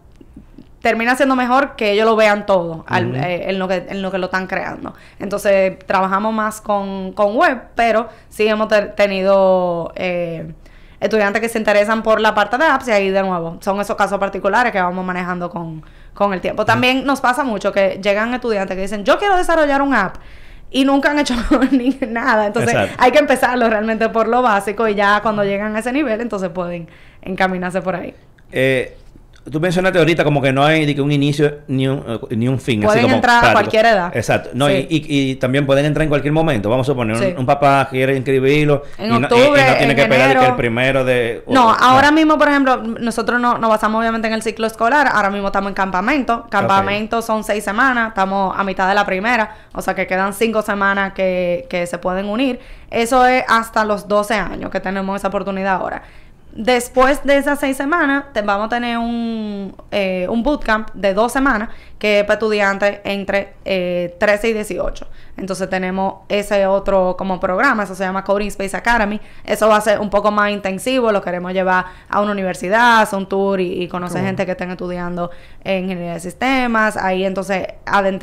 termina 0.83 1.17
siendo 1.17 1.35
mejor 1.37 1.75
que 1.75 1.93
ellos 1.93 2.07
lo 2.07 2.15
vean 2.17 2.47
todo 2.47 2.85
al- 2.87 3.17
eh, 3.17 3.51
en, 3.51 3.59
lo 3.59 3.67
que, 3.67 3.87
en 3.89 4.01
lo 4.03 4.11
que 4.11 4.19
lo 4.19 4.27
están 4.27 4.47
creando. 4.47 4.95
Entonces, 5.19 5.79
trabajamos 5.87 6.33
más 6.33 6.61
con, 6.61 7.13
con 7.13 7.35
web, 7.37 7.61
pero 7.75 8.09
sí 8.29 8.47
hemos 8.47 8.69
te- 8.69 8.83
tenido 8.87 9.93
eh, 9.97 10.53
estudiantes 11.01 11.41
que 11.43 11.49
se 11.49 11.59
interesan 11.59 12.03
por 12.03 12.21
la 12.21 12.35
parte 12.35 12.59
de 12.59 12.65
apps 12.65 12.89
y 12.89 12.93
ahí 12.93 13.11
de 13.11 13.23
nuevo, 13.23 13.57
son 13.61 13.81
esos 13.81 13.97
casos 13.97 14.19
particulares 14.19 14.73
que 14.73 14.81
vamos 14.81 15.05
manejando 15.05 15.51
con, 15.51 15.83
con 16.15 16.33
el 16.33 16.41
tiempo. 16.41 16.65
También 16.65 17.05
nos 17.05 17.21
pasa 17.21 17.43
mucho 17.43 17.73
que 17.73 18.01
llegan 18.03 18.33
estudiantes 18.35 18.77
que 18.77 18.83
dicen, 18.83 19.05
yo 19.05 19.19
quiero 19.19 19.37
desarrollar 19.37 19.83
un 19.83 19.95
app. 19.95 20.17
Y 20.71 20.85
nunca 20.85 21.11
han 21.11 21.19
hecho 21.19 21.35
ni 21.71 21.99
nada. 22.09 22.47
Entonces 22.47 22.73
Exacto. 22.73 22.97
hay 22.99 23.11
que 23.11 23.19
empezarlo 23.19 23.69
realmente 23.69 24.09
por 24.09 24.29
lo 24.29 24.43
básico 24.43 24.87
y 24.89 24.95
ya 24.95 25.21
cuando 25.23 25.45
llegan 25.45 25.75
a 25.77 25.79
ese 25.79 25.93
nivel, 25.93 26.21
entonces 26.21 26.51
pueden 26.51 26.89
encaminarse 27.23 27.81
por 27.83 27.97
ahí. 27.97 28.15
Eh, 28.53 28.97
tú 29.51 29.61
mencionaste 29.61 29.99
ahorita 29.99 30.25
como 30.25 30.41
que 30.43 30.53
no 30.53 30.65
hay 30.65 30.85
ni 30.87 30.95
que 30.95 31.01
un 31.01 31.13
inicio 31.13 31.59
ni 31.69 31.87
un, 31.89 32.03
ni 32.31 32.49
un 32.49 32.59
fin. 32.61 32.81
así 32.81 32.87
Pueden 32.87 33.03
como 33.03 33.15
entrar 33.17 33.45
a 33.45 33.53
cualquier 33.53 33.87
edad. 33.87 34.17
Exacto. 34.17 34.51
No, 34.55 34.69
Sí. 34.69 34.87
y, 34.91 34.97
y- 34.97 35.31
y 35.31 35.35
también 35.37 35.67
pueden 35.67 35.85
entrar 35.87 36.03
en 36.03 36.09
cualquier 36.09 36.33
momento. 36.33 36.69
Vamos 36.71 36.87
a 36.87 36.93
suponer, 36.93 37.17
un- 37.17 37.23
Sí. 37.23 37.35
un, 37.37 37.47
papá 37.47 37.89
quiere 37.91 38.17
inscribirlo 38.17 38.83
En 38.99 39.07
y, 39.07 39.09
no, 39.09 39.21
y- 39.21 39.25
octubre, 39.25 39.63
no 39.71 39.77
tiene 39.77 39.91
en 39.93 39.97
que 39.97 40.03
esperar 40.03 40.39
que 40.39 40.47
el 40.47 40.57
primero 40.57 41.05
de... 41.05 41.43
o- 41.47 41.53
No, 41.53 41.71
ahora 41.71 42.11
mismo, 42.11 42.39
por 42.39 42.49
ejemplo, 42.49 42.77
nosotros 42.79 43.41
no, 43.41 43.59
nos 43.59 43.71
basamos 43.71 44.01
obviamente 44.01 44.29
en 44.29 44.35
el 44.35 44.43
ciclo 44.43 44.67
escolar. 44.67 45.09
Ahora 45.13 45.31
mismo 45.31 45.47
estamos 45.49 45.69
en 45.69 45.75
campamento. 45.75 46.47
Campamento 46.51 47.23
son 47.23 47.45
seis 47.45 47.65
semanas. 47.65 48.09
Estamos 48.09 48.55
a 48.57 48.65
mitad 48.65 48.89
de 48.89 48.95
la 48.95 49.05
primera. 49.07 49.57
O 49.75 49.83
sea 49.83 49.95
que 49.95 50.07
quedan 50.07 50.33
cinco 50.35 50.63
semanas 50.63 51.13
que, 51.15 51.67
que 51.71 51.87
se 51.87 51.99
pueden 51.99 52.27
unir. 52.27 52.59
Eso 52.91 53.27
es 53.27 53.45
hasta 53.49 53.85
los 53.85 54.09
12 54.09 54.35
años 54.35 54.71
que 54.71 54.81
tenemos 54.81 55.17
esa 55.19 55.29
oportunidad 55.29 55.75
ahora. 55.75 56.03
Después 56.61 57.23
de 57.23 57.37
esas 57.37 57.61
seis 57.61 57.77
semanas, 57.77 58.25
te- 58.33 58.43
vamos 58.43 58.67
a 58.67 58.69
tener 58.69 58.99
un, 58.99 59.73
eh, 59.93 60.27
un 60.29 60.43
bootcamp 60.43 60.91
de 60.93 61.15
dos 61.15 61.31
semanas 61.31 61.69
que 62.01 62.19
es 62.19 62.25
para 62.25 62.35
estudiantes 62.35 62.99
entre 63.05 63.53
eh, 63.65 64.17
13 64.19 64.49
y 64.49 64.53
18. 64.55 65.07
Entonces 65.37 65.71
tenemos 65.71 66.15
ese 66.29 66.67
otro 66.67 67.15
como 67.17 67.39
programa, 67.39 67.85
eso 67.85 67.95
se 67.95 68.03
llama 68.03 68.25
Coding 68.25 68.49
Space 68.49 68.77
Academy. 68.77 69.21
Eso 69.45 69.69
va 69.69 69.77
a 69.77 69.81
ser 69.81 70.01
un 70.01 70.11
poco 70.11 70.33
más 70.33 70.51
intensivo, 70.51 71.13
lo 71.13 71.23
queremos 71.23 71.53
llevar 71.53 71.85
a 72.09 72.21
una 72.21 72.33
universidad, 72.33 73.03
hacer 73.03 73.21
un 73.21 73.29
tour 73.29 73.61
y, 73.61 73.81
y 73.85 73.87
conocer 73.87 74.25
gente 74.25 74.45
que 74.45 74.51
estén 74.53 74.73
estudiando 74.73 75.31
en 75.63 75.85
ingeniería 75.85 76.15
de 76.15 76.21
sistemas. 76.21 76.97
Ahí 76.97 77.25
entonces 77.25 77.69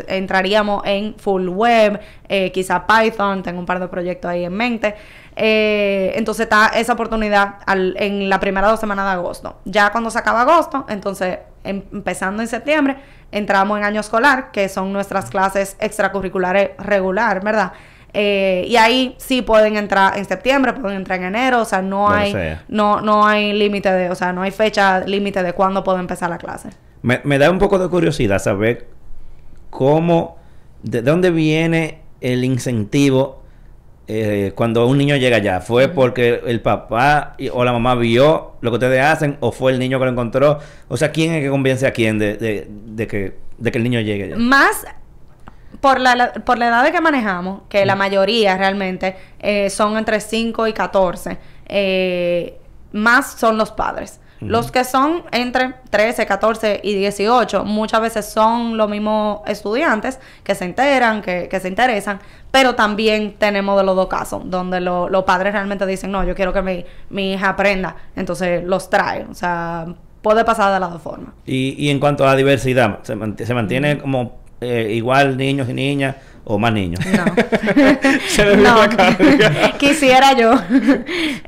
entraríamos 0.07 0.83
en 0.85 1.15
full 1.17 1.47
web, 1.47 2.01
eh, 2.27 2.51
quizá 2.51 2.85
Python, 2.85 3.43
tengo 3.43 3.59
un 3.61 3.65
par 3.65 3.79
de 3.79 3.87
proyectos 3.87 4.29
ahí 4.29 4.43
en 4.43 4.53
mente. 4.53 4.95
Eh, 5.37 6.13
entonces 6.15 6.43
está 6.45 6.67
esa 6.75 6.93
oportunidad 6.93 7.55
al- 7.65 7.95
en 7.99 8.29
la 8.29 8.39
primera 8.39 8.67
dos 8.69 8.79
semanas 8.79 9.05
de 9.05 9.11
agosto. 9.11 9.57
Ya 9.65 9.91
cuando 9.91 10.09
se 10.09 10.17
acaba 10.19 10.41
agosto, 10.41 10.85
entonces 10.89 11.39
em- 11.63 11.83
empezando 11.91 12.41
en 12.41 12.47
septiembre, 12.47 12.95
entramos 13.31 13.77
en 13.77 13.83
año 13.83 13.99
escolar, 13.99 14.51
que 14.51 14.69
son 14.69 14.93
nuestras 14.93 15.29
clases 15.29 15.75
extracurriculares 15.79 16.71
regular, 16.77 17.43
¿verdad? 17.43 17.73
Eh, 18.13 18.63
y 18.69 18.77
ahí 18.77 19.13
sí 19.17 19.41
pueden 19.41 19.75
entrar 19.75 20.17
en 20.17 20.23
septiembre, 20.23 20.71
pueden 20.71 20.95
entrar 20.97 21.19
en 21.19 21.25
enero, 21.25 21.59
o 21.61 21.65
sea, 21.65 21.81
no 21.81 22.09
hay, 22.09 22.31
sea. 22.31 22.63
no, 22.69 23.01
no 23.01 23.27
hay 23.27 23.51
límite 23.51 23.91
de, 23.91 24.09
o 24.09 24.15
sea, 24.15 24.31
no 24.31 24.41
hay 24.41 24.51
fecha 24.51 25.01
límite 25.01 25.43
de 25.43 25.51
cuándo 25.51 25.83
puede 25.83 25.99
empezar 25.99 26.29
la 26.29 26.37
clase. 26.37 26.69
Me, 27.01 27.19
me 27.25 27.37
da 27.37 27.51
un 27.51 27.59
poco 27.59 27.77
de 27.77 27.89
curiosidad 27.89 28.39
saber 28.39 28.87
cómo, 29.69 30.37
de 30.81 31.01
dónde 31.01 31.29
viene 31.31 32.01
el 32.21 32.45
incentivo 32.45 33.43
eh, 34.07 34.51
cuando 34.55 34.85
un 34.87 34.97
niño 34.97 35.15
llega 35.15 35.37
allá. 35.37 35.61
¿Fue 35.61 35.87
porque 35.87 36.41
el 36.45 36.61
papá 36.61 37.33
y- 37.37 37.49
o 37.49 37.63
la 37.63 37.71
mamá 37.73 37.95
vio 37.95 38.53
lo 38.61 38.71
que 38.71 38.75
ustedes 38.75 39.01
hacen 39.01 39.37
o 39.39 39.51
fue 39.51 39.71
el 39.71 39.79
niño 39.79 39.97
que 39.99 40.05
lo 40.05 40.11
encontró? 40.11 40.59
O 40.87 40.97
sea, 40.97 41.11
¿quién 41.11 41.33
es 41.33 41.43
que 41.43 41.49
convence 41.49 41.85
a 41.87 41.91
quién 41.91 42.19
de, 42.19 42.37
de, 42.37 42.67
de 42.69 43.07
que, 43.07 43.37
de 43.57 43.71
que 43.71 43.77
el 43.77 43.83
niño 43.83 43.99
llegue 44.01 44.25
allá? 44.25 44.35
Más 44.37 44.85
por 45.81 45.99
la, 45.99 46.15
la- 46.15 46.33
por 46.33 46.57
la 46.57 46.67
edad 46.67 46.83
de 46.83 46.91
que 46.91 47.01
manejamos, 47.01 47.61
que 47.69 47.85
la 47.85 47.95
mayoría 47.95 48.57
realmente 48.57 49.15
eh, 49.39 49.69
son 49.69 49.97
entre 49.97 50.19
5 50.19 50.67
y 50.67 50.73
14, 50.73 51.37
eh, 51.67 52.57
más 52.91 53.33
son 53.33 53.57
los 53.57 53.71
padres. 53.71 54.19
Los 54.41 54.69
que 54.71 54.83
son 54.83 55.23
entre 55.31 55.75
13, 55.89 56.25
14 56.25 56.81
y 56.83 56.93
18 56.95 57.63
muchas 57.63 58.01
veces 58.01 58.25
son 58.25 58.77
los 58.77 58.89
mismos 58.89 59.39
estudiantes 59.47 60.19
que 60.43 60.53
se 60.55 60.65
enteran, 60.65 61.21
que, 61.21 61.47
que 61.49 61.59
se 61.59 61.67
interesan, 61.69 62.19
pero 62.51 62.75
también 62.75 63.35
tenemos 63.39 63.77
de 63.77 63.83
los 63.85 63.95
dos 63.95 64.07
casos, 64.07 64.43
donde 64.45 64.81
lo- 64.81 65.09
los 65.09 65.23
padres 65.23 65.53
realmente 65.53 65.85
dicen, 65.85 66.11
no, 66.11 66.23
yo 66.23 66.35
quiero 66.35 66.51
que 66.53 66.61
mi, 66.61 66.85
mi 67.09 67.33
hija 67.33 67.49
aprenda, 67.49 67.95
entonces 68.15 68.63
los 68.63 68.89
trae, 68.89 69.25
o 69.29 69.33
sea, 69.33 69.85
puede 70.21 70.43
pasar 70.43 70.73
de 70.73 70.79
las 70.79 70.91
dos 70.91 71.01
formas. 71.01 71.29
Y, 71.45 71.75
y 71.77 71.89
en 71.89 71.99
cuanto 71.99 72.23
a 72.23 72.27
la 72.27 72.35
diversidad, 72.35 72.99
¿se, 73.03 73.15
mant- 73.15 73.41
se 73.43 73.53
mantiene 73.53 73.97
como 73.97 74.37
eh, 74.61 74.91
igual 74.93 75.37
niños 75.37 75.69
y 75.69 75.73
niñas 75.73 76.15
o 76.45 76.57
más 76.57 76.71
niños? 76.71 76.99
No. 77.05 77.25
Se 78.27 78.45
le 78.45 78.57
No. 78.57 78.75
la. 78.87 79.73
Quisiera 79.77 80.33
yo. 80.33 80.53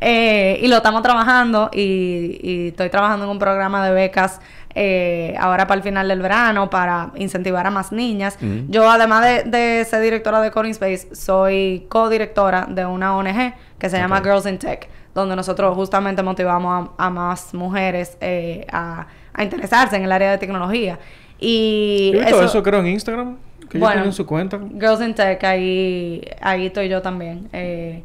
Eh, 0.02 0.60
y 0.62 0.68
lo 0.68 0.78
estamos 0.78 1.02
trabajando 1.04 1.70
y, 1.74 2.40
y 2.42 2.68
estoy 2.70 2.90
trabajando 2.90 3.26
en 3.26 3.32
un 3.32 3.40
programa 3.40 3.86
de 3.86 3.94
becas 3.94 4.42
eh, 4.80 5.34
ahora 5.40 5.66
para 5.66 5.78
el 5.78 5.84
final 5.84 6.08
del 6.08 6.22
verano 6.22 6.70
para 6.70 7.12
incentivar 7.16 7.66
a 7.66 7.72
más 7.72 7.92
niñas. 7.92 8.38
Yo 8.70 8.90
además 8.90 9.26
de, 9.26 9.44
de 9.44 9.86
ser 9.86 10.02
directora 10.02 10.40
de 10.42 10.52
Coding 10.52 10.72
Space, 10.72 11.16
soy 11.16 11.86
co-directora 11.90 12.68
de 12.70 12.86
una 12.86 13.16
ONG 13.18 13.54
que 13.80 13.90
se 13.90 13.98
llama. 13.98 14.22
Girls 14.22 14.46
in 14.46 14.60
Tech, 14.60 14.88
donde 15.16 15.36
nosotros 15.36 15.74
justamente 15.76 16.22
motivamos 16.22 16.90
a, 16.98 17.06
a 17.06 17.10
más 17.10 17.54
mujeres 17.56 18.18
eh, 18.22 18.68
a, 18.72 19.08
a 19.34 19.44
interesarse 19.44 19.96
en 19.96 20.04
el 20.04 20.12
área 20.12 20.32
de 20.32 20.38
tecnología. 20.38 21.00
Y 21.40 22.12
visto 22.14 22.44
eso, 22.44 22.62
creo, 22.62 22.80
en 22.82 22.88
Instagram. 22.88 23.38
Que 23.70 23.78
ellos 23.78 23.88
Bueno. 23.88 24.02
tienen 24.02 24.14
su 24.14 24.26
cuenta. 24.26 24.60
Girls 24.80 25.02
in 25.02 25.14
Tech, 25.16 25.44
ahí, 25.44 26.22
ahí 26.42 26.68
estoy 26.68 26.90
yo 26.90 27.02
también. 27.02 27.50
Eh, 27.54 28.04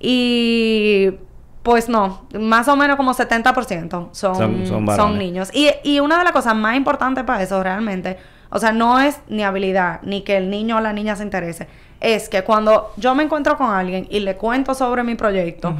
y 0.00 1.10
pues 1.62 1.88
no, 1.88 2.26
más 2.38 2.68
o 2.68 2.76
menos 2.76 2.96
como 2.96 3.14
70% 3.14 4.08
son, 4.12 4.34
Son- 4.66 4.86
son 4.96 5.18
niños. 5.18 5.50
Y, 5.54 5.68
y 5.82 6.00
una 6.00 6.18
de 6.18 6.24
las 6.24 6.32
cosas 6.32 6.54
más 6.54 6.76
importantes 6.76 7.24
para 7.24 7.42
eso 7.42 7.62
realmente, 7.62 8.18
o 8.50 8.58
sea, 8.58 8.72
no 8.72 9.00
es 9.00 9.18
ni 9.28 9.42
habilidad, 9.44 10.00
ni 10.02 10.22
que 10.22 10.36
el 10.36 10.50
niño 10.50 10.76
o 10.76 10.80
la 10.80 10.92
niña 10.92 11.16
se 11.16 11.22
interese, 11.22 11.66
es 12.00 12.28
que 12.28 12.42
cuando 12.42 12.92
yo 12.98 13.14
me 13.14 13.22
encuentro 13.22 13.56
con 13.56 13.70
alguien 13.70 14.06
y 14.10 14.20
le 14.20 14.36
cuento 14.36 14.74
sobre 14.74 15.02
mi 15.04 15.14
proyecto. 15.14 15.74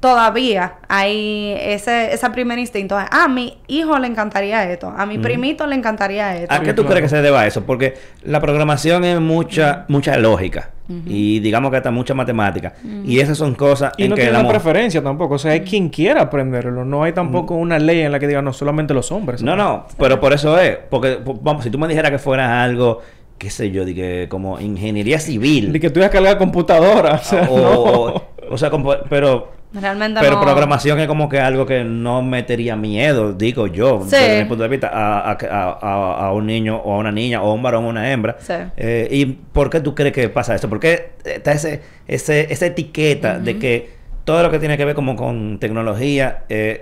Todavía 0.00 0.74
hay 0.88 1.54
ese, 1.60 2.12
ese 2.14 2.30
primer 2.30 2.58
instinto 2.58 2.96
ah, 2.96 3.08
a 3.10 3.28
mi 3.28 3.58
hijo 3.66 3.98
le 3.98 4.06
encantaría 4.06 4.70
esto, 4.70 4.92
a 4.96 5.06
mi 5.06 5.14
Ujú. 5.14 5.22
primito 5.22 5.66
le 5.66 5.74
encantaría 5.74 6.36
esto. 6.36 6.54
¿A 6.54 6.60
qué 6.60 6.72
tú 6.72 6.82
claro. 6.82 6.96
crees 6.96 7.02
que 7.10 7.16
se 7.16 7.22
deba 7.22 7.46
eso? 7.46 7.64
Porque 7.64 7.94
la 8.22 8.40
programación 8.40 9.04
es 9.04 9.20
mucha 9.20 9.84
mucha 9.88 10.16
lógica 10.18 10.70
y 11.04 11.40
digamos 11.40 11.70
que 11.70 11.76
hasta 11.76 11.90
mucha 11.90 12.14
matemática. 12.14 12.72
Y 13.04 13.20
esas 13.20 13.36
son 13.36 13.54
cosas 13.54 13.92
Y 13.98 14.04
en 14.04 14.10
no 14.10 14.16
que 14.16 14.22
tiene 14.22 14.38
una 14.38 14.48
preferencia 14.48 15.02
tampoco. 15.02 15.34
O 15.34 15.38
sea, 15.38 15.52
hay 15.52 15.60
quien 15.60 15.90
quiera 15.90 16.22
aprenderlo. 16.22 16.82
No 16.86 17.02
hay 17.04 17.12
tampoco 17.12 17.56
una 17.56 17.78
ley 17.78 18.00
en 18.00 18.10
la 18.10 18.18
que 18.18 18.26
diga, 18.26 18.40
no, 18.40 18.54
solamente 18.54 18.94
los 18.94 19.12
hombres. 19.12 19.42
No, 19.42 19.54
no, 19.54 19.84
pero 19.98 20.18
por 20.18 20.32
eso 20.32 20.58
es. 20.58 20.78
Porque, 20.88 21.16
po- 21.16 21.38
vamos, 21.42 21.64
si 21.64 21.70
tú 21.70 21.78
me 21.78 21.88
dijeras 21.88 22.10
que 22.10 22.18
fuera 22.18 22.62
algo, 22.62 23.02
qué 23.36 23.50
sé 23.50 23.70
yo, 23.70 23.84
de 23.84 23.94
que 23.94 24.26
como 24.30 24.58
ingeniería 24.60 25.18
civil. 25.20 25.72
De 25.74 25.78
que 25.80 25.90
tú 25.90 26.00
ibas 26.00 26.08
a 26.08 26.12
cargar 26.12 26.38
computadora. 26.38 27.16
O 27.16 27.18
sea, 27.18 27.46
o, 27.50 27.58
no. 27.60 27.80
o- 27.82 28.22
o 28.50 28.56
sea, 28.56 28.70
como- 28.70 28.94
pero 29.10 29.57
Realmente 29.72 30.20
pero 30.20 30.36
no. 30.36 30.40
programación 30.42 30.98
es 30.98 31.06
como 31.06 31.28
que 31.28 31.40
algo 31.40 31.66
que 31.66 31.84
no 31.84 32.22
metería 32.22 32.74
miedo, 32.74 33.34
digo 33.34 33.66
yo, 33.66 34.00
Sí. 34.04 34.16
desde 34.16 34.42
mi 34.42 34.48
punto 34.48 34.62
de 34.62 34.68
vista, 34.70 34.88
a, 34.92 35.32
a- 35.32 36.26
a- 36.28 36.32
un 36.32 36.46
niño 36.46 36.76
o 36.76 36.94
a 36.94 36.96
una 36.98 37.12
niña 37.12 37.42
o 37.42 37.50
a 37.50 37.54
un 37.54 37.62
varón 37.62 37.84
o 37.84 37.88
una 37.88 38.10
hembra. 38.10 38.36
Sí. 38.38 38.54
Eh, 38.78 39.08
¿Y 39.10 39.26
por 39.26 39.68
qué 39.68 39.80
tú 39.80 39.94
crees 39.94 40.14
que 40.14 40.28
pasa 40.30 40.54
eso? 40.54 40.70
¿Por 40.70 40.80
qué 40.80 41.12
está 41.24 41.52
ese, 41.52 41.82
ese, 42.06 42.50
esa 42.50 42.64
etiqueta 42.66 43.38
de 43.38 43.58
que 43.58 43.90
todo 44.24 44.42
lo 44.42 44.50
que 44.50 44.58
tiene 44.58 44.78
que 44.78 44.86
ver 44.86 44.94
como 44.94 45.16
con 45.16 45.58
tecnología 45.58 46.44
es 46.48 46.80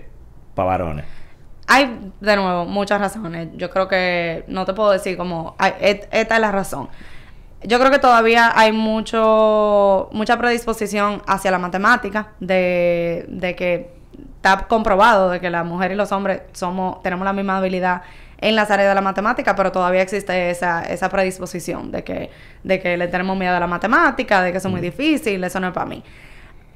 para 0.55 0.69
varones? 0.69 1.05
Hay, 1.67 2.13
de 2.21 2.37
nuevo, 2.37 2.65
muchas 2.67 3.01
razones. 3.01 3.49
Yo 3.57 3.69
creo 3.71 3.89
que 3.89 4.45
no 4.47 4.65
te 4.65 4.73
puedo 4.75 4.93
decir 4.93 5.17
como, 5.17 5.57
"Ay, 5.59 5.73
et- 5.81 6.09
esta 6.13 6.37
es 6.37 6.41
la 6.41 6.53
razón. 6.53 6.89
Yo 7.63 7.79
creo 7.79 7.91
que 7.91 7.99
todavía 7.99 8.53
hay 8.55 8.73
mucho 8.73 10.09
mucha 10.13 10.39
predisposición 10.39 11.23
hacia 11.27 11.51
la 11.51 11.59
matemática, 11.59 12.29
de, 12.41 13.25
de 13.29 13.57
que 13.57 13.97
está 14.37 14.67
comprobado 14.69 15.31
de 15.31 15.41
que 15.41 15.51
las 15.51 15.65
mujeres 15.65 15.95
y 15.95 15.99
los 15.99 16.13
hombres 16.13 16.43
somos 16.53 17.03
tenemos 17.03 17.25
la 17.25 17.33
misma 17.33 17.59
habilidad 17.59 18.03
en 18.39 18.55
las 18.55 18.71
áreas 18.71 18.89
de 18.89 18.95
la 18.95 19.01
matemática, 19.01 19.55
pero 19.55 19.73
todavía 19.73 20.03
existe 20.03 20.51
esa, 20.51 20.83
esa 20.83 21.09
predisposición 21.09 21.91
de 21.91 22.05
que, 22.05 22.31
de 22.63 22.81
que 22.81 22.97
le 22.97 23.09
tenemos 23.09 23.37
miedo 23.37 23.57
a 23.57 23.61
la 23.61 23.67
matemática, 23.67 24.43
de 24.43 24.53
que 24.53 24.59
eso 24.59 24.69
es 24.69 24.73
muy 24.73 24.81
difícil, 24.81 25.43
eso 25.43 25.59
no 25.61 25.69
es 25.69 25.73
para 25.73 25.87
mí. 25.87 26.03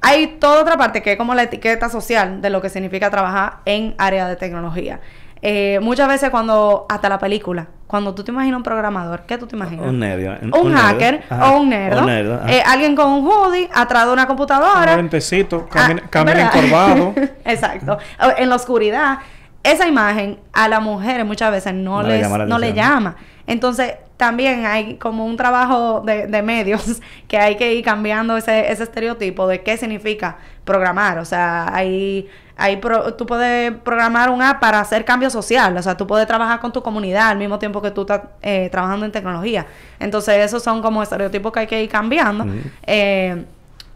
Hay 0.01 0.37
toda 0.39 0.61
otra 0.61 0.77
parte 0.77 1.03
que 1.03 1.11
es 1.11 1.17
como 1.17 1.35
la 1.35 1.43
etiqueta 1.43 1.87
social 1.89 2.41
de 2.41 2.49
lo 2.49 2.61
que 2.61 2.69
significa 2.69 3.11
trabajar 3.11 3.59
en 3.65 3.93
área 3.99 4.27
de 4.27 4.35
tecnología. 4.35 4.99
Eh, 5.41 5.79
muchas 5.81 6.07
veces 6.07 6.29
cuando, 6.29 6.85
hasta 6.87 7.09
la 7.09 7.17
película, 7.17 7.67
cuando 7.87 8.13
tú 8.13 8.23
te 8.23 8.31
imaginas 8.31 8.57
un 8.57 8.63
programador, 8.63 9.23
¿qué 9.23 9.37
tú 9.37 9.47
te 9.47 9.55
imaginas? 9.55 9.87
Un 9.87 9.99
nerdo. 9.99 10.37
un, 10.61 10.73
hacker 10.73 11.23
Ajá. 11.29 11.51
o 11.51 11.59
un 11.59 11.69
nerdo. 11.69 11.99
Un 11.99 12.05
nerdo, 12.05 12.35
ajá. 12.35 12.51
Eh, 12.51 12.63
alguien 12.65 12.95
con 12.95 13.11
un 13.11 13.25
hoodie 13.25 13.69
atrás 13.73 14.05
de 14.05 14.13
una 14.13 14.27
computadora. 14.27 14.91
Un 14.91 14.97
lentecito, 14.97 15.67
camina, 15.67 16.03
Ah, 16.13 16.51
encorvado. 16.53 17.13
Exacto. 17.45 17.97
En 18.37 18.49
la 18.49 18.55
oscuridad, 18.55 19.17
esa 19.63 19.87
imagen 19.87 20.39
a 20.53 20.67
las 20.67 20.81
mujeres 20.81 21.25
muchas 21.25 21.51
veces 21.51 21.73
no, 21.73 22.01
No 22.01 22.07
le 22.07 22.13
les, 22.13 22.21
llama 22.21 22.37
la 22.37 22.45
no 22.45 22.59
le 22.59 22.73
llama. 22.73 23.15
Entonces, 23.47 23.95
también 24.17 24.67
hay 24.67 24.97
como 24.97 25.25
un 25.25 25.35
trabajo 25.35 26.01
de, 26.01 26.27
de 26.27 26.41
medios 26.43 27.01
que 27.27 27.39
hay 27.39 27.57
que 27.57 27.73
ir 27.73 27.83
cambiando 27.83 28.37
ese, 28.37 28.71
ese 28.71 28.83
estereotipo 28.83 29.47
de 29.47 29.63
qué 29.63 29.77
significa 29.77 30.37
programar. 30.63 31.17
O 31.17 31.25
sea, 31.25 31.73
hay, 31.73 32.29
hay 32.61 32.77
pro- 32.77 33.13
tú 33.15 33.25
puedes 33.25 33.71
programar 33.83 34.29
un 34.29 34.41
app 34.41 34.59
para 34.59 34.79
hacer 34.79 35.03
cambio 35.03 35.29
social. 35.29 35.75
O 35.75 35.81
sea, 35.81 35.97
tú 35.97 36.05
puedes 36.05 36.27
trabajar 36.27 36.59
con 36.59 36.71
tu 36.71 36.81
comunidad 36.83 37.29
al 37.29 37.37
mismo 37.37 37.57
tiempo 37.59 37.81
que 37.81 37.91
tú 37.91 38.01
estás 38.01 38.21
eh, 38.41 38.69
trabajando 38.71 39.05
en 39.05 39.11
tecnología. 39.11 39.65
Entonces, 39.99 40.35
esos 40.45 40.61
son 40.63 40.81
como 40.81 41.01
estereotipos 41.01 41.51
que 41.51 41.59
hay 41.61 41.67
que 41.67 41.83
ir 41.83 41.89
cambiando. 41.89 42.45
Eh, 42.87 43.45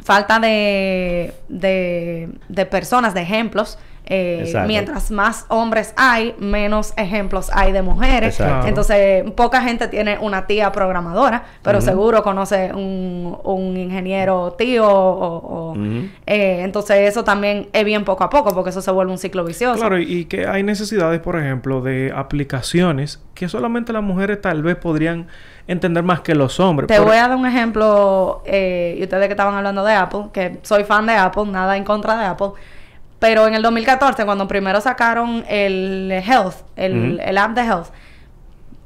falta 0.04 0.39
de, 0.39 1.34
de, 1.47 2.30
de 2.49 2.65
personas, 2.65 3.13
de 3.13 3.21
ejemplos. 3.21 3.78
Eh, 4.08 4.54
mientras 4.68 5.10
más 5.10 5.46
hombres 5.48 5.94
hay, 5.98 6.36
menos 6.38 6.94
ejemplos 6.96 7.50
hay 7.52 7.72
de 7.72 7.82
mujeres. 7.82 8.39
Exacto. 8.39 8.68
Entonces, 8.68 9.24
poca 9.32 9.62
gente 9.62 9.88
tiene 9.88 10.20
una 10.20 10.46
tía 10.46 10.72
programadora, 10.72 11.44
pero 11.63 11.82
seguro 11.82 12.22
conoce 12.22 12.72
un, 12.74 13.38
un 13.44 13.78
ingeniero 13.78 14.54
tío 14.58 14.88
o... 14.88 15.76
eh, 16.28 16.60
entonces, 16.62 17.10
eso 17.10 17.24
también 17.24 17.68
es 17.74 17.84
bien 17.84 18.06
poco 18.06 18.24
a 18.24 18.30
poco, 18.30 18.54
porque 18.54 18.70
eso 18.70 18.82
se 18.82 18.91
vuelve 18.91 19.12
un 19.12 19.18
ciclo 19.18 19.44
vicioso. 19.44 19.80
Claro, 19.80 19.98
y, 19.98 20.04
y 20.04 20.26
que 20.26 20.46
hay 20.46 20.62
necesidades, 20.62 21.20
por 21.20 21.39
ejemplo, 21.39 21.82
de 21.82 22.13
aplicaciones 22.15 23.22
que 23.34 23.50
solamente 23.50 23.91
las 23.91 24.04
mujeres 24.04 24.39
tal 24.41 24.62
vez 24.62 24.76
podrían 24.76 25.28
entender 25.68 26.04
más 26.04 26.22
que 26.22 26.36
los 26.36 26.60
hombres. 26.60 26.88
Te 26.88 26.98
Por- 26.98 27.08
voy 27.08 27.18
a 27.18 27.28
dar 27.28 27.36
un 27.36 27.46
ejemplo, 27.48 28.44
eh, 28.46 28.96
y 29.00 29.04
ustedes 29.04 29.26
que 29.26 29.34
estaban 29.34 29.56
hablando 29.56 29.84
de 29.84 29.94
Apple, 29.94 30.26
que 30.32 30.60
soy 30.62 30.84
fan 30.84 31.08
de 31.08 31.13
Apple, 31.13 31.46
nada 31.48 31.76
en 31.76 31.84
contra 31.84 32.18
de 32.18 32.26
Apple, 32.26 32.50
pero 33.28 33.48
en 33.48 33.56
el 33.56 33.64
2014, 33.64 34.24
cuando 34.24 34.48
primero 34.48 34.80
sacaron 34.82 35.44
el 35.50 36.12
Health, 36.12 36.58
el, 36.76 37.20
el 37.26 37.38
app 37.40 37.56
de 37.56 37.62
Health, 37.62 37.88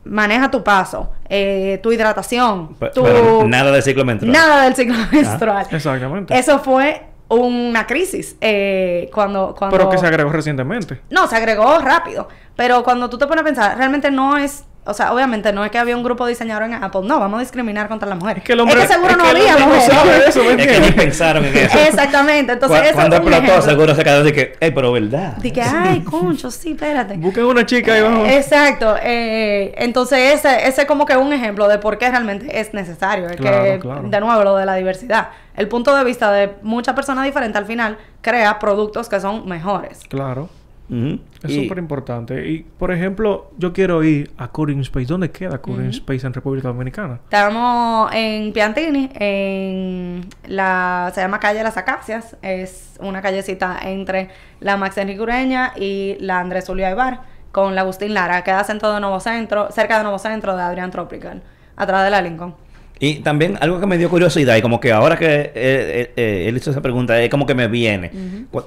maneja 0.06 0.50
tu 0.50 0.64
paso, 0.64 1.12
eh, 1.28 1.78
tu 1.84 1.92
hidratación, 1.92 2.74
Pe- 2.76 2.92
tu... 2.92 3.04
Pero 3.04 3.44
nada 3.46 3.70
de 3.72 3.82
ciclo 3.82 4.06
menstrual. 4.06 4.32
Nada 4.32 4.64
del 4.64 4.76
ciclo 4.76 4.96
menstrual. 5.12 5.68
Exactamente. 5.70 6.38
Eso 6.40 6.60
fue 6.60 7.04
una 7.28 7.86
crisis 7.86 8.38
eh, 8.40 9.10
cuando, 9.14 9.54
cuando... 9.58 9.76
Pero 9.78 9.90
que 9.90 9.98
se 9.98 10.08
agregó 10.08 10.32
recientemente. 10.32 11.02
No, 11.10 11.28
se 11.28 11.36
agregó 11.36 11.78
rápido. 11.80 12.30
Pero 12.56 12.82
cuando 12.84 13.10
tú 13.10 13.18
te 13.18 13.28
pones 13.28 13.42
a 13.42 13.46
pensar, 13.46 13.78
realmente 13.78 14.10
no 14.10 14.38
es. 14.38 14.64
O 14.86 14.94
sea, 14.94 15.14
obviamente 15.14 15.54
no 15.54 15.64
es 15.64 15.70
que 15.70 15.78
había 15.78 15.96
un 15.96 16.02
grupo 16.04 16.26
diseñador 16.26 16.64
en 16.64 16.74
Apple. 16.74 17.02
No, 17.04 17.20
vamos 17.20 17.38
a 17.38 17.42
discriminar 17.42 17.88
contra 17.90 18.10
las 18.10 18.18
mujeres. 18.18 18.42
Es 18.42 18.48
que 18.48 18.54
el 18.54 18.60
hombre- 18.62 18.82
Es 18.82 18.88
que 18.88 18.94
seguro 18.94 19.12
es 19.12 19.18
no 19.18 19.24
que 19.24 19.30
había 19.30 19.54
no 19.60 19.66
mujeres. 19.68 19.86
sabe 19.86 20.18
eso, 20.28 20.44
¿me 20.44 20.64
Es 20.64 20.68
que 20.68 20.80
ni 20.80 20.92
pensaron 20.94 21.46
en 21.46 21.56
eso. 21.58 21.78
Exactamente. 21.78 22.54
Entonces, 22.54 22.82
eso 22.86 22.94
Cuando 22.96 23.18
explotó, 23.18 23.62
seguro 23.62 23.94
se 23.94 24.04
quedó 24.04 24.22
así 24.22 24.32
que, 24.32 24.54
ey, 24.60 24.72
pero 24.72 24.92
verdad. 24.92 25.36
De 25.36 25.54
que, 25.54 25.62
ay, 25.62 26.02
concho, 26.02 26.50
sí, 26.50 26.72
espérate. 26.72 27.16
Busquen 27.18 27.46
una 27.46 27.66
chica 27.66 27.94
ahí 27.94 28.00
abajo. 28.00 28.26
Exacto. 28.26 28.96
eh, 29.04 29.76
entonces, 29.78 30.34
ese, 30.34 30.68
ese 30.68 30.82
es 30.82 30.88
como 30.88 31.06
que 31.06 31.16
un 31.18 31.34
ejemplo 31.34 31.68
de 31.68 31.78
por 31.78 32.00
qué 32.00 32.10
realmente 32.10 32.60
es 32.60 32.74
necesario. 32.74 33.28
Es 33.30 33.36
Claro, 33.38 33.64
que, 33.64 33.80
claro. 33.80 34.02
de 34.10 34.20
nuevo, 34.20 34.44
lo 34.44 34.56
de 34.56 34.66
la 34.66 34.74
diversidad. 34.76 35.30
El 35.56 35.68
punto 35.68 35.96
de 35.96 36.04
vista 36.04 36.32
de 36.32 36.56
muchas 36.64 36.96
personas 36.96 37.26
diferentes 37.26 37.58
al 37.60 37.66
final 37.68 37.98
crea 38.22 38.58
productos 38.58 39.08
que 39.08 39.20
son 39.20 39.48
mejores. 39.48 40.00
Claro. 40.10 40.50
Es 40.90 41.56
súper 41.56 41.78
importante. 41.78 42.50
Y, 42.50 42.64
por 42.64 42.92
ejemplo, 42.92 43.52
yo 43.58 43.74
quiero 43.74 44.04
ir 44.04 44.32
a 44.38 44.48
Coding 44.50 44.80
Space. 44.80 45.06
¿Dónde 45.06 45.32
queda 45.32 45.62
Coding 45.62 45.90
Space 45.90 46.26
en 46.26 46.34
República 46.34 46.68
Dominicana? 46.68 47.20
Estamos 47.24 48.12
en 48.14 48.52
Piantini, 48.52 49.10
en 49.14 50.26
la 50.48 51.12
se 51.14 51.22
llama 51.22 51.40
calle 51.40 51.64
Las 51.64 51.78
Acacias, 51.78 52.38
es 52.42 52.98
una 53.00 53.22
callecita 53.22 53.78
entre 53.84 54.30
la 54.60 54.78
Max 54.78 54.98
Enrique 54.98 55.22
Ureña 55.22 55.74
y 55.76 56.18
la 56.20 56.40
Andrés 56.40 56.66
Julio 56.68 56.88
Aybar 56.88 57.22
con 57.52 57.76
la 57.76 57.82
Agustín 57.82 58.14
Lara, 58.14 58.44
queda 58.44 58.64
centro 58.64 58.94
de 58.94 59.00
Nuevo 59.00 59.20
Centro, 59.20 59.72
cerca 59.72 59.98
de 59.98 60.04
Nuevo 60.04 60.20
Centro 60.20 60.56
de 60.56 60.62
Adrián 60.62 60.92
Tropical, 60.92 61.42
atrás 61.76 62.04
de 62.04 62.10
la 62.12 62.22
Lincoln. 62.22 62.56
Y 63.02 63.20
también 63.20 63.58
algo 63.62 63.80
que 63.80 63.86
me 63.88 63.98
dio 63.98 64.10
curiosidad, 64.10 64.58
y 64.58 64.62
como 64.62 64.82
que 64.82 64.92
ahora 64.92 65.18
que 65.18 65.26
eh, 65.26 65.52
eh, 65.56 66.12
eh, 66.18 66.46
él 66.50 66.58
hizo 66.58 66.72
esa 66.72 66.82
pregunta, 66.82 67.22
es 67.22 67.30
como 67.30 67.46
que 67.46 67.56
me 67.56 67.70
viene. 67.70 68.12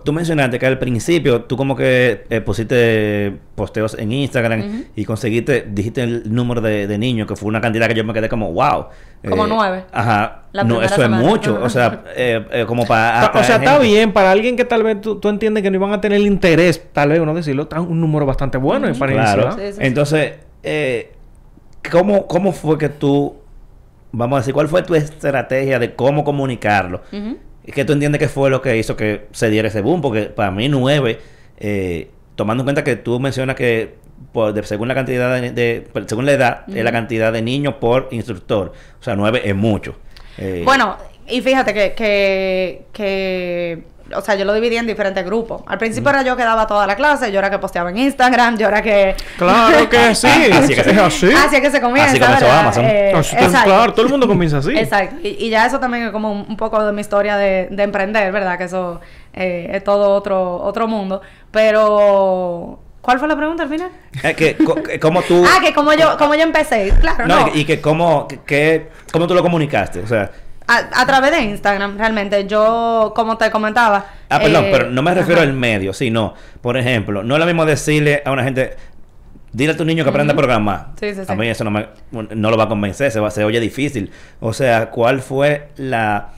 Tú 0.04 0.12
mencionaste 0.14 0.58
que 0.58 0.64
al 0.66 0.78
principio 0.78 1.42
tú 1.42 1.54
como 1.56 1.76
que 1.76 2.24
eh, 2.30 2.40
pusiste 2.40 3.34
posteos 3.54 3.94
en 3.98 4.10
Instagram 4.10 4.84
y 4.96 5.04
conseguiste, 5.04 5.66
dijiste 5.70 6.02
el 6.02 6.34
número 6.34 6.62
de, 6.62 6.86
de 6.86 6.96
niños, 6.98 7.28
que 7.28 7.36
fue 7.36 7.48
una 7.48 7.60
cantidad 7.60 7.86
que 7.88 7.94
yo 7.94 8.04
me 8.04 8.14
quedé 8.14 8.28
como, 8.30 8.50
wow. 8.52 8.86
Como 9.28 9.46
nueve. 9.46 9.84
Ajá. 9.92 10.44
La 10.52 10.64
no, 10.64 10.82
eso 10.82 10.94
semana. 10.96 11.20
es 11.22 11.26
mucho. 11.28 11.60
O 11.62 11.68
sea, 11.68 12.02
eh, 12.16 12.42
eh, 12.52 12.64
como 12.66 12.86
para... 12.86 13.30
O 13.34 13.44
sea, 13.44 13.56
está 13.56 13.72
gente. 13.72 13.86
bien 13.86 14.12
para 14.12 14.30
alguien 14.30 14.56
que 14.56 14.64
tal 14.64 14.82
vez 14.82 15.00
tú, 15.00 15.16
tú 15.20 15.28
entiendes 15.28 15.62
que 15.62 15.70
no 15.70 15.76
iban 15.76 15.92
a 15.92 16.00
tener 16.00 16.18
el 16.18 16.26
interés, 16.26 16.82
tal 16.92 17.10
vez 17.10 17.20
uno 17.20 17.34
decirlo, 17.34 17.64
está 17.64 17.80
un 17.82 18.00
número 18.00 18.24
bastante 18.26 18.56
bueno 18.58 18.88
y 18.88 18.94
para 18.94 19.12
Claro. 19.12 19.42
iniciar. 19.42 19.60
Sí, 19.66 19.72
sí, 19.74 19.78
sí. 19.78 19.86
Entonces, 19.86 20.32
eh, 20.62 21.12
¿cómo, 21.90 22.26
¿cómo 22.26 22.52
fue 22.52 22.76
que 22.78 22.88
tú, 22.88 23.36
vamos 24.12 24.36
a 24.36 24.40
decir, 24.40 24.54
cuál 24.54 24.68
fue 24.68 24.82
tu 24.82 24.94
estrategia 24.94 25.78
de 25.78 25.94
cómo 25.94 26.22
comunicarlo? 26.24 27.02
¿Y 27.64 27.72
¿Qué 27.72 27.84
tú 27.84 27.92
entiendes 27.92 28.18
que 28.18 28.28
fue 28.28 28.50
lo 28.50 28.60
que 28.60 28.76
hizo 28.76 28.96
que 28.96 29.26
se 29.32 29.48
diera 29.50 29.68
ese 29.68 29.80
boom? 29.82 30.00
Porque 30.02 30.22
para 30.24 30.50
mí 30.50 30.68
nueve, 30.68 31.18
eh, 31.58 32.10
tomando 32.34 32.62
en 32.62 32.66
cuenta 32.66 32.82
que 32.84 32.96
tú 32.96 33.20
mencionas 33.20 33.54
que 33.56 33.94
por, 34.32 34.52
de- 34.52 34.62
según 34.64 34.88
la 34.88 34.94
cantidad 34.94 35.40
de, 35.40 35.86
según 36.06 36.26
la 36.26 36.32
edad, 36.32 36.64
es 36.68 36.82
la 36.84 36.92
cantidad 36.92 37.32
de 37.32 37.42
niños 37.42 37.74
por 37.74 38.08
instructor. 38.10 38.72
O 39.00 39.02
sea, 39.02 39.14
nueve 39.16 39.42
es 39.44 39.54
mucho. 39.54 39.96
Eh, 40.38 40.62
Bueno, 40.64 40.96
y 41.28 41.40
fíjate 41.40 41.72
que, 41.72 41.92
que, 41.94 42.82
que, 42.92 43.82
o 44.14 44.20
sea, 44.20 44.34
yo 44.34 44.44
lo 44.44 44.52
dividí 44.54 44.76
en 44.76 44.86
diferentes 44.86 45.24
grupos. 45.24 45.62
Al 45.66 45.78
principio 45.78 46.10
era 46.10 46.22
yo 46.22 46.36
que 46.36 46.42
daba 46.44 46.66
toda 46.66 46.86
la 46.86 46.96
clase, 46.96 47.30
yo 47.32 47.38
era 47.38 47.50
que 47.50 47.58
posteaba 47.58 47.90
en 47.90 47.98
Instagram, 47.98 48.56
yo 48.58 48.68
era 48.68 48.82
que... 48.82 49.14
Claro 49.38 49.88
que 49.88 50.14
sí. 50.14 50.26
Así 50.52 50.74
que 50.74 50.82
se- 50.84 50.90
es 50.90 50.98
así. 50.98 51.30
Así 51.32 51.56
es 51.56 51.60
que 51.62 51.70
se 51.70 51.80
comienza, 51.80 52.10
Así 52.12 52.20
comenzó. 52.20 52.50
Amazon. 52.50 52.84
Eh, 52.86 53.12
Así 53.16 53.36
exacto. 53.36 53.64
claro, 53.70 53.92
todo 53.92 54.06
el 54.06 54.10
mundo 54.10 54.26
comienza 54.28 54.58
así. 54.58 54.76
Exacto. 54.76 55.16
Y, 55.22 55.36
y 55.46 55.50
ya 55.50 55.66
eso 55.66 55.78
también 55.80 56.04
es 56.06 56.10
como 56.12 56.30
un, 56.32 56.46
un 56.48 56.56
poco 56.56 56.84
de 56.84 56.92
mi 56.92 57.00
historia 57.00 57.36
de, 57.36 57.68
de 57.70 57.82
emprender, 57.82 58.30
¿verdad? 58.32 58.58
Que 58.58 58.64
eso 58.64 59.00
eh, 59.32 59.70
es 59.72 59.84
todo 59.84 60.10
otro, 60.14 60.56
otro 60.62 60.86
mundo. 60.88 61.20
Pero... 61.50 62.78
¿Cuál 63.00 63.18
fue 63.18 63.26
la 63.26 63.34
pregunta 63.34 63.64
al 63.64 63.68
final? 63.68 63.90
eh, 64.22 64.34
que, 64.34 64.56
que 64.86 65.00
¿Cómo 65.00 65.22
tú... 65.22 65.44
Ah, 65.48 65.60
que 65.60 65.74
como 65.74 65.92
yo, 65.92 66.16
como 66.18 66.36
yo 66.36 66.42
empecé. 66.42 66.92
Claro, 67.00 67.26
no, 67.26 67.46
no. 67.46 67.48
y, 67.54 67.60
y 67.60 67.64
que 67.64 67.80
cómo, 67.80 68.28
que, 68.28 68.38
que- 68.46 68.88
cómo 69.12 69.26
tú 69.26 69.34
lo 69.34 69.42
comunicaste. 69.42 70.00
O 70.00 70.06
sea... 70.06 70.30
A, 70.72 71.02
a 71.02 71.06
través 71.06 71.30
de 71.32 71.42
Instagram, 71.42 71.98
realmente. 71.98 72.46
Yo, 72.46 73.12
como 73.14 73.36
te 73.36 73.50
comentaba... 73.50 74.06
Ah, 74.30 74.40
perdón, 74.40 74.64
eh, 74.64 74.68
pero 74.72 74.90
no 74.90 75.02
me 75.02 75.12
refiero 75.12 75.42
ajá. 75.42 75.50
al 75.50 75.54
medio, 75.54 75.92
sino, 75.92 76.32
por 76.62 76.78
ejemplo, 76.78 77.22
no 77.22 77.34
es 77.34 77.40
lo 77.40 77.44
mismo 77.44 77.66
decirle 77.66 78.22
a 78.24 78.32
una 78.32 78.42
gente, 78.42 78.76
dile 79.52 79.72
a 79.72 79.76
tu 79.76 79.84
niño 79.84 80.02
que 80.02 80.08
aprenda 80.08 80.32
a 80.32 80.36
programar. 80.36 80.86
Sí, 80.98 81.14
sí, 81.14 81.20
A 81.20 81.26
sí. 81.26 81.34
mí 81.36 81.48
eso 81.48 81.64
no, 81.64 81.70
me, 81.70 81.88
no 82.10 82.50
lo 82.50 82.56
va 82.56 82.64
a 82.64 82.68
convencer, 82.68 83.10
se, 83.10 83.20
va, 83.20 83.30
se 83.30 83.44
oye 83.44 83.60
difícil. 83.60 84.10
O 84.40 84.54
sea, 84.54 84.88
¿cuál 84.88 85.20
fue 85.20 85.68
la, 85.76 86.30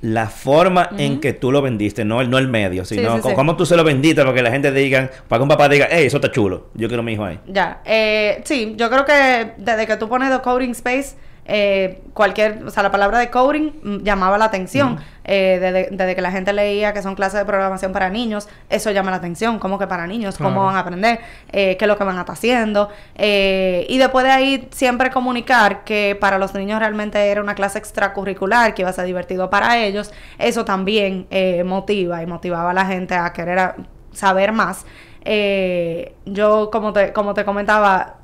la 0.00 0.26
forma 0.26 0.88
en 0.98 1.20
que 1.20 1.32
tú 1.32 1.52
lo 1.52 1.62
vendiste? 1.62 2.04
No 2.04 2.20
el, 2.20 2.28
no 2.28 2.38
el 2.38 2.48
medio, 2.48 2.84
sino 2.84 3.20
cómo 3.20 3.56
tú 3.56 3.64
se 3.64 3.76
lo 3.76 3.84
vendiste 3.84 4.22
para 4.22 4.34
que 4.34 4.42
la 4.42 4.50
gente 4.50 4.72
diga, 4.72 5.08
para 5.28 5.38
que 5.38 5.42
un 5.44 5.48
papá 5.48 5.68
diga, 5.68 5.86
hey, 5.88 6.06
eso 6.06 6.16
está 6.16 6.32
chulo, 6.32 6.70
yo 6.74 6.88
quiero 6.88 7.02
a 7.02 7.04
mi 7.04 7.12
hijo 7.12 7.24
ahí. 7.24 7.38
Ya, 7.46 7.80
eh, 7.84 8.40
sí, 8.44 8.74
yo 8.76 8.90
creo 8.90 9.04
que 9.04 9.52
desde 9.58 9.86
que 9.86 9.96
tú 9.96 10.08
pones 10.08 10.30
The 10.32 10.40
Coding 10.40 10.72
Space, 10.72 11.14
eh, 11.48 12.02
cualquier, 12.14 12.62
o 12.64 12.70
sea, 12.70 12.82
la 12.82 12.90
palabra 12.90 13.18
de 13.18 13.30
coding 13.30 13.72
mm, 13.82 13.96
llamaba 14.04 14.38
la 14.38 14.44
atención. 14.44 14.98
Eh, 15.30 15.58
desde, 15.60 15.88
desde 15.90 16.14
que 16.14 16.22
la 16.22 16.30
gente 16.30 16.52
leía 16.54 16.94
que 16.94 17.02
son 17.02 17.14
clases 17.14 17.38
de 17.40 17.44
programación 17.44 17.92
para 17.92 18.08
niños, 18.08 18.48
eso 18.70 18.90
llama 18.92 19.10
la 19.10 19.18
atención, 19.18 19.58
como 19.58 19.78
que 19.78 19.86
para 19.86 20.06
niños, 20.06 20.38
cómo 20.38 20.50
Claro. 20.50 20.64
van 20.66 20.76
a 20.76 20.78
aprender, 20.78 21.20
eh, 21.52 21.76
qué 21.76 21.84
es 21.84 21.88
lo 21.88 21.98
que 21.98 22.04
van 22.04 22.16
a 22.16 22.20
estar 22.20 22.32
haciendo. 22.34 22.88
Eh, 23.14 23.84
y 23.90 23.98
después 23.98 24.24
de 24.24 24.30
ahí 24.30 24.68
siempre 24.70 25.10
comunicar 25.10 25.84
que 25.84 26.16
para 26.18 26.38
los 26.38 26.54
niños 26.54 26.78
realmente 26.78 27.18
era 27.30 27.42
una 27.42 27.54
clase 27.54 27.78
extracurricular, 27.78 28.72
que 28.72 28.82
iba 28.82 28.90
a 28.90 28.94
ser 28.94 29.04
divertido 29.04 29.50
para 29.50 29.76
ellos. 29.78 30.12
Eso 30.38 30.64
también 30.64 31.26
motiva 31.66 32.22
y 32.22 32.26
motivaba 32.26 32.70
a 32.70 32.74
la 32.74 32.86
gente 32.86 33.14
a 33.14 33.32
querer 33.34 33.58
a- 33.58 33.76
saber 34.12 34.52
más. 34.52 34.86
Eh, 35.30 36.14
yo, 36.24 36.70
como 36.72 36.92
te, 36.94 37.12
como 37.12 37.34
te 37.34 37.44
comentaba, 37.44 38.14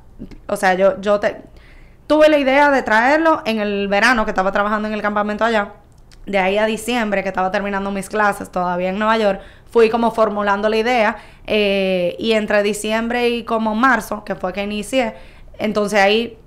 o 0.47 0.55
sea, 0.55 0.73
yo, 0.73 0.99
yo 1.01 1.19
te, 1.19 1.37
tuve 2.07 2.29
la 2.29 2.37
idea 2.37 2.71
de 2.71 2.83
traerlo 2.83 3.41
en 3.45 3.59
el 3.59 3.87
verano 3.87 4.25
que 4.25 4.31
estaba 4.31 4.51
trabajando 4.51 4.87
en 4.87 4.93
el 4.93 5.01
campamento 5.01 5.45
allá. 5.45 5.73
De 6.25 6.39
ahí 6.39 6.57
a 6.57 6.65
diciembre, 6.65 7.21
que 7.21 7.29
estaba 7.29 7.51
terminando 7.51 7.91
mis 7.91 8.09
clases 8.09 8.51
todavía 8.51 8.89
en 8.89 8.97
Nueva 8.97 9.17
York, 9.17 9.41
fui 9.69 9.89
como 9.89 10.11
formulando 10.11 10.69
la 10.69 10.77
idea. 10.77 11.17
eh, 11.45 12.15
y 12.17 12.31
entre 12.31 12.63
diciembre 12.63 13.29
y 13.29 13.43
como 13.43 13.75
marzo, 13.75 14.23
que 14.23 14.33
fue 14.35 14.51
que 14.53 14.63
inicié, 14.63 15.13
entonces 15.59 15.99
ahí 15.99 16.37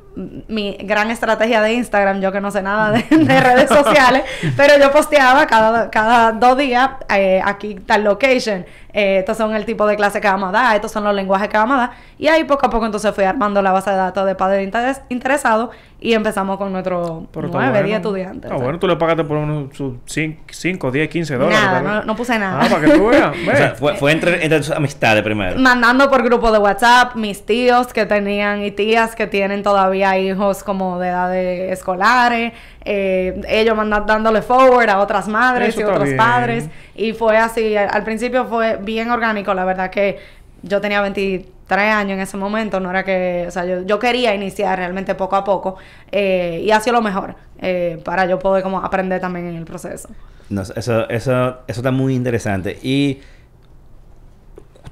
mi 0.48 0.76
gran 0.80 1.10
estrategia 1.10 1.60
de 1.62 1.74
Instagram, 1.74 2.20
yo 2.20 2.32
que 2.32 2.40
no 2.40 2.50
sé 2.50 2.60
nada 2.62 2.90
de, 2.90 3.02
de 3.16 3.40
redes 3.40 3.68
sociales, 3.68 4.22
pero 4.56 4.74
yo 4.78 4.90
posteaba 4.90 5.46
cada, 5.46 5.90
cada 5.90 6.32
dos 6.32 6.56
días, 6.58 6.90
eh, 7.14 7.40
aquí 7.44 7.76
está 7.78 7.94
el 7.96 8.04
location, 8.04 8.66
eh, 8.92 9.18
estos 9.18 9.36
son 9.36 9.54
el 9.54 9.64
tipo 9.64 9.86
de 9.86 9.94
clase 9.96 10.20
que 10.20 10.26
vamos 10.28 10.48
a 10.48 10.52
dar, 10.52 10.74
estos 10.74 10.90
son 10.90 11.04
los 11.04 11.14
lenguajes 11.14 11.48
que 11.48 11.56
vamos 11.56 11.76
a 11.76 11.80
dar, 11.80 11.90
y 12.18 12.26
ahí 12.26 12.42
poco 12.44 12.66
a 12.66 12.70
poco 12.70 12.86
entonces 12.86 13.14
fui 13.14 13.24
armando 13.24 13.62
la 13.62 13.70
base 13.70 13.90
de 13.90 13.96
datos 13.96 14.26
de 14.26 14.34
padres 14.34 14.66
interes- 14.68 15.02
interesados 15.08 15.70
y 16.00 16.14
empezamos 16.14 16.58
con 16.58 16.72
nuestros 16.72 17.24
Pero 17.32 17.46
está 17.46 17.58
9, 17.58 17.70
bueno. 17.72 17.86
10 17.86 17.96
estudiantes. 17.96 18.50
O 18.50 18.54
sea. 18.54 18.62
bueno, 18.62 18.78
tú 18.78 18.86
le 18.86 18.94
pagaste 18.96 19.24
por 19.24 19.36
unos 19.36 19.70
5, 20.06 20.90
10, 20.92 21.08
15 21.08 21.34
dólares. 21.36 21.58
Nada, 21.60 21.72
tal 21.72 21.84
no, 21.84 22.02
no 22.04 22.16
puse 22.16 22.38
nada. 22.38 22.60
Ah, 22.62 22.68
para 22.68 22.84
que 22.86 22.92
tú 22.92 23.06
veas. 23.08 23.32
O 23.52 23.56
sea, 23.56 23.74
fue, 23.74 23.94
fue 23.96 24.12
entre, 24.12 24.42
entre 24.44 24.58
tus 24.58 24.70
amistades 24.70 25.22
primero. 25.24 25.58
mandando 25.58 26.08
por 26.08 26.22
grupo 26.22 26.52
de 26.52 26.58
WhatsApp, 26.58 27.16
mis 27.16 27.44
tíos 27.44 27.88
que 27.92 28.06
tenían 28.06 28.62
y 28.64 28.70
tías 28.70 29.16
que 29.16 29.26
tienen 29.26 29.62
todavía 29.64 30.07
hijos 30.16 30.62
como 30.62 30.98
de 30.98 31.08
edades 31.08 31.72
escolares, 31.72 32.52
eh, 32.84 33.40
ellos 33.48 33.76
mandan 33.76 34.06
dándole 34.06 34.40
forward 34.40 34.88
a 34.88 35.00
otras 35.00 35.28
madres 35.28 35.70
Eso 35.70 35.80
y 35.80 35.84
otros 35.84 36.04
bien. 36.04 36.16
padres 36.16 36.64
y 36.94 37.12
fue 37.12 37.36
así, 37.36 37.76
al, 37.76 37.88
al 37.92 38.04
principio 38.04 38.46
fue 38.46 38.76
bien 38.76 39.10
orgánico, 39.10 39.52
la 39.52 39.64
verdad 39.64 39.90
que 39.90 40.18
yo 40.62 40.80
tenía 40.80 41.00
23 41.02 41.94
años 41.94 42.12
en 42.14 42.20
ese 42.20 42.36
momento, 42.36 42.80
no 42.80 42.90
era 42.90 43.04
que, 43.04 43.44
o 43.46 43.50
sea, 43.50 43.64
yo, 43.64 43.82
yo 43.82 43.98
quería 43.98 44.34
iniciar 44.34 44.78
realmente 44.78 45.14
poco 45.14 45.36
a 45.36 45.44
poco 45.44 45.76
eh, 46.10 46.62
y 46.64 46.70
ha 46.70 46.80
sido 46.80 46.94
lo 46.94 47.02
mejor 47.02 47.36
eh, 47.60 48.00
para 48.04 48.26
yo 48.26 48.38
poder 48.38 48.62
como 48.62 48.78
aprender 48.78 49.20
también 49.20 49.48
en 49.48 49.56
el 49.56 49.64
proceso. 49.64 50.08
No, 50.48 50.62
eso, 50.62 51.08
eso, 51.10 51.58
eso 51.66 51.80
está 51.80 51.90
muy 51.90 52.14
interesante. 52.14 52.78
Y 52.82 53.20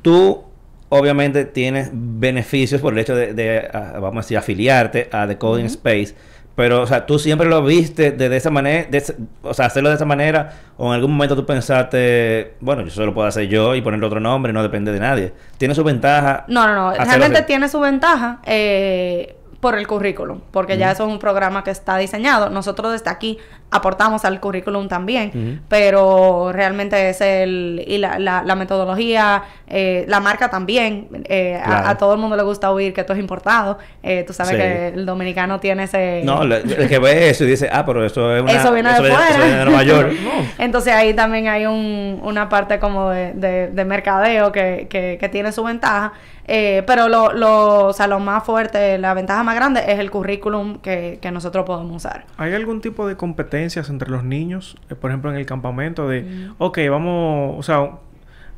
tú, 0.03 0.45
obviamente, 0.89 1.45
tienes 1.45 1.91
beneficios 1.93 2.81
por 2.81 2.93
el 2.93 2.99
hecho 2.99 3.15
de, 3.15 3.35
de, 3.35 3.69
ah, 3.73 3.95
vamos 3.95 4.17
a 4.17 4.21
decir, 4.21 4.39
afiliarte 4.39 5.09
a 5.13 5.27
The 5.27 5.39
Coding 5.39 5.67
Space. 5.67 6.15
Pero, 6.57 6.81
o 6.81 6.87
sea, 6.87 7.05
tú 7.05 7.19
siempre 7.19 7.47
lo 7.47 7.63
viste 7.63 8.13
de, 8.13 8.31
de 8.31 8.37
esa 8.37 8.49
manera, 8.49 8.89
de 8.91 9.03
o 9.43 9.53
sea, 9.53 9.67
hacerlo 9.67 9.91
de 9.91 9.97
esa 9.97 10.07
manera, 10.07 10.55
o 10.79 10.89
en 10.89 10.95
algún 10.95 11.13
momento 11.13 11.37
tú 11.37 11.45
pensaste, 11.45 12.55
bueno, 12.61 12.83
yo 12.83 12.91
solo 12.91 13.13
puedo 13.13 13.29
hacer 13.29 13.47
yo 13.47 13.75
y 13.75 13.83
ponerle 13.83 14.07
otro 14.07 14.21
nombre, 14.21 14.55
no 14.55 14.63
depende 14.63 14.91
de 14.91 14.99
nadie. 14.99 15.33
Tiene 15.59 15.75
su 15.75 15.85
ventaja. 15.85 16.47
No, 16.49 16.67
no, 16.67 16.75
no. 16.75 16.93
Realmente 16.93 17.43
tiene 17.43 17.69
su 17.69 17.79
ventaja 17.79 18.41
eh, 18.47 19.37
por 19.67 19.77
el 19.77 19.87
currículum, 19.89 20.41
porque 20.53 20.79
ya 20.79 20.93
eso 20.93 21.05
es 21.07 21.11
un 21.13 21.19
programa 21.19 21.65
que 21.65 21.73
está 21.73 21.97
diseñado. 21.99 22.51
Nosotros 22.51 22.93
desde 22.93 23.11
aquí 23.11 23.37
aportamos 23.73 24.25
al 24.25 24.39
currículum 24.39 24.87
también, 24.87 25.61
pero 25.69 26.53
realmente 26.53 27.11
es 27.11 27.21
el 27.21 27.83
y 27.87 27.99
la, 27.99 28.19
la, 28.21 28.43
la 28.45 28.55
metodología, 28.55 29.43
eh, 29.67 30.05
la 30.07 30.21
marca 30.21 30.51
también. 30.51 31.09
eh, 31.29 31.61
a- 31.61 31.65
Claro. 31.67 31.89
a, 31.89 31.99
todo 31.99 32.13
el 32.15 32.21
mundo 32.21 32.37
le 32.37 32.45
gusta 32.45 32.71
oír 32.71 32.93
que 32.95 33.01
esto 33.01 33.13
es 33.13 33.19
importado. 33.19 33.79
Eh, 34.05 34.23
tú 34.27 34.33
sabes 34.33 34.53
Sí. 34.53 34.57
que 34.59 34.89
el 34.89 35.05
dominicano 35.05 35.59
tiene 35.59 35.83
ese... 35.85 36.23
No, 36.25 36.45
le- 36.45 36.59
el 36.61 36.89
que 36.89 36.99
ve 37.01 37.29
eso 37.31 37.43
y 37.45 37.49
dice, 37.49 37.69
ah, 37.73 37.85
pero 37.85 38.05
eso 38.05 38.35
es 38.37 38.43
una... 38.43 38.53
eso 38.53 38.73
viene 38.73 38.93
de 38.93 39.01
viene- 39.01 39.15
fuera. 39.17 39.29
eso 39.31 39.39
viene 39.41 39.59
de 39.59 39.65
Nueva 39.65 39.83
York. 39.83 40.13
Entonces 40.59 40.93
ahí 40.95 41.13
también 41.15 41.49
hay 41.49 41.67
un, 41.67 42.21
una 42.23 42.49
parte 42.49 42.79
como 42.79 43.11
de, 43.11 43.33
de, 43.35 43.69
de 43.69 43.85
mercadeo 43.85 44.53
que, 44.53 44.87
que, 44.89 45.17
que 45.19 45.29
tiene 45.29 45.51
su 45.51 45.65
ventaja. 45.65 46.13
Eh, 46.49 46.85
pero 46.87 47.09
lo, 47.09 47.33
lo, 47.33 47.87
o 47.87 47.93
sea, 47.93 48.07
lo 48.07 48.21
más 48.21 48.45
fuerte, 48.45 48.99
la 48.99 49.15
ventaja 49.15 49.43
más 49.43 49.57
grande 49.57 49.83
es 49.89 49.99
el 49.99 50.11
currículum 50.11 50.79
que, 50.79 51.19
que 51.21 51.31
nosotros 51.33 51.65
podemos 51.67 51.97
usar. 51.97 52.25
¿Hay 52.37 52.55
algún 52.55 52.81
tipo 52.81 53.07
de 53.09 53.17
competencias 53.17 53.91
entre 53.91 54.11
los 54.11 54.23
niños? 54.23 54.77
Eh, 54.89 54.95
por 54.95 55.11
ejemplo, 55.11 55.31
en 55.31 55.37
el 55.37 55.47
campamento 55.47 56.09
de, 56.09 56.23
Mm. 56.23 56.55
ok, 56.59 56.79
vamos, 56.91 57.57
o 57.59 57.63
sea, 57.63 57.91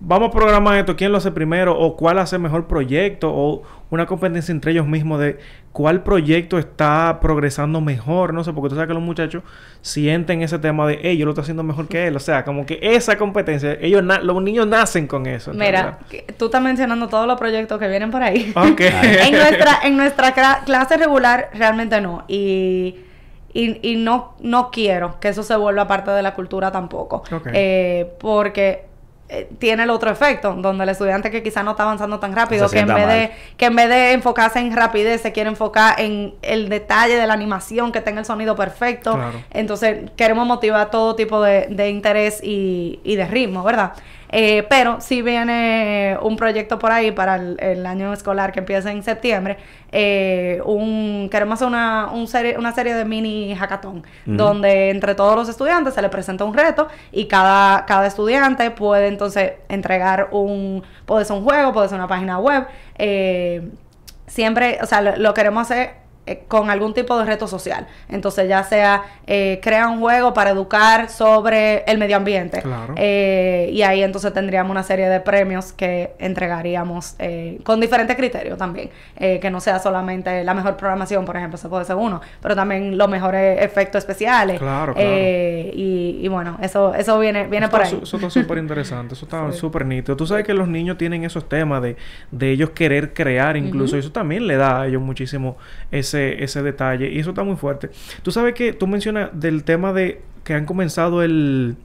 vamos 0.01 0.28
a 0.28 0.32
programar 0.32 0.76
esto, 0.78 0.94
quién 0.96 1.11
lo 1.12 1.18
hace 1.18 1.30
primero 1.32 1.78
o 1.78 1.96
cuál 1.96 2.18
hace 2.18 2.38
mejor 2.38 2.66
proyecto 2.66 3.30
o 3.34 3.62
una 3.90 4.07
competencia 4.07 4.53
entre 4.53 4.72
ellos 4.72 4.86
mismos 4.86 5.18
de 5.20 5.38
cuál 5.72 6.03
proyecto 6.03 6.59
está 6.59 7.18
progresando 7.20 7.80
mejor, 7.80 8.34
no 8.34 8.44
sé, 8.44 8.53
porque 8.53 8.68
tú 8.68 8.74
sabes 8.74 8.88
que 8.88 8.94
los 8.94 9.03
muchachos 9.03 9.42
sienten 9.80 10.42
ese 10.42 10.59
tema 10.59 10.86
de, 10.86 10.99
hey, 11.03 11.16
yo 11.16 11.24
lo 11.24 11.30
estoy 11.32 11.42
haciendo 11.42 11.62
mejor 11.62 11.88
que 11.88 12.07
él, 12.09 12.16
o 12.16 12.20
sea, 12.20 12.44
como 12.44 12.66
que 12.66 12.78
esa 12.82 13.16
competencia, 13.16 13.72
ellos 13.80 14.03
na- 14.03 14.18
los 14.20 14.42
niños 14.42 14.66
nacen 14.66 15.07
con 15.07 15.26
eso. 15.26 15.53
Mira, 15.55 15.99
que- 16.11 16.22
tú 16.36 16.46
estás 16.46 16.61
mencionando 16.62 17.09
todos 17.09 17.26
los 17.26 17.38
proyectos 17.38 17.78
que 17.78 17.88
vienen 17.88 18.11
por 18.11 18.22
ahí. 18.22 18.53
Ok. 18.57 18.80
en 18.80 19.32
nuestra, 19.32 19.78
en 19.84 19.96
nuestra 19.96 20.34
cla- 20.34 20.64
clase 20.64 20.96
regular 20.96 21.51
realmente 21.55 22.01
no. 22.01 22.24
Y, 22.28 22.96
y, 23.55 23.78
y 23.92 23.96
no, 23.96 24.34
no 24.40 24.70
quiero 24.70 25.18
que 25.20 25.28
eso 25.28 25.42
se 25.42 25.57
vuelva 25.57 25.86
parte 25.86 26.11
de 26.11 26.22
la 26.22 26.34
cultura 26.34 26.70
tampoco. 26.70 27.22
Eh, 27.55 28.12
porque 28.20 28.88
eh, 29.29 29.49
tiene 29.59 29.83
el 29.83 29.91
otro 29.91 30.11
efecto, 30.11 30.55
donde 30.55 30.85
el 30.85 30.91
estudiante 30.91 31.31
que 31.31 31.43
quizá 31.43 31.62
no 31.62 31.72
está 31.72 31.83
avanzando 31.83 32.18
tan 32.18 32.35
rápido, 32.35 32.68
que 32.70 32.79
en, 32.79 32.89
vez 32.89 33.07
de, 33.07 33.31
que 33.57 33.66
en 33.66 33.76
vez 33.76 33.89
de 33.89 34.12
enfocarse 34.12 34.59
en 34.59 34.74
rapidez, 34.74 35.20
se 35.20 35.33
quiere 35.33 35.51
enfocar 35.51 36.01
en 36.01 36.35
el 36.43 36.68
detalle 36.68 37.16
de 37.16 37.26
la 37.26 37.35
animación, 37.35 37.93
que 37.93 38.01
tenga 38.01 38.20
el 38.20 38.26
sonido 38.26 38.57
perfecto. 38.57 39.14
Claro. 39.14 39.43
Entonces, 39.51 40.11
queremos 40.16 40.47
motivar 40.47 40.91
todo 40.91 41.14
tipo 41.14 41.43
de, 41.43 41.66
de 41.68 41.91
interés 41.91 42.41
y, 42.43 43.01
y 43.05 43.16
de 43.16 43.26
ritmo, 43.26 43.62
¿verdad? 43.62 43.93
Eh, 44.31 44.66
pero 44.68 45.01
si 45.01 45.22
viene 45.22 46.18
un 46.22 46.37
proyecto 46.37 46.79
por 46.79 46.93
ahí 46.93 47.12
para 47.12 47.37
el, 47.37 47.57
el 47.61 47.87
año 47.87 48.12
escolar 48.12 48.53
que 48.53 48.61
empieza 48.61 48.91
en 48.91 49.03
septiembre. 49.03 49.57
eh, 49.91 50.61
un, 50.66 51.29
queremos 51.31 51.55
hacer 51.55 51.68
una, 51.68 52.11
un 52.12 52.26
serie, 52.29 52.57
una 52.59 52.72
serie 52.72 52.95
de 52.95 53.05
mini 53.05 53.55
hackathon, 53.55 54.03
donde 54.26 54.91
entre 54.91 55.14
todos 55.14 55.35
los 55.35 55.49
estudiantes 55.49 55.95
se 55.95 56.03
les 56.03 56.11
presenta 56.11 56.45
un 56.45 56.53
reto 56.55 56.89
y 57.11 57.26
cada, 57.26 57.87
cada 57.87 58.07
estudiante 58.07 58.70
puede 58.70 59.09
entonces 59.09 59.53
entregar 59.68 60.29
un, 60.33 60.83
puede 61.07 61.24
ser 61.24 61.37
un 61.37 61.45
juego, 61.45 61.72
puede 61.72 61.89
ser 61.89 61.99
una 61.99 62.09
página 62.09 62.39
web. 62.39 62.66
eh, 62.99 63.70
siempre, 64.26 64.79
o 64.83 64.87
sea, 64.87 65.01
lo, 65.01 65.16
lo 65.16 65.33
queremos 65.33 65.62
hacer 65.70 65.95
eh, 66.29 66.43
con 66.49 66.70
algún 66.70 66.95
tipo 66.95 67.18
de 67.18 67.24
reto 67.24 67.47
social. 67.47 67.87
Entonces, 68.09 68.49
ya 68.49 68.62
sea 68.62 69.03
eh, 69.26 69.59
crea 69.62 69.89
un 69.89 70.01
juego 70.01 70.33
para 70.35 70.51
educar 70.51 71.09
sobre 71.11 71.83
el 71.87 71.99
medio 71.99 72.16
ambiente. 72.16 72.62
Claro. 72.62 72.95
Eh, 72.97 73.70
y 73.72 73.83
ahí 73.83 74.03
entonces 74.03 74.33
tendríamos 74.33 74.70
una 74.70 74.83
serie 74.83 75.09
de 75.09 75.20
premios 75.20 75.72
que 75.72 76.12
entregaríamos 76.18 77.14
eh, 77.18 77.59
con 77.64 77.81
diferentes 77.81 78.16
criterios 78.16 78.59
también. 78.59 78.91
Que 79.18 79.51
no 79.51 79.61
sea 79.61 79.79
solamente 79.79 80.45
la 80.45 80.55
mejor 80.55 80.76
programación, 80.76 81.24
por 81.24 81.37
ejemplo, 81.37 81.59
se 81.59 81.68
puede 81.68 81.85
ser 81.85 81.97
uno, 81.97 82.20
pero 82.41 82.55
también 82.55 82.97
los 82.97 83.09
mejores 83.09 83.61
efectos 83.62 83.99
especiales. 84.01 84.59
Claro, 84.59 84.95
claro. 84.95 85.09
Y, 85.11 86.18
y 86.22 86.29
bueno, 86.29 86.57
eso, 86.62 86.95
eso 86.95 87.18
viene, 87.18 87.47
viene 87.47 87.68
por 87.68 87.83
ahí. 87.83 87.91
su- 87.91 88.03
Eso 88.03 88.16
está 88.16 88.31
súper 88.31 88.59
interesante, 88.59 89.14
eso 89.14 89.24
está 89.26 89.51
Sí. 89.53 89.59
súper 89.59 89.87
nítido. 89.87 90.16
Tú 90.16 90.26
sabes 90.26 90.45
que 90.45 90.55
los 90.55 90.68
niños 90.68 90.99
tienen 90.99 91.24
esos 91.24 91.49
temas 91.49 91.83
de, 91.83 91.97
de 92.31 92.51
ellos 92.53 92.70
querer 92.70 93.12
crear 93.14 93.57
incluso, 93.57 93.97
y 93.97 94.01
eso 94.01 94.12
también 94.12 94.47
le 94.47 94.57
da 94.57 94.83
a 94.83 94.87
ellos 94.87 95.03
muchísimo 95.03 95.57
ese, 95.91 96.18
ese 96.19 96.62
detalle, 96.62 97.11
y 97.11 97.19
eso 97.19 97.31
está 97.31 97.45
muy 97.45 97.57
fuerte. 97.57 97.91
Tú 98.23 98.31
sabes 98.31 98.55
que 98.55 98.73
tú 98.73 98.87
mencionas 98.87 99.31
del 99.33 99.64
tema 99.64 99.93
de 99.93 100.21
que 100.45 100.55
han 100.55 100.64
comenzado 100.66 101.23
el 101.23 101.77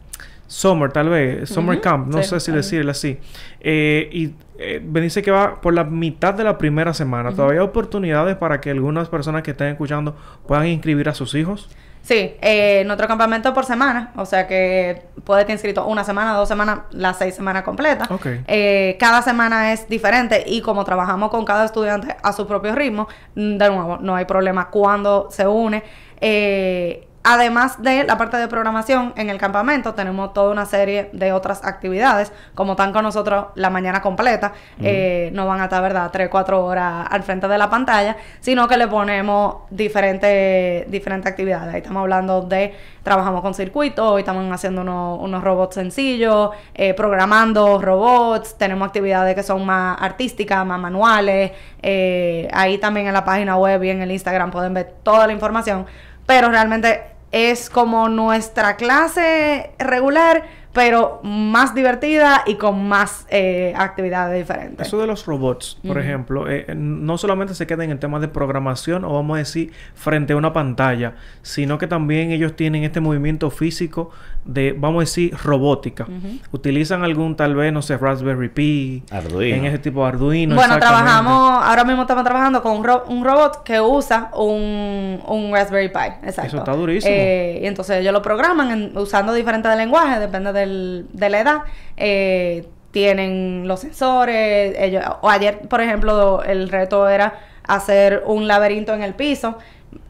summer, 0.48 0.92
tal 0.92 1.10
vez, 1.10 1.50
summer 1.50 1.82
camp, 1.82 2.08
no 2.08 2.22
sí, 2.22 2.30
sé 2.30 2.40
si 2.40 2.52
ujú. 2.52 2.58
decirle 2.58 2.92
así, 2.92 3.18
Eh, 3.60 4.10
y 4.12 4.32
eh, 4.60 4.82
me 4.86 5.02
dice 5.02 5.22
que 5.22 5.32
va 5.32 5.60
por 5.62 5.74
la 5.74 5.84
mitad 5.84 6.34
de 6.34 6.44
la 6.44 6.58
primera 6.58 6.94
semana. 6.94 7.32
¿Todavía 7.32 7.62
hay 7.62 7.66
oportunidades 7.66 8.36
para 8.38 8.62
que 8.62 8.70
algunas 8.70 9.10
personas 9.10 9.42
que 9.42 9.52
estén 9.52 9.70
escuchando 9.70 10.16
puedan 10.48 10.68
inscribir 10.68 11.10
a 11.10 11.14
sus 11.14 11.34
hijos? 11.34 11.70
Sí, 12.04 12.36
eh, 12.42 12.84
nuestro 12.86 13.08
campamento 13.08 13.48
es 13.48 13.56
por 13.56 13.64
semana, 13.64 14.12
o 14.18 14.26
sea 14.26 14.46
que 14.46 15.04
puede 15.24 15.42
estar 15.42 15.54
inscrito 15.54 15.86
una 15.86 16.04
semana, 16.04 16.34
dos 16.34 16.50
semanas, 16.50 16.80
las 16.92 17.18
seis 17.18 17.34
semanas 17.34 17.64
completas. 17.64 18.12
Ok. 18.12 18.28
Eh, 18.46 18.98
cada 19.00 19.22
semana 19.22 19.72
es 19.72 19.88
diferente 19.88 20.44
y 20.46 20.62
como 20.62 20.84
trabajamos 20.84 21.30
con 21.30 21.46
cada 21.46 21.64
estudiante 21.64 22.18
a 22.22 22.34
su 22.34 22.46
propio 22.46 22.76
ritmo, 22.76 23.08
mm, 23.36 23.58
de 23.58 23.70
nuevo, 23.70 23.98
no 24.02 24.16
hay 24.18 24.26
problema 24.26 24.70
cuando 24.70 25.30
se 25.32 25.48
une. 25.48 25.82
Eh, 26.20 27.08
Además 27.26 27.82
de 27.82 28.04
la 28.04 28.18
parte 28.18 28.36
de 28.36 28.50
programación, 28.50 29.14
en 29.16 29.30
el 29.30 29.38
campamento 29.38 29.94
tenemos 29.94 30.34
toda 30.34 30.52
una 30.52 30.66
serie 30.66 31.10
de 31.14 31.32
otras 31.32 31.64
actividades, 31.64 32.34
como 32.54 32.74
están 32.74 32.92
con 32.92 33.04
nosotros 33.04 33.46
la 33.56 33.70
mañana 33.70 34.02
completa, 34.02 34.52
eh, 34.82 35.30
no 35.32 35.48
van 35.48 35.62
a 35.62 35.66
estar, 35.66 35.82
¿verdad?, 35.82 36.10
3, 36.12 36.28
4 36.28 36.66
horas 36.66 37.08
al 37.10 37.24
frente 37.24 37.48
de 37.48 37.58
la 37.58 37.70
pantalla, 37.70 38.18
sino 38.42 38.68
que 38.68 38.76
le 38.76 38.90
ponemos 38.90 39.56
diferentes 39.70 40.92
diferentes 40.92 41.32
actividades. 41.32 41.74
Ahí 41.74 41.80
estamos 41.80 42.02
hablando 42.02 42.42
de, 42.42 42.76
trabajamos 43.04 43.42
con 43.42 43.54
circuitos, 43.54 44.06
hoy 44.06 44.20
estamos 44.24 44.52
haciendo 44.52 44.82
unos, 44.82 45.20
unos 45.22 45.46
robots 45.46 45.76
sencillos, 45.76 46.50
eh, 46.74 46.94
programando 46.94 47.80
robots, 47.80 48.58
tenemos 48.58 48.86
actividades 48.86 49.34
que 49.34 49.44
son 49.44 49.66
más 49.66 49.98
artísticas, 50.02 50.66
más 50.66 50.80
manuales, 50.80 51.54
eh, 51.82 52.50
ahí 52.52 52.80
también 52.80 53.08
en 53.08 53.14
la 53.14 53.24
página 53.24 53.56
web 53.56 53.82
y 53.82 53.92
en 53.92 54.02
el 54.02 54.12
Instagram 54.12 54.52
pueden 54.52 54.74
ver 54.74 54.94
toda 55.04 55.26
la 55.26 55.32
información, 55.32 55.86
pero 56.26 56.50
realmente 56.50 57.13
es 57.34 57.72
como 57.72 58.10
nuestra 58.10 58.78
clase 58.78 59.72
regular, 59.80 60.44
pero 60.74 61.20
más 61.24 61.76
divertida 61.76 62.44
y 62.48 62.56
con 62.56 62.88
más 62.88 63.26
eh, 63.30 63.74
actividades 63.78 64.38
diferentes. 64.38 64.88
Eso 64.88 65.00
de 65.00 65.06
los 65.08 65.26
robots, 65.26 65.78
por 65.88 66.00
ejemplo, 66.00 66.50
eh, 66.50 66.66
no 66.76 67.18
solamente 67.20 67.54
se 67.54 67.68
quedan 67.68 67.92
en 67.92 68.00
temas 68.00 68.22
de 68.22 68.28
programación 68.28 69.06
o 69.06 69.14
vamos 69.14 69.36
a 69.36 69.38
decir 69.38 69.72
frente 69.94 70.34
a 70.34 70.36
una 70.36 70.52
pantalla, 70.52 71.14
sino 71.44 71.78
que 71.78 71.86
también 71.88 72.32
ellos 72.32 72.56
tienen 72.56 72.84
este 72.84 73.00
movimiento 73.02 73.52
físico 73.52 74.10
de, 74.46 74.74
vamos 74.78 74.98
a 74.98 75.00
decir, 75.02 75.36
robótica. 75.44 76.06
Utilizan 76.52 77.04
algún 77.04 77.36
tal 77.36 77.56
vez, 77.56 77.72
no 77.72 77.82
sé, 77.82 77.98
Raspberry 77.98 78.50
Pi, 78.50 79.04
Arduino. 79.12 79.56
en 79.56 79.66
ese 79.66 79.78
tipo 79.80 80.02
de 80.02 80.08
Arduino. 80.10 80.56
Bueno, 80.56 80.80
trabajamos, 80.80 81.64
ahora 81.64 81.84
mismo 81.86 82.02
estamos 82.02 82.24
trabajando 82.24 82.62
con 82.64 82.74
un, 82.78 82.84
ro- 82.84 83.06
un 83.08 83.24
robot 83.24 83.64
que 83.64 83.80
usa 83.80 84.32
un, 84.36 85.22
un 85.28 85.52
Raspberry 85.54 85.90
Pi. 85.90 86.00
Exacto. 86.24 86.48
Eso 86.48 86.58
está 86.58 86.74
durísimo. 86.74 87.14
Eh, 87.16 87.60
y 87.62 87.68
entonces 87.68 87.98
ellos 88.02 88.12
lo 88.12 88.22
programan 88.22 88.72
en- 88.72 88.98
usando 88.98 89.34
diferentes 89.34 89.76
lenguajes, 89.78 90.20
depende 90.20 90.52
de 90.66 91.30
la 91.30 91.40
edad. 91.40 91.58
Eh, 91.98 92.68
tienen 92.92 93.68
los 93.68 93.82
sensores. 93.82 94.76
Ellos, 94.78 95.04
o 95.22 95.30
ayer, 95.30 95.60
por 95.68 95.82
ejemplo, 95.82 96.44
el 96.44 96.70
reto 96.70 97.10
era 97.10 97.40
hacer 97.64 98.24
un 98.26 98.48
laberinto 98.48 98.94
en 98.94 99.02
el 99.02 99.14
piso, 99.14 99.58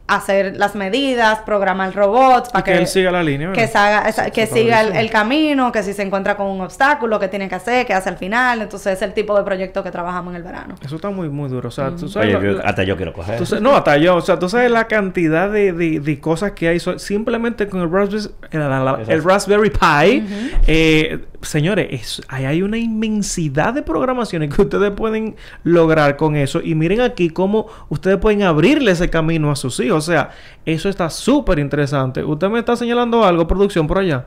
hacer 0.06 0.56
las 0.58 0.74
medidas, 0.74 1.38
programar 1.46 1.94
robots 1.94 2.50
Y 2.50 2.52
para 2.52 2.64
que, 2.64 2.76
él 2.76 2.86
siga 2.86 3.10
la 3.10 3.22
línea. 3.22 3.52
que, 3.52 3.60
¿verdad? 3.62 3.72
saga- 3.72 4.08
esa- 4.08 4.30
que 4.30 4.46
siga 4.46 4.82
el, 4.82 5.10
camino, 5.10 5.72
que 5.72 5.82
si 5.82 5.94
se 5.94 6.02
encuentra 6.02 6.36
con 6.36 6.46
un 6.46 6.60
obstáculo, 6.60 7.18
que 7.18 7.28
tiene 7.28 7.48
que 7.48 7.54
hacer, 7.54 7.86
que 7.86 7.94
hace 7.94 8.10
al 8.10 8.18
final. 8.18 8.60
Entonces 8.60 8.92
es 8.94 9.02
el 9.02 9.14
tipo 9.14 9.34
de 9.36 9.42
proyecto 9.44 9.82
que 9.82 9.90
trabajamos 9.90 10.32
en 10.32 10.36
el 10.36 10.42
verano. 10.42 10.74
Eso 10.84 10.96
está 10.96 11.08
muy, 11.08 11.30
muy 11.30 11.48
duro. 11.48 11.68
O 11.68 11.72
sea, 11.72 11.90
tú 11.96 12.08
sabes... 12.08 12.34
Oye, 12.34 12.52
yo- 12.54 12.60
hasta 12.66 12.82
yo 12.84 12.96
quiero 12.96 13.14
coger. 13.14 13.38
tú 13.38 13.46
sabes- 13.46 13.62
no, 13.62 13.74
hasta 13.74 13.96
yo. 13.96 14.16
O 14.16 14.20
sea, 14.20 14.38
tú 14.38 14.48
sabes 14.50 14.70
la 14.70 14.88
cantidad 14.88 15.48
de, 15.50 15.72
de, 15.72 16.00
de 16.00 16.20
cosas 16.20 16.52
que 16.52 16.68
hay. 16.68 16.80
so- 16.80 16.98
simplemente 16.98 17.66
con 17.68 17.80
el 17.80 17.90
Raspberry, 17.90 19.04
el. 19.08 19.24
Raspberry 19.24 19.70
Pi. 19.70 20.26
eh, 20.66 21.24
señores, 21.42 21.88
es- 21.90 22.22
ahí 22.28 22.44
hay 22.44 22.62
una 22.62 22.76
inmensidad 22.76 23.72
de 23.72 23.82
programaciones 23.82 24.54
que 24.54 24.62
ustedes 24.62 24.90
pueden 24.90 25.36
lograr 25.62 26.16
con 26.16 26.36
eso. 26.36 26.60
Y 26.62 26.74
miren 26.74 27.00
aquí 27.00 27.30
cómo 27.30 27.66
ustedes 27.88 28.18
pueden 28.18 28.42
abrirle 28.42 28.90
ese 28.90 29.08
camino 29.10 29.50
a 29.50 29.56
sus 29.56 29.80
hijos. 29.80 29.93
O 29.96 30.00
sea, 30.00 30.30
eso 30.64 30.88
está 30.88 31.10
súper 31.10 31.58
interesante. 31.58 32.22
¿Usted 32.22 32.48
me 32.48 32.58
está 32.58 32.76
señalando 32.76 33.24
algo, 33.24 33.46
producción, 33.46 33.86
por 33.86 33.98
allá? 33.98 34.24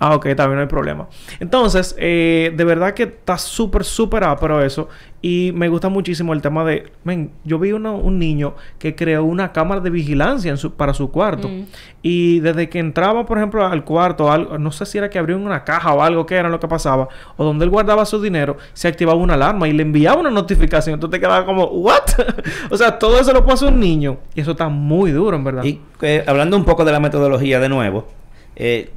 Ah, 0.00 0.14
ok, 0.14 0.26
también 0.36 0.56
no 0.56 0.60
hay 0.60 0.68
problema. 0.68 1.08
Entonces, 1.40 1.96
eh, 1.98 2.52
de 2.56 2.64
verdad 2.64 2.94
que 2.94 3.02
está 3.02 3.36
súper, 3.36 3.82
súper 3.84 4.24
pero 4.40 4.62
eso. 4.62 4.88
Y 5.20 5.50
me 5.56 5.68
gusta 5.68 5.88
muchísimo 5.88 6.32
el 6.32 6.40
tema 6.40 6.64
de... 6.64 6.92
Men, 7.02 7.32
yo 7.42 7.58
vi 7.58 7.72
uno- 7.72 7.96
un 7.96 8.20
niño 8.20 8.54
que 8.78 8.94
creó 8.94 9.24
una 9.24 9.50
cámara 9.52 9.80
de 9.80 9.90
vigilancia 9.90 10.52
en 10.52 10.56
su- 10.56 10.74
para 10.74 10.94
su 10.94 11.10
cuarto. 11.10 11.48
Mm. 11.48 11.64
Y 12.02 12.38
desde 12.38 12.68
que 12.68 12.78
entraba, 12.78 13.26
por 13.26 13.38
ejemplo, 13.38 13.66
al 13.66 13.82
cuarto, 13.84 14.30
algo, 14.30 14.56
no 14.58 14.70
sé 14.70 14.86
si 14.86 14.98
era 14.98 15.10
que 15.10 15.18
abrió 15.18 15.36
una 15.36 15.64
caja 15.64 15.92
o 15.92 16.00
algo 16.02 16.24
que 16.26 16.36
era 16.36 16.48
lo 16.48 16.60
que 16.60 16.68
pasaba, 16.68 17.08
o 17.36 17.44
donde 17.44 17.64
él 17.64 17.70
guardaba 17.70 18.04
su 18.06 18.22
dinero, 18.22 18.56
se 18.74 18.86
activaba 18.86 19.18
una 19.18 19.34
alarma 19.34 19.66
y 19.66 19.72
le 19.72 19.82
enviaba 19.82 20.20
una 20.20 20.30
notificación. 20.30 21.00
Tú 21.00 21.10
te 21.10 21.18
quedabas 21.18 21.42
como, 21.42 21.64
¿what? 21.64 22.02
o 22.70 22.76
sea, 22.76 23.00
todo 23.00 23.18
eso 23.18 23.32
lo 23.32 23.42
puede 23.42 23.54
hacer 23.54 23.72
un 23.72 23.80
niño. 23.80 24.18
Y 24.36 24.42
eso 24.42 24.52
está 24.52 24.68
muy 24.68 25.10
duro, 25.10 25.36
en 25.36 25.42
verdad. 25.42 25.64
Y 25.64 25.80
eh, 26.02 26.22
hablando 26.28 26.56
un 26.56 26.64
poco 26.64 26.84
de 26.84 26.92
la 26.92 27.00
metodología 27.00 27.58
de 27.58 27.68
nuevo, 27.68 28.06
eh, 28.54 28.92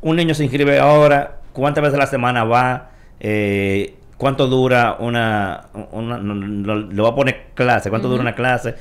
un 0.00 0.16
niño 0.16 0.34
se 0.34 0.44
inscribe 0.44 0.78
ahora, 0.78 1.38
¿cuántas 1.52 1.82
veces 1.82 1.94
a 1.96 1.98
la 1.98 2.06
semana 2.06 2.44
va? 2.44 2.90
Eh, 3.20 3.94
¿Cuánto 4.16 4.48
dura 4.48 4.96
una, 4.98 5.66
una 5.92 6.18
no, 6.18 6.34
le 6.34 7.00
voy 7.00 7.10
a 7.10 7.14
poner 7.14 7.46
clase, 7.54 7.88
cuánto 7.90 8.08
dura 8.08 8.22
una 8.22 8.34
clase? 8.34 8.74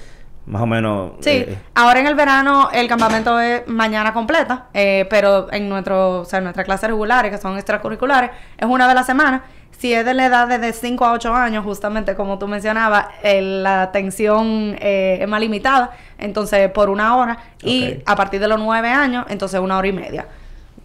Más 0.48 0.62
o 0.62 0.66
menos. 0.66 1.12
Sí, 1.20 1.30
eh, 1.30 1.58
ahora 1.76 2.00
en 2.00 2.08
el 2.08 2.16
verano 2.16 2.70
el 2.72 2.88
campamento 2.88 3.40
es 3.40 3.68
mañana 3.68 4.14
completa, 4.14 4.68
eh, 4.74 5.06
pero 5.10 5.52
en 5.52 5.68
nuestro, 5.68 6.22
o 6.22 6.26
sea, 6.26 6.38
en 6.38 6.46
nuestras 6.46 6.66
clases 6.66 6.90
regulares, 6.90 7.32
que 7.32 7.38
son 7.38 7.58
extracurriculares, 7.58 8.32
es 8.58 8.66
una 8.66 8.86
vez 8.86 8.92
a 8.94 8.96
la 8.96 9.04
semana. 9.04 9.44
Si 9.78 9.94
es 9.94 10.04
de 10.04 10.16
la 10.16 10.26
edad 10.26 10.60
de 10.60 10.74
5 10.74 11.06
a 11.06 11.12
8 11.12 11.36
años, 11.36 11.64
justamente 11.64 12.16
como 12.16 12.40
tú 12.40 12.48
mencionabas, 12.48 13.08
eh, 13.22 13.42
la 13.42 13.84
atención 13.84 14.76
eh, 14.80 15.20
es 15.22 15.28
más 15.28 15.40
limitada, 15.40 15.92
entonces 16.18 16.72
por 16.72 16.90
una 16.90 17.16
hora, 17.16 17.38
y 17.62 18.00
a 18.08 18.16
partir 18.16 18.40
de 18.40 18.48
los 18.48 18.60
9 18.60 18.90
años, 18.90 19.26
entonces 19.30 19.60
una 19.60 19.78
hora 19.78 19.88
y 19.88 19.94
media. 19.94 20.28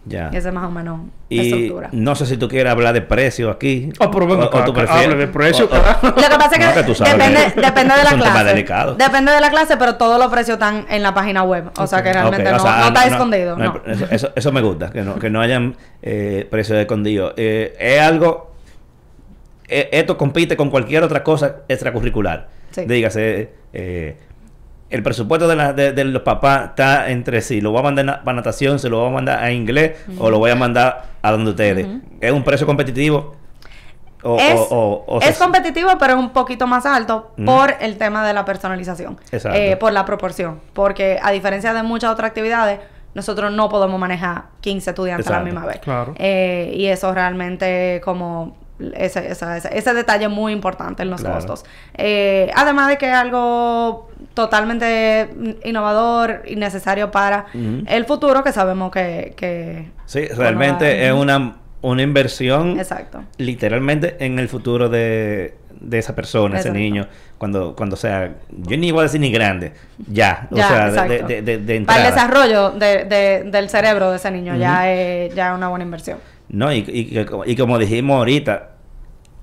Ya. 0.05 0.29
Esa 0.29 0.49
es 0.49 0.53
más 0.53 0.65
o 0.65 0.71
menos 0.71 0.99
la 0.99 1.05
Y 1.29 1.39
estructura. 1.51 1.89
no 1.93 2.15
sé 2.15 2.25
si 2.25 2.37
tú 2.37 2.47
quieres 2.49 2.71
hablar 2.71 2.93
de 2.93 3.01
precio 3.01 3.49
aquí. 3.49 3.89
Pero 3.97 4.27
ven 4.27 4.41
o, 4.41 4.45
o 4.45 4.63
tú 4.65 4.73
prefieres- 4.73 5.05
hable 5.07 5.15
de 5.15 5.27
precio, 5.27 5.65
o- 5.65 5.67
o- 5.67 5.71
carajo. 5.71 6.07
Lo 6.07 6.15
que 6.15 6.21
pasa 6.21 6.49
es 6.51 6.59
que, 6.59 6.65
No, 6.65 6.73
que 6.73 6.83
tú 6.83 6.95
sabes 6.95 7.13
depende, 7.13 7.39
que 7.53 7.61
depende 7.61 7.93
de 7.95 8.01
es 8.01 8.11
la 8.11 8.17
clase. 8.17 8.43
delicado. 8.43 8.95
Depende 8.95 9.31
de 9.31 9.39
la 9.41 9.49
clase, 9.49 9.77
pero 9.77 9.95
todos 9.95 10.19
los 10.19 10.27
precios 10.31 10.55
están 10.55 10.85
en 10.89 11.01
la 11.03 11.13
página 11.13 11.43
web. 11.43 11.71
O 11.77 11.87
sea 11.87 12.03
que 12.03 12.11
realmente 12.11 12.49
o 12.49 12.53
no, 12.53 12.59
sea, 12.59 12.77
no 12.79 12.87
está 12.87 13.05
no- 13.05 13.11
escondido. 13.11 13.57
no 13.57 13.63
hay- 13.63 13.69
no. 13.85 13.93
Eso, 13.93 14.07
eso, 14.11 14.31
eso 14.35 14.51
me 14.51 14.61
gusta, 14.61 14.91
que 14.91 15.01
no, 15.01 15.15
que 15.19 15.29
no 15.29 15.39
hayan 15.41 15.75
eh, 16.01 16.47
precios 16.51 16.77
escondidos. 16.79 17.33
Eh, 17.37 17.75
es 17.79 18.01
algo. 18.01 18.51
eh, 19.69 19.89
esto 19.93 20.17
compite 20.17 20.57
con 20.57 20.69
cualquier 20.69 21.03
otra 21.03 21.23
cosa 21.23 21.57
extracurricular. 21.67 22.49
Sí. 22.71 22.81
Dígase, 22.85 23.51
eh, 23.71 24.17
el 24.93 25.03
presupuesto 25.03 25.47
de, 25.47 25.55
la- 25.55 25.73
de- 25.73 25.91
de 25.91 26.03
los 26.05 26.21
papás 26.21 26.69
está 26.69 27.09
entre 27.09 27.41
sí. 27.41 27.61
Lo 27.61 27.71
voy 27.71 27.79
a 27.79 27.83
mandar 27.83 28.23
para 28.23 28.35
natación, 28.35 28.77
se 28.79 28.89
lo 28.89 28.99
voy 28.99 29.09
a 29.09 29.11
mandar 29.11 29.43
a 29.43 29.51
inglés 29.51 29.97
o 30.19 30.29
lo 30.29 30.39
voy 30.39 30.51
a 30.51 30.55
mandar 30.55 31.03
a 31.21 31.31
donde 31.31 31.49
ustedes. 31.51 31.87
¿Es 32.21 32.31
un 32.31 32.43
precio 32.43 32.65
competitivo? 32.67 33.35
O, 34.25 34.37
es 34.39 34.55
o- 34.55 34.67
o- 34.69 35.05
o 35.15 35.19
es 35.19 35.35
se- 35.35 35.43
competitivo, 35.43 35.89
pero 35.99 36.13
es 36.13 36.19
un 36.19 36.29
poquito 36.29 36.65
más 36.67 36.85
alto 36.85 37.31
por 37.45 37.73
el 37.81 37.97
tema 37.97 38.25
de 38.25 38.33
la 38.33 38.45
personalización. 38.45 39.17
Exacto. 39.31 39.57
Eh, 39.59 39.75
por 39.77 39.91
la 39.91 40.05
proporción. 40.05 40.61
Porque 40.73 41.19
a 41.21 41.31
diferencia 41.31 41.73
de 41.73 41.83
muchas 41.83 42.11
otras 42.11 42.29
actividades, 42.29 42.79
nosotros 43.15 43.51
no 43.51 43.67
podemos 43.69 43.99
manejar 43.99 44.43
15 44.61 44.91
estudiantes 44.91 45.27
a 45.27 45.31
la 45.31 45.39
misma 45.41 45.65
vez. 45.65 45.79
Claro. 45.79 46.13
Eh, 46.17 46.71
y 46.75 46.85
eso 46.85 47.13
realmente 47.13 47.99
como... 48.03 48.55
Ese, 48.95 49.31
esa- 49.31 49.55
ese, 49.57 49.69
ese 49.77 49.93
detalle 49.93 50.27
muy 50.27 50.51
importante 50.51 51.03
en 51.03 51.09
los 51.11 51.21
Claro. 51.21 51.35
costos. 51.35 51.63
Eh, 51.93 52.51
además 52.55 52.87
de 52.89 52.97
que 52.97 53.07
es 53.07 53.13
algo 53.13 54.09
totalmente 54.33 55.29
innovador 55.63 56.41
y 56.45 56.55
necesario 56.55 57.11
para 57.11 57.45
el 57.87 58.05
futuro, 58.05 58.43
que 58.43 58.51
sabemos 58.51 58.91
que... 58.91 59.33
que 59.37 59.89
Sí, 60.05 60.25
realmente 60.27 61.05
es 61.07 61.13
una, 61.13 61.55
una 61.81 62.01
inversión 62.01 62.79
Exacto. 62.79 63.23
literalmente 63.37 64.17
en 64.25 64.39
el 64.39 64.49
futuro 64.49 64.89
de, 64.89 65.53
de 65.79 65.99
esa 65.99 66.15
persona, 66.15 66.59
ese 66.59 66.71
niño, 66.71 67.07
cuando, 67.37 67.75
cuando 67.75 67.95
sea, 67.95 68.31
yo 68.49 68.75
ni 68.77 68.91
voy 68.91 69.01
a 69.01 69.03
decir 69.03 69.21
ni 69.21 69.31
grande, 69.31 69.73
ya, 70.07 70.47
o 70.51 70.55
Ya, 70.55 70.67
sea, 70.91 71.03
de, 71.05 71.23
de, 71.23 71.41
de, 71.41 71.57
de 71.59 71.81
Para 71.81 72.05
el 72.07 72.11
desarrollo 72.13 72.71
de, 72.71 73.05
de- 73.05 73.43
del 73.51 73.69
cerebro 73.69 74.09
de 74.11 74.17
ese 74.17 74.31
niño 74.31 74.55
ya, 74.55 74.91
es, 74.91 75.33
ya 75.35 75.51
es 75.51 75.57
una 75.57 75.67
buena 75.69 75.85
inversión. 75.85 76.17
No, 76.53 76.71
y, 76.71 76.77
y, 76.87 77.19
y 77.19 77.25
como- 77.25 77.45
y 77.45 77.55
como 77.55 77.77
dijimos 77.79 78.15
ahorita, 78.17 78.69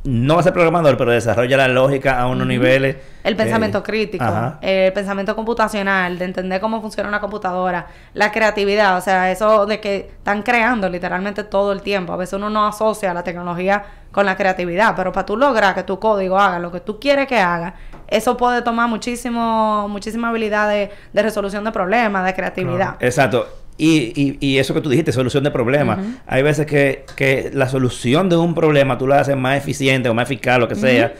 no 0.05 0.35
va 0.37 0.41
a 0.41 0.43
ser 0.45 0.55
programador, 0.55 0.97
pero 0.97 1.11
desarrolla 1.11 1.59
la 1.59 1.69
lógica 1.69 2.19
a 2.19 2.27
unos 2.27 2.47
niveles. 2.47 2.97
El 3.23 3.37
pensamiento 3.37 3.79
eh, 3.79 3.83
crítico, 3.83 4.25
ajá. 4.25 4.59
el 4.63 4.93
pensamiento 4.95 5.37
computacional, 5.37 6.19
de 6.19 6.25
entender 6.25 6.59
cómo 6.59 6.81
funciona 6.81 7.07
una 7.09 7.21
computadora, 7.21 7.87
la 8.15 8.33
creatividad, 8.33 8.97
o 8.97 9.03
sea, 9.03 9.31
eso 9.31 9.67
de 9.67 9.79
que 9.79 9.97
están 10.17 10.43
creando 10.43 10.89
literalmente 10.89 11.45
todo 11.45 11.73
el 11.73 11.83
tiempo. 11.83 12.15
A 12.15 12.17
veces 12.17 12.33
uno 12.35 12.49
no 12.49 12.67
asocia 12.67 13.13
la 13.13 13.23
tecnología 13.23 13.85
con 14.11 14.25
la 14.25 14.37
creatividad, 14.37 14.95
pero 14.97 15.13
para 15.13 15.27
tú 15.27 15.37
lograr 15.37 15.75
que 15.75 15.83
tu 15.83 15.99
código 15.99 16.39
haga 16.39 16.59
lo 16.59 16.73
que 16.73 16.81
tú 16.81 16.99
quieres 16.99 17.27
que 17.27 17.39
haga, 17.39 17.75
eso 18.09 18.39
puede 18.39 18.63
tomar 18.63 18.89
muchísimo, 18.89 19.87
muchísima 19.89 20.31
habilidad 20.31 20.71
de, 20.71 20.91
de 21.13 21.23
resolución 21.23 21.63
de 21.65 21.73
problemas, 21.73 22.25
de 22.25 22.33
creatividad. 22.35 22.97
Exacto. 23.01 23.47
Y, 23.83 24.13
y, 24.15 24.47
y 24.47 24.59
eso 24.59 24.75
que 24.75 24.83
tú 24.83 24.91
dijiste, 24.91 25.11
solución 25.11 25.43
de 25.43 25.51
problemas. 25.51 25.99
Ujú. 26.01 26.09
Hay 26.27 26.43
veces 26.43 26.67
que, 26.67 27.07
que 27.17 27.51
la 27.55 27.67
solución 27.67 28.29
de 28.29 28.37
un 28.37 28.55
problema 28.55 28.99
tú 28.99 29.07
la 29.07 29.21
haces 29.21 29.37
más 29.39 29.57
eficiente 29.57 30.11
o 30.11 30.15
más 30.15 30.25
eficaz, 30.31 30.59
lo 30.59 30.69
que 30.69 30.75
sea, 30.75 31.15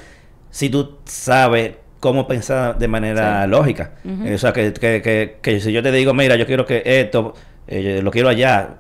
si 0.51 0.69
tú 0.69 0.99
sabes 1.07 1.73
cómo 2.01 2.27
pensar 2.27 2.79
de 2.79 2.87
manera 2.87 3.45
Sí. 3.45 3.51
lógica. 3.51 3.93
Ujú. 4.05 4.35
O 4.35 4.39
sea, 4.39 4.53
que, 4.53 4.75
que, 4.75 5.01
que, 5.01 5.39
que 5.41 5.61
si 5.61 5.73
yo 5.73 5.83
te 5.83 5.91
digo, 5.91 6.13
mira, 6.13 6.37
yo 6.37 6.45
quiero 6.45 6.67
que 6.67 6.83
esto, 6.85 7.33
eh, 7.67 8.01
lo 8.03 8.11
quiero 8.11 8.29
allá, 8.29 8.75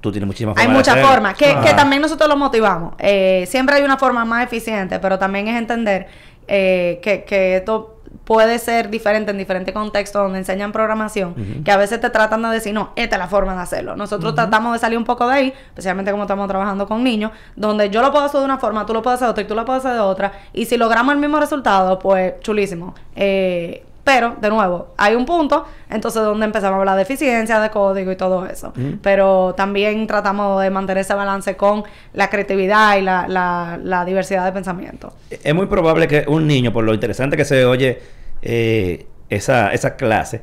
tú 0.00 0.12
tienes 0.12 0.26
muchísimas 0.28 0.56
Hay 0.56 0.66
formas 0.66 0.84
de 0.86 0.92
muchas 0.92 1.10
formas, 1.10 1.34
que, 1.34 1.46
que 1.64 1.74
también 1.74 2.02
nosotros 2.02 2.28
lo 2.28 2.36
motivamos. 2.36 2.94
Eh, 2.98 3.46
siempre 3.48 3.74
hay 3.76 3.82
una 3.82 3.96
forma 3.96 4.24
más 4.24 4.44
eficiente, 4.44 5.00
pero 5.00 5.18
también 5.18 5.48
es 5.48 5.56
entender 5.56 6.06
eh, 6.46 7.00
que, 7.02 7.24
que 7.24 7.56
esto 7.56 7.93
puede 8.24 8.58
ser 8.58 8.90
diferente 8.90 9.30
en 9.30 9.38
diferentes 9.38 9.74
contextos 9.74 10.22
donde 10.22 10.38
enseñan 10.38 10.72
programación, 10.72 11.62
que 11.64 11.70
a 11.70 11.76
veces 11.76 12.00
te 12.00 12.10
tratan 12.10 12.42
de 12.42 12.48
decir, 12.48 12.72
no, 12.72 12.90
esta 12.96 13.16
es 13.16 13.20
la 13.20 13.28
forma 13.28 13.54
de 13.54 13.62
hacerlo. 13.62 13.96
Nosotros 13.96 14.34
tratamos 14.34 14.72
de 14.72 14.78
salir 14.78 14.98
un 14.98 15.04
poco 15.04 15.26
de 15.28 15.34
ahí, 15.34 15.54
especialmente 15.68 16.10
como 16.10 16.24
estamos 16.24 16.48
trabajando 16.48 16.86
con 16.86 17.02
niños, 17.02 17.32
donde 17.56 17.90
yo 17.90 18.02
lo 18.02 18.10
puedo 18.10 18.24
hacer 18.24 18.40
de 18.40 18.46
una 18.46 18.58
forma, 18.58 18.86
tú 18.86 18.92
lo 18.92 19.02
puedes 19.02 19.16
hacer 19.16 19.26
de 19.26 19.30
otra 19.32 19.42
y 19.44 19.46
tú 19.46 19.54
lo 19.54 19.64
puedes 19.64 19.84
hacer 19.84 19.96
de 19.96 20.02
otra, 20.02 20.32
y 20.52 20.66
si 20.66 20.76
logramos 20.76 21.14
el 21.14 21.20
mismo 21.20 21.38
resultado, 21.40 21.98
pues 21.98 22.34
chulísimo. 22.40 22.94
Eh, 23.16 23.84
pero, 24.04 24.36
de 24.38 24.50
nuevo, 24.50 24.88
hay 24.98 25.14
un 25.14 25.24
punto, 25.24 25.64
entonces 25.88 26.22
donde 26.22 26.44
empezamos 26.44 26.76
a 26.76 26.78
hablar 26.80 26.96
de 26.96 27.02
eficiencia, 27.02 27.58
de 27.58 27.70
código 27.70 28.12
y 28.12 28.16
todo 28.16 28.44
eso. 28.44 28.72
Pero 29.02 29.54
también 29.56 30.06
tratamos 30.06 30.60
de 30.62 30.68
mantener 30.68 31.00
ese 31.00 31.14
balance 31.14 31.56
con 31.56 31.84
la 32.12 32.28
creatividad 32.28 32.98
y 32.98 33.02
la, 33.02 33.26
la, 33.26 33.80
la 33.82 34.04
diversidad 34.04 34.44
de 34.44 34.52
pensamiento. 34.52 35.14
Es 35.30 35.54
muy 35.54 35.66
probable 35.66 36.06
que 36.06 36.26
un 36.28 36.46
niño, 36.46 36.70
por 36.70 36.84
lo 36.84 36.92
interesante 36.92 37.36
que 37.36 37.46
se 37.46 37.64
oye 37.64 37.98
eh, 38.42 39.06
esa, 39.30 39.72
esa 39.72 39.96
clase, 39.96 40.42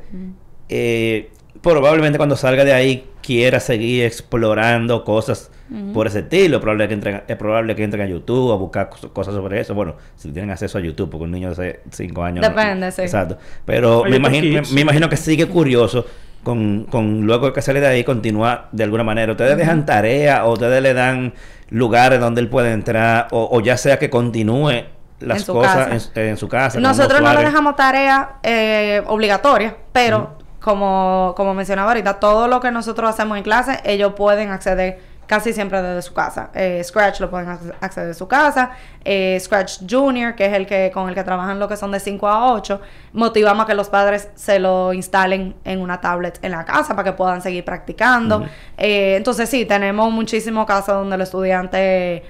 eh, 0.68 1.30
probablemente 1.62 2.18
cuando 2.18 2.34
salga 2.34 2.64
de 2.64 2.72
ahí 2.72 3.08
quiera 3.22 3.60
seguir 3.60 4.04
explorando 4.04 5.04
cosas 5.04 5.52
por 5.92 6.06
ese 6.06 6.20
estilo. 6.20 6.60
Probable 6.60 6.88
que 6.88 6.94
entren, 6.94 7.22
es 7.26 7.36
probable 7.36 7.74
que 7.74 7.84
entren 7.84 8.02
a 8.04 8.06
YouTube 8.08 8.52
a 8.52 8.56
buscar 8.56 8.90
cos- 8.90 9.10
cosas 9.12 9.34
sobre 9.34 9.60
eso. 9.60 9.74
Bueno, 9.74 9.94
si 10.16 10.30
tienen 10.32 10.50
acceso 10.50 10.78
a 10.78 10.80
YouTube, 10.80 11.10
porque 11.10 11.24
un 11.24 11.30
niño 11.30 11.54
de 11.54 11.80
5 11.90 12.24
años... 12.24 12.42
no- 12.42 12.48
Depende, 12.48 12.90
sí. 12.92 13.02
Exacto. 13.02 13.38
Pero 13.64 14.04
me 14.04 14.16
imagino, 14.16 14.62
me, 14.72 14.80
imagino 14.80 15.08
que 15.08 15.16
sigue 15.16 15.46
curioso 15.46 16.04
con, 16.42 16.84
con 16.90 17.22
luego 17.22 17.52
que 17.52 17.62
sale 17.62 17.80
de 17.80 17.86
ahí 17.86 18.04
continuar 18.04 18.68
de 18.72 18.84
alguna 18.84 19.04
manera. 19.04 19.32
Ustedes 19.32 19.56
dejan 19.56 19.86
tarea 19.86 20.44
o 20.44 20.52
ustedes 20.52 20.82
le 20.82 20.92
dan 20.94 21.32
lugares 21.70 22.20
donde 22.20 22.40
él 22.40 22.48
puede 22.48 22.72
entrar 22.72 23.28
o, 23.30 23.48
o 23.50 23.60
ya 23.60 23.76
sea 23.76 23.98
que 23.98 24.10
continúe 24.10 24.84
las 25.20 25.38
En 25.38 25.44
su 25.44 25.52
cosas 25.54 26.10
en, 26.16 26.22
en 26.28 26.36
su 26.36 26.48
casa. 26.48 26.80
Nosotros 26.80 27.20
no 27.22 27.32
le 27.32 27.44
dejamos 27.44 27.76
tarea 27.76 28.32
eh, 28.42 29.02
obligatoria, 29.06 29.76
pero 29.92 30.36
como, 30.60 31.32
como 31.36 31.54
mencionaba 31.54 31.90
ahorita, 31.92 32.20
todo 32.20 32.48
lo 32.48 32.60
que 32.60 32.70
nosotros 32.72 33.08
hacemos 33.08 33.36
en 33.38 33.44
clase, 33.44 33.78
ellos 33.84 34.12
pueden 34.16 34.50
acceder 34.50 34.98
casi 35.32 35.54
siempre 35.54 35.80
desde 35.80 36.02
su 36.02 36.12
casa. 36.12 36.50
Eh, 36.52 36.82
Scratch 36.84 37.20
lo 37.20 37.30
pueden 37.30 37.48
ac- 37.48 37.72
acceder 37.80 38.08
de 38.08 38.12
su 38.14 38.28
casa. 38.28 38.72
Eh, 39.02 39.38
Scratch 39.40 39.78
Junior, 39.88 40.34
que 40.34 40.44
es 40.44 40.52
el 40.52 40.66
que 40.66 40.90
con 40.92 41.08
el 41.08 41.14
que 41.14 41.24
trabajan 41.24 41.58
lo 41.58 41.68
que 41.68 41.78
son 41.78 41.90
de 41.90 42.00
5 42.00 42.28
a 42.28 42.52
8, 42.52 42.78
motivamos 43.14 43.64
a 43.64 43.66
que 43.66 43.72
los 43.74 43.88
padres 43.88 44.28
se 44.34 44.58
lo 44.58 44.92
instalen 44.92 45.54
en 45.64 45.80
una 45.80 46.02
tablet 46.02 46.38
en 46.42 46.50
la 46.52 46.66
casa 46.66 46.94
para 46.94 47.10
que 47.10 47.16
puedan 47.16 47.40
seguir 47.40 47.64
practicando. 47.64 48.44
Eh, 48.76 49.14
entonces 49.16 49.48
sí, 49.48 49.64
tenemos 49.64 50.12
muchísimos 50.12 50.66
casos 50.66 50.96
donde 50.96 51.14
el 51.16 51.22
estudiante, 51.22 52.22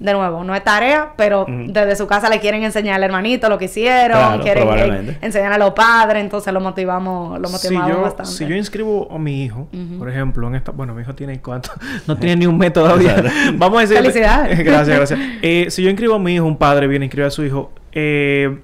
de 0.00 0.12
nuevo, 0.14 0.42
no 0.42 0.54
es 0.54 0.64
tarea, 0.64 1.12
pero 1.16 1.44
desde 1.46 1.94
su 1.94 2.06
casa 2.06 2.28
le 2.30 2.40
quieren 2.40 2.64
enseñar 2.64 2.96
al 2.96 3.04
hermanito 3.04 3.48
lo 3.50 3.58
que 3.58 3.66
hicieron, 3.66 4.18
Claro, 4.18 4.42
quieren 4.42 4.62
eh, 4.62 4.66
probablemente. 4.66 5.18
enseñar 5.20 5.52
a 5.52 5.58
los 5.58 5.70
padres, 5.72 6.22
entonces 6.22 6.52
lo 6.54 6.60
motivamos, 6.60 7.38
lo 7.38 7.48
si 7.48 7.52
motivamos 7.74 7.96
yo, 7.96 8.02
bastante. 8.02 8.32
si 8.32 8.46
yo 8.46 8.56
inscribo 8.56 9.08
a 9.12 9.18
mi 9.18 9.44
hijo, 9.44 9.68
por 9.98 10.08
ejemplo, 10.08 10.48
en 10.48 10.54
esta... 10.54 10.72
Bueno, 10.72 10.94
mi 10.94 11.02
hijo 11.02 11.14
tiene 11.14 11.40
cuánto... 11.40 11.70
No 12.06 12.16
tiene 12.16 12.36
ni 12.36 12.46
un 12.46 12.56
mes 12.56 12.72
todavía. 12.72 13.22
Vamos 13.54 13.78
a 13.78 13.80
decir... 13.82 13.98
Felicidades. 13.98 14.58
gracias, 14.64 14.96
gracias. 14.96 15.20
Eh, 15.42 15.66
si 15.68 15.82
yo 15.82 15.90
inscribo 15.90 16.14
a 16.14 16.18
mi 16.18 16.34
hijo, 16.34 16.46
un 16.46 16.56
padre 16.56 16.86
viene 16.86 17.04
a 17.04 17.06
inscribir 17.06 17.26
a 17.26 17.30
su 17.30 17.44
hijo, 17.44 17.70
eh, 17.92 18.58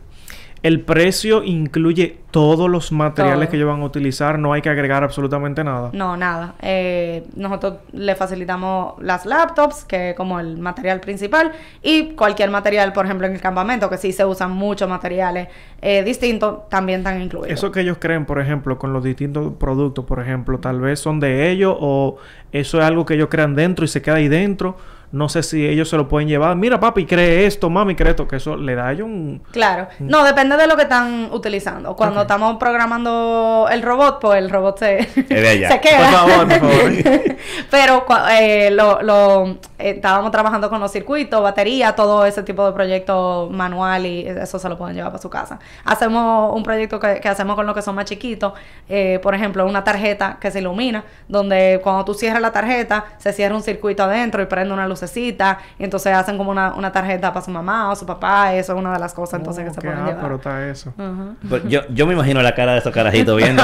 el 0.66 0.80
precio 0.80 1.44
incluye 1.44 2.18
todos 2.32 2.68
los 2.68 2.90
materiales 2.90 3.46
Todo. 3.46 3.50
que 3.50 3.56
ellos 3.56 3.68
van 3.68 3.82
a 3.82 3.84
utilizar, 3.84 4.36
no 4.36 4.52
hay 4.52 4.62
que 4.62 4.68
agregar 4.68 5.04
absolutamente 5.04 5.62
nada. 5.62 5.90
No, 5.92 6.16
nada. 6.16 6.56
Eh, 6.60 7.24
nosotros 7.36 7.74
le 7.92 8.16
facilitamos 8.16 9.00
las 9.00 9.26
laptops, 9.26 9.84
que 9.84 10.10
es 10.10 10.16
como 10.16 10.40
el 10.40 10.58
material 10.58 10.98
principal, 10.98 11.52
y 11.84 12.14
cualquier 12.14 12.50
material, 12.50 12.92
por 12.92 13.04
ejemplo, 13.04 13.28
en 13.28 13.34
el 13.34 13.40
campamento, 13.40 13.88
que 13.88 13.96
sí 13.96 14.10
se 14.10 14.24
usan 14.24 14.50
muchos 14.50 14.88
materiales 14.88 15.46
eh, 15.80 16.02
distintos, 16.02 16.68
también 16.68 16.98
están 16.98 17.22
incluidos. 17.22 17.56
Eso 17.56 17.70
que 17.70 17.82
ellos 17.82 17.98
creen, 18.00 18.26
por 18.26 18.40
ejemplo, 18.40 18.76
con 18.76 18.92
los 18.92 19.04
distintos 19.04 19.52
productos, 19.60 20.04
por 20.04 20.18
ejemplo, 20.18 20.58
tal 20.58 20.80
vez 20.80 20.98
son 20.98 21.20
de 21.20 21.48
ellos 21.48 21.76
o 21.78 22.16
eso 22.50 22.78
es 22.80 22.84
algo 22.84 23.06
que 23.06 23.14
ellos 23.14 23.28
crean 23.30 23.54
dentro 23.54 23.84
y 23.84 23.88
se 23.88 24.02
queda 24.02 24.16
ahí 24.16 24.26
dentro. 24.26 24.76
No 25.12 25.28
sé 25.28 25.42
si 25.42 25.66
ellos 25.66 25.88
se 25.88 25.96
lo 25.96 26.08
pueden 26.08 26.28
llevar. 26.28 26.56
Mira, 26.56 26.80
papi, 26.80 27.06
cree 27.06 27.46
esto, 27.46 27.70
mami, 27.70 27.94
cree 27.94 28.10
esto. 28.10 28.26
Que 28.28 28.36
eso 28.36 28.56
le 28.56 28.74
da 28.74 28.88
a 28.88 28.92
ellos 28.92 29.06
un... 29.06 29.42
Claro. 29.52 29.88
No, 30.00 30.24
depende 30.24 30.56
de 30.56 30.66
lo 30.66 30.76
que 30.76 30.82
están 30.82 31.28
utilizando. 31.32 31.94
Cuando 31.96 32.22
estamos 32.22 32.56
programando 32.56 33.68
el 33.70 33.82
robot, 33.82 34.20
pues 34.20 34.38
el 34.38 34.50
robot 34.50 34.78
se, 34.78 35.08
de 35.28 35.48
allá. 35.48 35.68
se 35.72 35.80
queda. 35.80 35.98
Por 35.98 36.10
favor, 36.12 36.48
por 36.48 36.58
favor. 36.58 36.92
Pero 37.70 38.04
eh, 38.30 38.70
lo, 38.72 39.02
lo- 39.02 39.58
estábamos 39.78 40.30
trabajando 40.30 40.70
con 40.70 40.80
los 40.80 40.90
circuitos, 40.92 41.42
batería, 41.42 41.94
todo 41.94 42.24
ese 42.26 42.42
tipo 42.42 42.64
de 42.66 42.72
proyectos 42.72 43.50
manual 43.50 44.06
y 44.06 44.26
eso 44.26 44.58
se 44.58 44.68
lo 44.68 44.76
pueden 44.78 44.96
llevar 44.96 45.12
para 45.12 45.22
su 45.22 45.28
casa. 45.30 45.58
Hacemos 45.84 46.54
un 46.54 46.62
proyecto 46.62 46.98
que, 47.00 47.20
que 47.20 47.28
hacemos 47.28 47.56
con 47.56 47.66
los 47.66 47.74
que 47.74 47.82
son 47.82 47.94
más 47.94 48.04
chiquitos, 48.06 48.52
eh, 48.88 49.18
por 49.22 49.34
ejemplo, 49.34 49.66
una 49.66 49.84
tarjeta 49.84 50.38
que 50.40 50.50
se 50.50 50.60
ilumina, 50.60 51.04
donde 51.28 51.80
cuando 51.82 52.04
tú 52.04 52.14
cierras 52.14 52.40
la 52.42 52.52
tarjeta, 52.52 53.04
se 53.18 53.32
cierra 53.32 53.54
un 53.54 53.62
circuito 53.62 54.02
adentro 54.04 54.42
y 54.42 54.46
prende 54.46 54.72
una 54.72 54.86
lucecita, 54.88 55.58
y 55.78 55.84
entonces 55.84 56.14
hacen 56.14 56.38
como 56.38 56.50
una, 56.50 56.74
una 56.74 56.92
tarjeta 56.92 57.32
para 57.32 57.44
su 57.44 57.50
mamá 57.50 57.90
o 57.90 57.96
su 57.96 58.06
papá, 58.06 58.54
eso 58.54 58.72
es 58.72 58.78
una 58.78 58.92
de 58.92 58.98
las 58.98 59.12
cosas 59.14 59.38
entonces 59.40 59.64
Oh, 59.64 59.68
que 59.68 59.74
se 59.74 59.80
pueden 59.80 60.04
llevar. 60.06 60.32
está 60.32 60.66
eso. 60.68 60.92
Ujú. 60.98 61.36
Pues 61.48 61.62
yo, 61.66 61.80
yo 61.90 62.06
me 62.06 62.12
imagino 62.14 62.42
la 62.42 62.54
cara 62.54 62.72
de 62.72 62.78
estos 62.78 62.92
carajitos 62.92 63.36
viendo, 63.42 63.62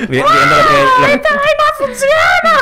vi- 0.00 0.06
viendo 0.08 0.22
lo 0.22 0.68
que... 0.68 0.82
lo- 1.00 1.06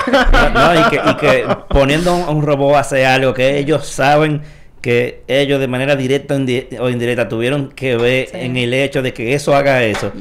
No, 0.11 0.51
no, 0.51 0.81
y, 0.81 0.83
que, 0.91 0.97
y 1.05 1.15
que 1.17 1.57
poniendo 1.69 2.13
a 2.13 2.31
un 2.31 2.43
robot 2.45 2.77
a 2.77 2.85
hacer 2.89 3.07
algo 3.07 3.35
que 3.35 3.59
ellos 3.59 3.87
saben 3.87 4.43
que 4.81 5.23
ellos 5.29 5.61
de 5.61 5.69
manera 5.69 5.97
directa 5.97 6.35
o 6.35 6.39
indi- 6.39 6.67
o 6.81 6.89
indirecta 6.89 7.29
tuvieron 7.29 7.71
que 7.73 7.97
ver 7.97 8.29
Sí. 8.29 8.37
en 8.39 8.57
el 8.57 8.73
hecho 8.75 9.03
de 9.03 9.13
que 9.13 9.35
eso 9.35 9.55
haga 9.55 9.83
eso. 9.85 10.13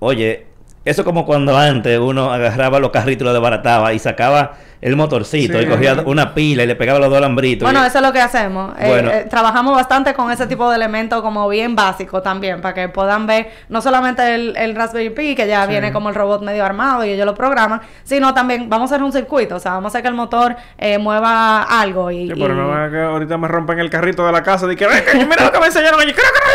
Oye, 0.00 0.46
Eso 0.84 1.04
como 1.04 1.24
cuando 1.24 1.56
antes 1.56 1.98
uno 1.98 2.32
agarraba 2.32 2.78
los 2.78 2.90
carritos 2.90 3.22
y 3.22 3.24
los 3.24 3.32
desbarataba 3.34 3.92
y 3.94 3.98
sacaba 3.98 4.52
el 4.82 4.96
motorcito 4.96 5.56
Sí. 5.58 5.64
y 5.64 5.66
cogía 5.66 5.96
una 6.04 6.34
pila 6.34 6.62
y 6.62 6.66
le 6.66 6.76
pegaba 6.76 6.98
los 6.98 7.08
dos 7.08 7.16
alambritos. 7.16 7.64
Bueno, 7.64 7.82
Y- 7.82 7.86
eso 7.86 7.98
es 8.00 8.04
lo 8.04 8.12
que 8.12 8.20
hacemos. 8.20 8.74
Eh, 8.78 8.86
Bueno. 8.88 9.10
eh, 9.10 9.26
trabajamos 9.30 9.74
bastante 9.74 10.12
con 10.12 10.30
ese 10.30 10.46
tipo 10.46 10.68
de 10.68 10.76
elementos 10.76 11.22
como 11.22 11.48
bien 11.48 11.74
básicos 11.74 12.22
también, 12.22 12.60
para 12.60 12.74
que 12.74 12.90
puedan 12.90 13.26
ver 13.26 13.50
no 13.70 13.80
solamente 13.80 14.34
el, 14.34 14.54
el 14.58 14.74
Raspberry 14.76 15.08
Pi, 15.08 15.34
que 15.34 15.46
ya 15.46 15.62
Sí. 15.64 15.70
viene 15.70 15.90
como 15.90 16.10
el 16.10 16.14
robot 16.14 16.42
medio 16.42 16.62
armado 16.66 17.02
y 17.02 17.08
ellos 17.12 17.24
lo 17.24 17.34
programan, 17.34 17.80
sino 18.02 18.34
también 18.34 18.68
vamos 18.68 18.92
a 18.92 18.96
hacer 18.96 19.02
un 19.04 19.10
circuito, 19.12 19.56
o 19.56 19.60
sea, 19.60 19.72
vamos 19.72 19.86
a 19.86 19.88
hacer 19.88 20.02
que 20.02 20.08
el 20.08 20.14
motor 20.14 20.54
eh, 20.76 20.98
mueva 20.98 21.62
algo 21.62 22.10
y... 22.10 22.26
Sí, 22.28 22.34
pero 22.38 22.52
y- 22.52 22.56
no 22.58 22.90
que 22.90 23.00
ahorita 23.00 23.38
me 23.38 23.48
rompen 23.48 23.78
el 23.78 23.88
carrito 23.88 24.26
de 24.26 24.32
la 24.32 24.42
casa 24.42 24.66
de 24.66 24.76
que, 24.76 24.86
"Ven, 24.86 25.02
que 25.10 25.24
mira 25.24 25.44
lo 25.46 25.50
que 25.52 25.60
me 25.60 25.66
enseñaron 25.66 25.98
allí. 25.98 26.12
Creo 26.12 26.26
que 26.26 26.40
no 26.40 26.46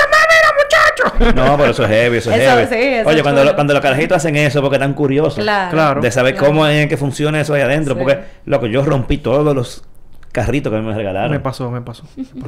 muchacho. 1.04 1.36
No, 1.36 1.58
pero 1.58 1.72
eso 1.72 1.84
es 1.84 1.90
heavy, 1.90 2.18
eso 2.18 2.32
es 2.32 2.42
Eso, 2.42 2.56
heavy. 2.56 2.68
sí, 2.68 2.76
eso 2.96 3.10
Oye, 3.10 3.18
es 3.18 3.24
cuando, 3.24 3.44
lo- 3.44 3.56
cuando 3.56 3.74
los 3.74 3.82
carajitos 3.82 4.18
hacen 4.18 4.36
eso 4.36 4.62
porque 4.62 4.76
están 4.78 4.94
curiosos 4.94 5.36
Claro. 5.44 5.72
Claro. 5.72 6.02
de 6.02 6.12
saber 6.12 6.34
Claro. 6.36 6.48
cómo 6.48 6.66
es 6.68 6.88
que 6.88 6.98
funciona 6.98 7.40
eso 7.42 7.54
ahí 7.54 7.62
adentro. 7.62 7.94
Sí. 7.96 8.00
Porque, 8.00 8.20
loco, 8.46 8.66
yo 8.68 8.84
rompí 8.84 9.18
todos 9.18 9.56
los 9.56 9.84
carritos 10.32 10.72
que 10.72 10.80
me 10.80 10.94
regalaron. 10.94 11.32
Me 11.32 11.40
pasó, 11.40 11.70
me 11.72 11.82
pasó. 11.82 12.04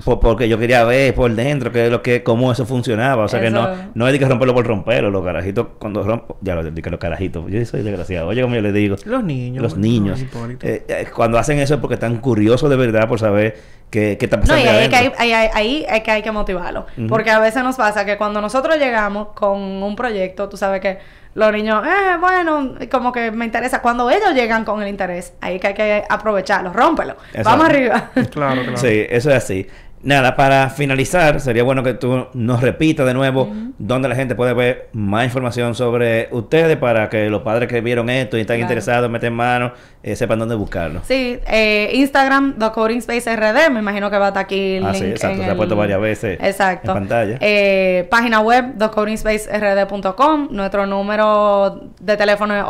Por- 0.06 0.20
porque 0.20 0.48
yo 0.48 0.58
quería 0.58 0.84
ver 0.84 1.14
por 1.16 1.32
dentro 1.34 1.72
que 1.72 1.90
lo 1.90 2.02
que 2.02 2.24
cómo 2.24 2.52
eso 2.52 2.66
funcionaba. 2.66 3.24
O 3.26 3.28
sea 3.28 3.42
que 3.42 3.50
no, 3.50 3.68
no 3.94 4.08
es 4.08 4.14
de 4.14 4.20
que 4.20 4.26
romperlo 4.28 4.54
por 4.54 4.66
romperlo. 4.68 5.10
Los 5.10 5.24
carajitos, 5.24 5.68
cuando 5.80 6.04
rompo, 6.04 6.38
ya 6.42 6.56
lo 6.56 6.64
dije, 6.64 6.90
los 6.90 7.00
carajitos. 7.00 7.44
Yo 7.50 7.66
soy 7.66 7.82
desgraciado. 7.82 8.28
Oye, 8.28 8.42
como 8.42 8.56
yo 8.56 8.62
le 8.62 8.72
digo. 8.72 8.96
Los 9.06 9.24
niños. 9.24 9.64
Los 9.64 9.78
niños. 9.78 10.20
no. 10.34 10.50
Eh, 10.62 10.84
eh, 10.88 11.08
cuando 11.16 11.38
hacen 11.38 11.60
eso 11.60 11.74
es 11.76 11.80
porque 11.80 11.96
están 11.96 12.18
curiosos 12.18 12.70
de 12.70 12.76
verdad 12.76 13.08
por 13.08 13.20
saber 13.20 13.58
qué, 13.90 14.16
qué 14.20 14.26
está 14.26 14.38
No, 14.38 14.42
pasando. 14.44 14.64
y 14.64 14.68
ahí 14.68 14.90
que 14.90 14.96
hay, 14.96 15.12
ahí, 15.18 15.32
ahí- 15.34 15.50
ahí 15.54 15.86
es 15.90 16.02
que 16.04 16.12
hay 16.12 16.22
que 16.22 16.32
motivarlo. 16.32 16.86
Porque 17.10 17.32
a 17.32 17.40
veces 17.40 17.64
nos 17.64 17.76
pasa 17.78 18.06
que 18.06 18.18
cuando 18.18 18.42
nosotros 18.42 18.78
llegamos 18.78 19.30
con 19.34 19.60
un 19.60 19.96
proyecto, 19.96 20.48
tú 20.50 20.56
sabes 20.58 20.82
que 20.82 21.00
los 21.34 21.52
niños, 21.54 21.86
eh, 21.86 22.18
bueno, 22.20 22.76
como 22.92 23.12
que 23.12 23.32
me 23.32 23.46
interesa. 23.46 23.82
Cuando 23.82 24.10
ellos 24.10 24.34
llegan 24.34 24.66
con 24.66 24.82
el 24.82 24.90
interés, 24.90 25.34
ahí 25.42 25.56
es 25.56 25.62
que 25.62 25.68
hay 25.68 25.74
que 25.74 26.04
aprovecharlo, 26.10 26.74
rómpelo. 26.74 27.14
Exacto. 27.30 27.50
Vamos 27.50 27.66
arriba. 27.66 28.10
Claro, 28.32 28.62
claro. 28.62 28.78
Sí, 28.78 29.06
eso 29.10 29.30
es 29.30 29.36
así. 29.36 29.68
Nada, 30.04 30.36
para 30.36 30.70
finalizar, 30.72 31.40
sería 31.40 31.62
bueno 31.64 31.84
que 31.84 31.94
tú 31.94 32.26
nos 32.34 32.60
repitas 32.62 33.06
de 33.06 33.14
nuevo 33.14 33.52
dónde 33.78 34.10
la 34.10 34.16
gente 34.16 34.34
puede 34.34 34.54
ver 34.54 34.90
más 34.94 35.26
información 35.26 35.76
sobre 35.76 36.28
ustedes 36.32 36.76
para 36.78 37.08
que 37.08 37.30
los 37.30 37.44
padres 37.44 37.70
que 37.70 37.82
vieron 37.82 38.10
esto 38.10 38.36
y 38.38 38.42
están 38.42 38.56
Claro. 38.58 38.64
interesados 38.68 39.06
en 39.06 39.12
meter 39.12 39.30
mano 39.32 39.74
eh, 40.02 40.16
sepan 40.16 40.40
dónde 40.40 40.56
buscarlo. 40.56 41.02
Sí, 41.04 41.38
eh, 41.48 41.92
Instagram, 41.94 42.58
The 42.58 42.72
Coding 42.72 42.98
Space 42.98 43.36
RD, 43.36 43.70
me 43.72 43.80
imagino 43.80 44.10
que 44.10 44.18
va 44.18 44.26
a 44.26 44.30
estar 44.30 44.44
aquí 44.44 44.78
el 44.78 44.86
Ah, 44.86 44.92
link 44.92 45.04
sí, 45.04 45.10
exacto, 45.12 45.38
en 45.40 45.46
se 45.46 45.52
ha 45.52 45.56
puesto 45.56 45.76
varias 45.76 46.02
veces 46.02 46.40
Exacto. 46.42 46.90
en 46.92 46.94
pantalla. 46.96 47.38
Eh, 47.40 48.08
página 48.10 48.40
web, 48.40 48.78
thecodingspacerd.com. 48.80 50.48
Nuestro 50.52 50.86
número 50.88 51.90
de 52.00 52.18
teléfono 52.18 52.56
es 52.56 52.64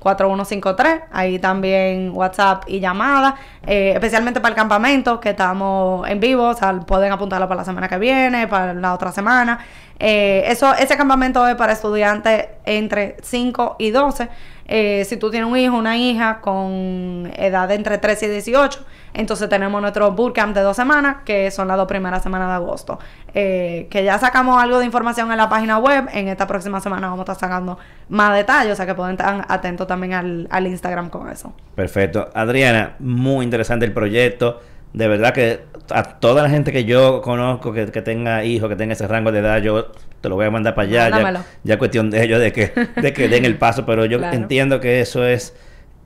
809-487-4153. 0.00 1.04
Ahí 1.12 1.38
también 1.38 2.12
WhatsApp 2.14 2.64
y 2.66 2.80
llamada. 2.80 3.36
Eh, 3.66 3.92
especialmente 3.94 4.40
para 4.40 4.50
el 4.50 4.56
campamento, 4.56 5.20
que 5.20 5.30
estamos 5.30 6.08
en 6.08 6.20
vivo. 6.20 6.48
O 6.48 6.54
sea, 6.54 6.72
pueden 6.80 7.12
apuntarlo 7.12 7.48
para 7.48 7.60
la 7.60 7.64
semana 7.64 7.88
que 7.88 7.98
viene, 7.98 8.46
para 8.48 8.74
la 8.74 8.94
otra 8.94 9.12
semana. 9.12 9.58
Eh, 9.98 10.44
eso, 10.46 10.72
ese 10.74 10.96
campamento 10.96 11.46
es 11.48 11.56
para 11.56 11.72
estudiantes 11.72 12.46
entre 12.64 13.16
5 13.22 13.76
y 13.78 13.90
12. 13.90 14.28
Eh, 14.68 15.04
si 15.06 15.16
tú 15.16 15.30
tienes 15.30 15.50
un 15.50 15.56
hijo, 15.56 15.76
una 15.76 15.96
hija 15.96 16.40
con 16.40 17.32
edad 17.36 17.68
de 17.68 17.74
entre 17.74 17.96
13 17.96 18.26
y 18.26 18.28
18, 18.28 18.84
entonces 19.14 19.48
tenemos 19.48 19.80
nuestro 19.80 20.12
bootcamp 20.12 20.54
de 20.54 20.60
dos 20.60 20.76
semanas, 20.76 21.18
que 21.24 21.50
son 21.50 21.68
las 21.68 21.78
dos 21.78 21.88
primeras 21.88 22.22
semanas 22.22 22.48
de 22.48 22.54
agosto. 22.54 22.98
Eh, 23.34 23.88
que 23.90 24.04
ya 24.04 24.18
sacamos 24.18 24.62
algo 24.62 24.78
de 24.78 24.84
información 24.84 25.32
en 25.32 25.38
la 25.38 25.48
página 25.48 25.78
web. 25.78 26.08
En 26.12 26.28
esta 26.28 26.46
próxima 26.46 26.80
semana 26.80 27.08
vamos 27.08 27.20
a 27.20 27.32
estar 27.32 27.48
sacando 27.48 27.78
más 28.10 28.36
detalles, 28.36 28.74
o 28.74 28.76
sea 28.76 28.86
que 28.86 28.94
pueden 28.94 29.12
estar 29.12 29.46
atentos 29.48 29.86
también 29.86 30.12
al, 30.12 30.48
al 30.50 30.66
Instagram 30.66 31.08
con 31.08 31.30
eso. 31.30 31.52
Perfecto. 31.74 32.28
Adriana, 32.34 32.94
muy 32.98 33.44
interesante 33.44 33.86
el 33.86 33.92
proyecto. 33.92 34.60
De 34.92 35.06
verdad 35.08 35.32
que 35.34 35.60
a 35.90 36.02
toda 36.02 36.42
la 36.42 36.50
gente 36.50 36.72
que 36.72 36.84
yo 36.84 37.20
conozco 37.22 37.72
que, 37.72 37.86
que 37.86 38.02
tenga 38.02 38.44
hijos, 38.44 38.68
que 38.68 38.76
tenga 38.76 38.94
ese 38.94 39.06
rango 39.06 39.30
de 39.32 39.40
edad, 39.40 39.58
yo 39.60 39.92
te 40.20 40.28
lo 40.28 40.34
voy 40.36 40.46
a 40.46 40.50
mandar 40.50 40.74
para 40.74 40.88
allá. 40.88 41.04
Ya, 41.08 41.10
Mándamelo. 41.14 41.44
ya 41.62 41.78
cuestión 41.78 42.10
de 42.10 42.24
ellos 42.24 42.40
de 42.40 42.52
que, 42.52 42.72
de 42.96 43.12
que 43.12 43.28
den 43.28 43.44
el 43.44 43.56
paso. 43.58 43.84
Pero 43.86 44.04
yo 44.06 44.18
Claro. 44.18 44.36
entiendo 44.36 44.80
que 44.80 45.00
eso 45.00 45.24
es 45.26 45.54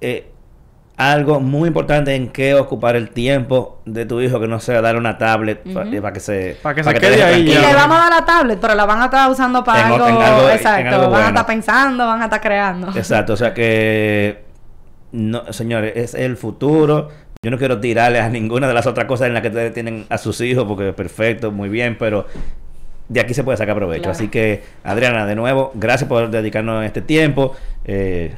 eh, 0.01 0.29
algo 0.97 1.41
muy 1.41 1.69
importante 1.69 2.15
en 2.15 2.29
que 2.29 2.55
ocupar 2.55 2.97
el 2.97 3.11
tiempo 3.11 3.81
de 3.87 4.05
tu 4.05 4.21
hijo, 4.21 4.39
que 4.41 4.47
no 4.49 4.61
sea 4.61 4.81
dar 4.83 4.97
una 4.97 5.17
tablet 5.17 5.61
para 5.73 6.13
que 6.13 6.21
se, 6.21 6.57
Pa' 6.63 6.75
que 6.75 6.83
pa' 6.85 6.91
se 6.93 6.99
quede 6.99 7.23
ahí 7.23 7.41
Y 7.43 7.55
le 7.55 7.75
vamos 7.75 7.97
a 7.97 8.01
dar 8.01 8.21
la 8.21 8.25
tablet, 8.27 8.59
pero 8.61 8.75
la 8.75 8.85
van 8.85 9.01
a 9.01 9.05
estar 9.07 9.31
usando 9.31 9.65
para 9.65 9.81
En 9.81 9.87
algo, 9.93 10.07
en 10.09 10.17
algo- 10.17 10.49
en 10.51 10.57
exacto. 10.57 10.95
algo 10.97 11.11
van 11.11 11.23
a 11.25 11.29
estar 11.29 11.47
pensando, 11.47 12.07
van 12.07 12.21
a 12.21 12.25
estar 12.25 12.41
creando. 12.41 12.89
Exacto, 12.95 13.33
o 13.33 13.37
sea 13.37 13.55
que, 13.55 14.45
no, 15.13 15.51
señores, 15.53 15.93
es 15.97 16.15
el 16.15 16.37
futuro. 16.37 17.09
Yo 17.45 17.51
no 17.51 17.59
quiero 17.59 17.81
tirarles 17.81 18.23
a 18.23 18.29
ninguna 18.29 18.69
de 18.69 18.75
las 18.75 18.87
otras 18.87 19.07
cosas 19.07 19.27
en 19.27 19.35
las 19.35 19.43
que 19.43 19.49
ustedes 19.49 19.75
tienen 19.75 20.07
a 20.09 20.17
sus 20.17 20.41
hijos, 20.43 20.65
porque 20.65 20.93
perfecto, 20.93 21.51
muy 21.51 21.69
bien, 21.69 21.97
pero 21.99 22.25
de 23.09 23.19
aquí 23.19 23.35
se 23.35 23.43
puede 23.43 23.59
sacar 23.59 23.75
provecho. 23.75 24.03
Claro. 24.03 24.13
Así 24.13 24.29
que, 24.29 24.63
Adriana, 24.85 25.27
de 25.27 25.35
nuevo, 25.35 25.73
gracias 25.75 26.09
por 26.09 26.31
dedicarnos 26.31 26.85
este 26.85 27.03
tiempo. 27.03 27.57
Eh, 27.85 28.37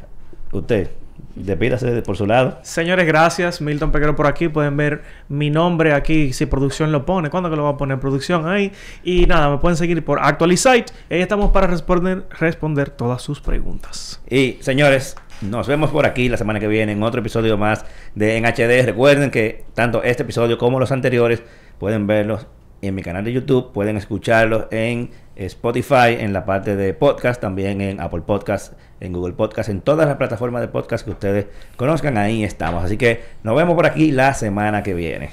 usted, 0.53 0.89
despídase 1.35 2.01
por 2.01 2.17
su 2.17 2.27
lado. 2.27 2.59
Señores, 2.63 3.07
gracias. 3.07 3.61
Milton 3.61 3.93
Peguero 3.93 4.17
por 4.17 4.27
aquí. 4.27 4.49
Pueden 4.49 4.75
ver 4.79 5.03
mi 5.29 5.51
nombre 5.51 5.93
aquí 5.93 6.33
si 6.33 6.47
producción 6.47 6.91
lo 6.91 7.05
pone. 7.05 7.29
¿Cuándo 7.29 7.51
que 7.51 7.57
lo 7.57 7.65
va 7.65 7.71
a 7.73 7.77
poner 7.77 8.01
producción 8.01 8.49
ahí? 8.49 8.73
Y 9.03 9.27
nada, 9.27 9.51
me 9.51 9.59
pueden 9.59 9.77
seguir 9.77 10.03
por 10.03 10.19
Actualizate. 10.19 10.87
Ahí 11.11 11.21
estamos 11.21 11.51
para 11.51 11.67
responder, 11.67 12.25
responder 12.39 12.89
todas 12.89 13.21
sus 13.21 13.43
preguntas. 13.43 14.23
Y, 14.31 14.57
señores, 14.61 15.15
nos 15.51 15.67
vemos 15.67 15.91
por 15.91 16.07
aquí 16.07 16.29
la 16.29 16.37
semana 16.37 16.61
que 16.61 16.69
viene 16.69 16.93
en 16.93 17.03
otro 17.03 17.21
episodio 17.21 17.57
más 17.57 17.85
de 18.15 18.37
En 18.37 18.45
HD. 18.45 18.85
Recuerden 18.85 19.31
que 19.31 19.65
tanto 19.75 20.03
este 20.03 20.23
episodio 20.23 20.59
como 20.59 20.81
los 20.81 20.93
anteriores 20.93 21.43
pueden 21.79 22.07
verlos 22.07 22.47
en 22.83 22.95
mi 22.95 23.03
canal 23.03 23.25
de 23.25 23.33
YouTube, 23.33 23.73
pueden 23.73 23.97
escucharlos 23.97 24.67
en 24.71 25.11
Spotify, 25.37 26.17
en 26.19 26.33
la 26.33 26.45
parte 26.45 26.77
de 26.77 26.93
podcast, 26.93 27.41
también 27.41 27.81
en 27.81 28.01
Apple 28.01 28.23
Podcast, 28.27 28.75
en 29.01 29.13
Google 29.13 29.35
Podcast, 29.35 29.71
en 29.71 29.81
todas 29.81 30.07
las 30.07 30.17
plataformas 30.17 30.61
de 30.61 30.69
podcast 30.69 31.05
que 31.05 31.11
ustedes 31.11 31.47
conozcan, 31.77 32.19
ahí 32.19 32.45
estamos. 32.45 32.85
Así 32.85 32.97
que 32.97 33.23
nos 33.43 33.57
vemos 33.57 33.75
por 33.75 33.87
aquí 33.87 34.13
la 34.13 34.35
semana 34.35 34.83
que 34.83 34.95
viene. 34.95 35.31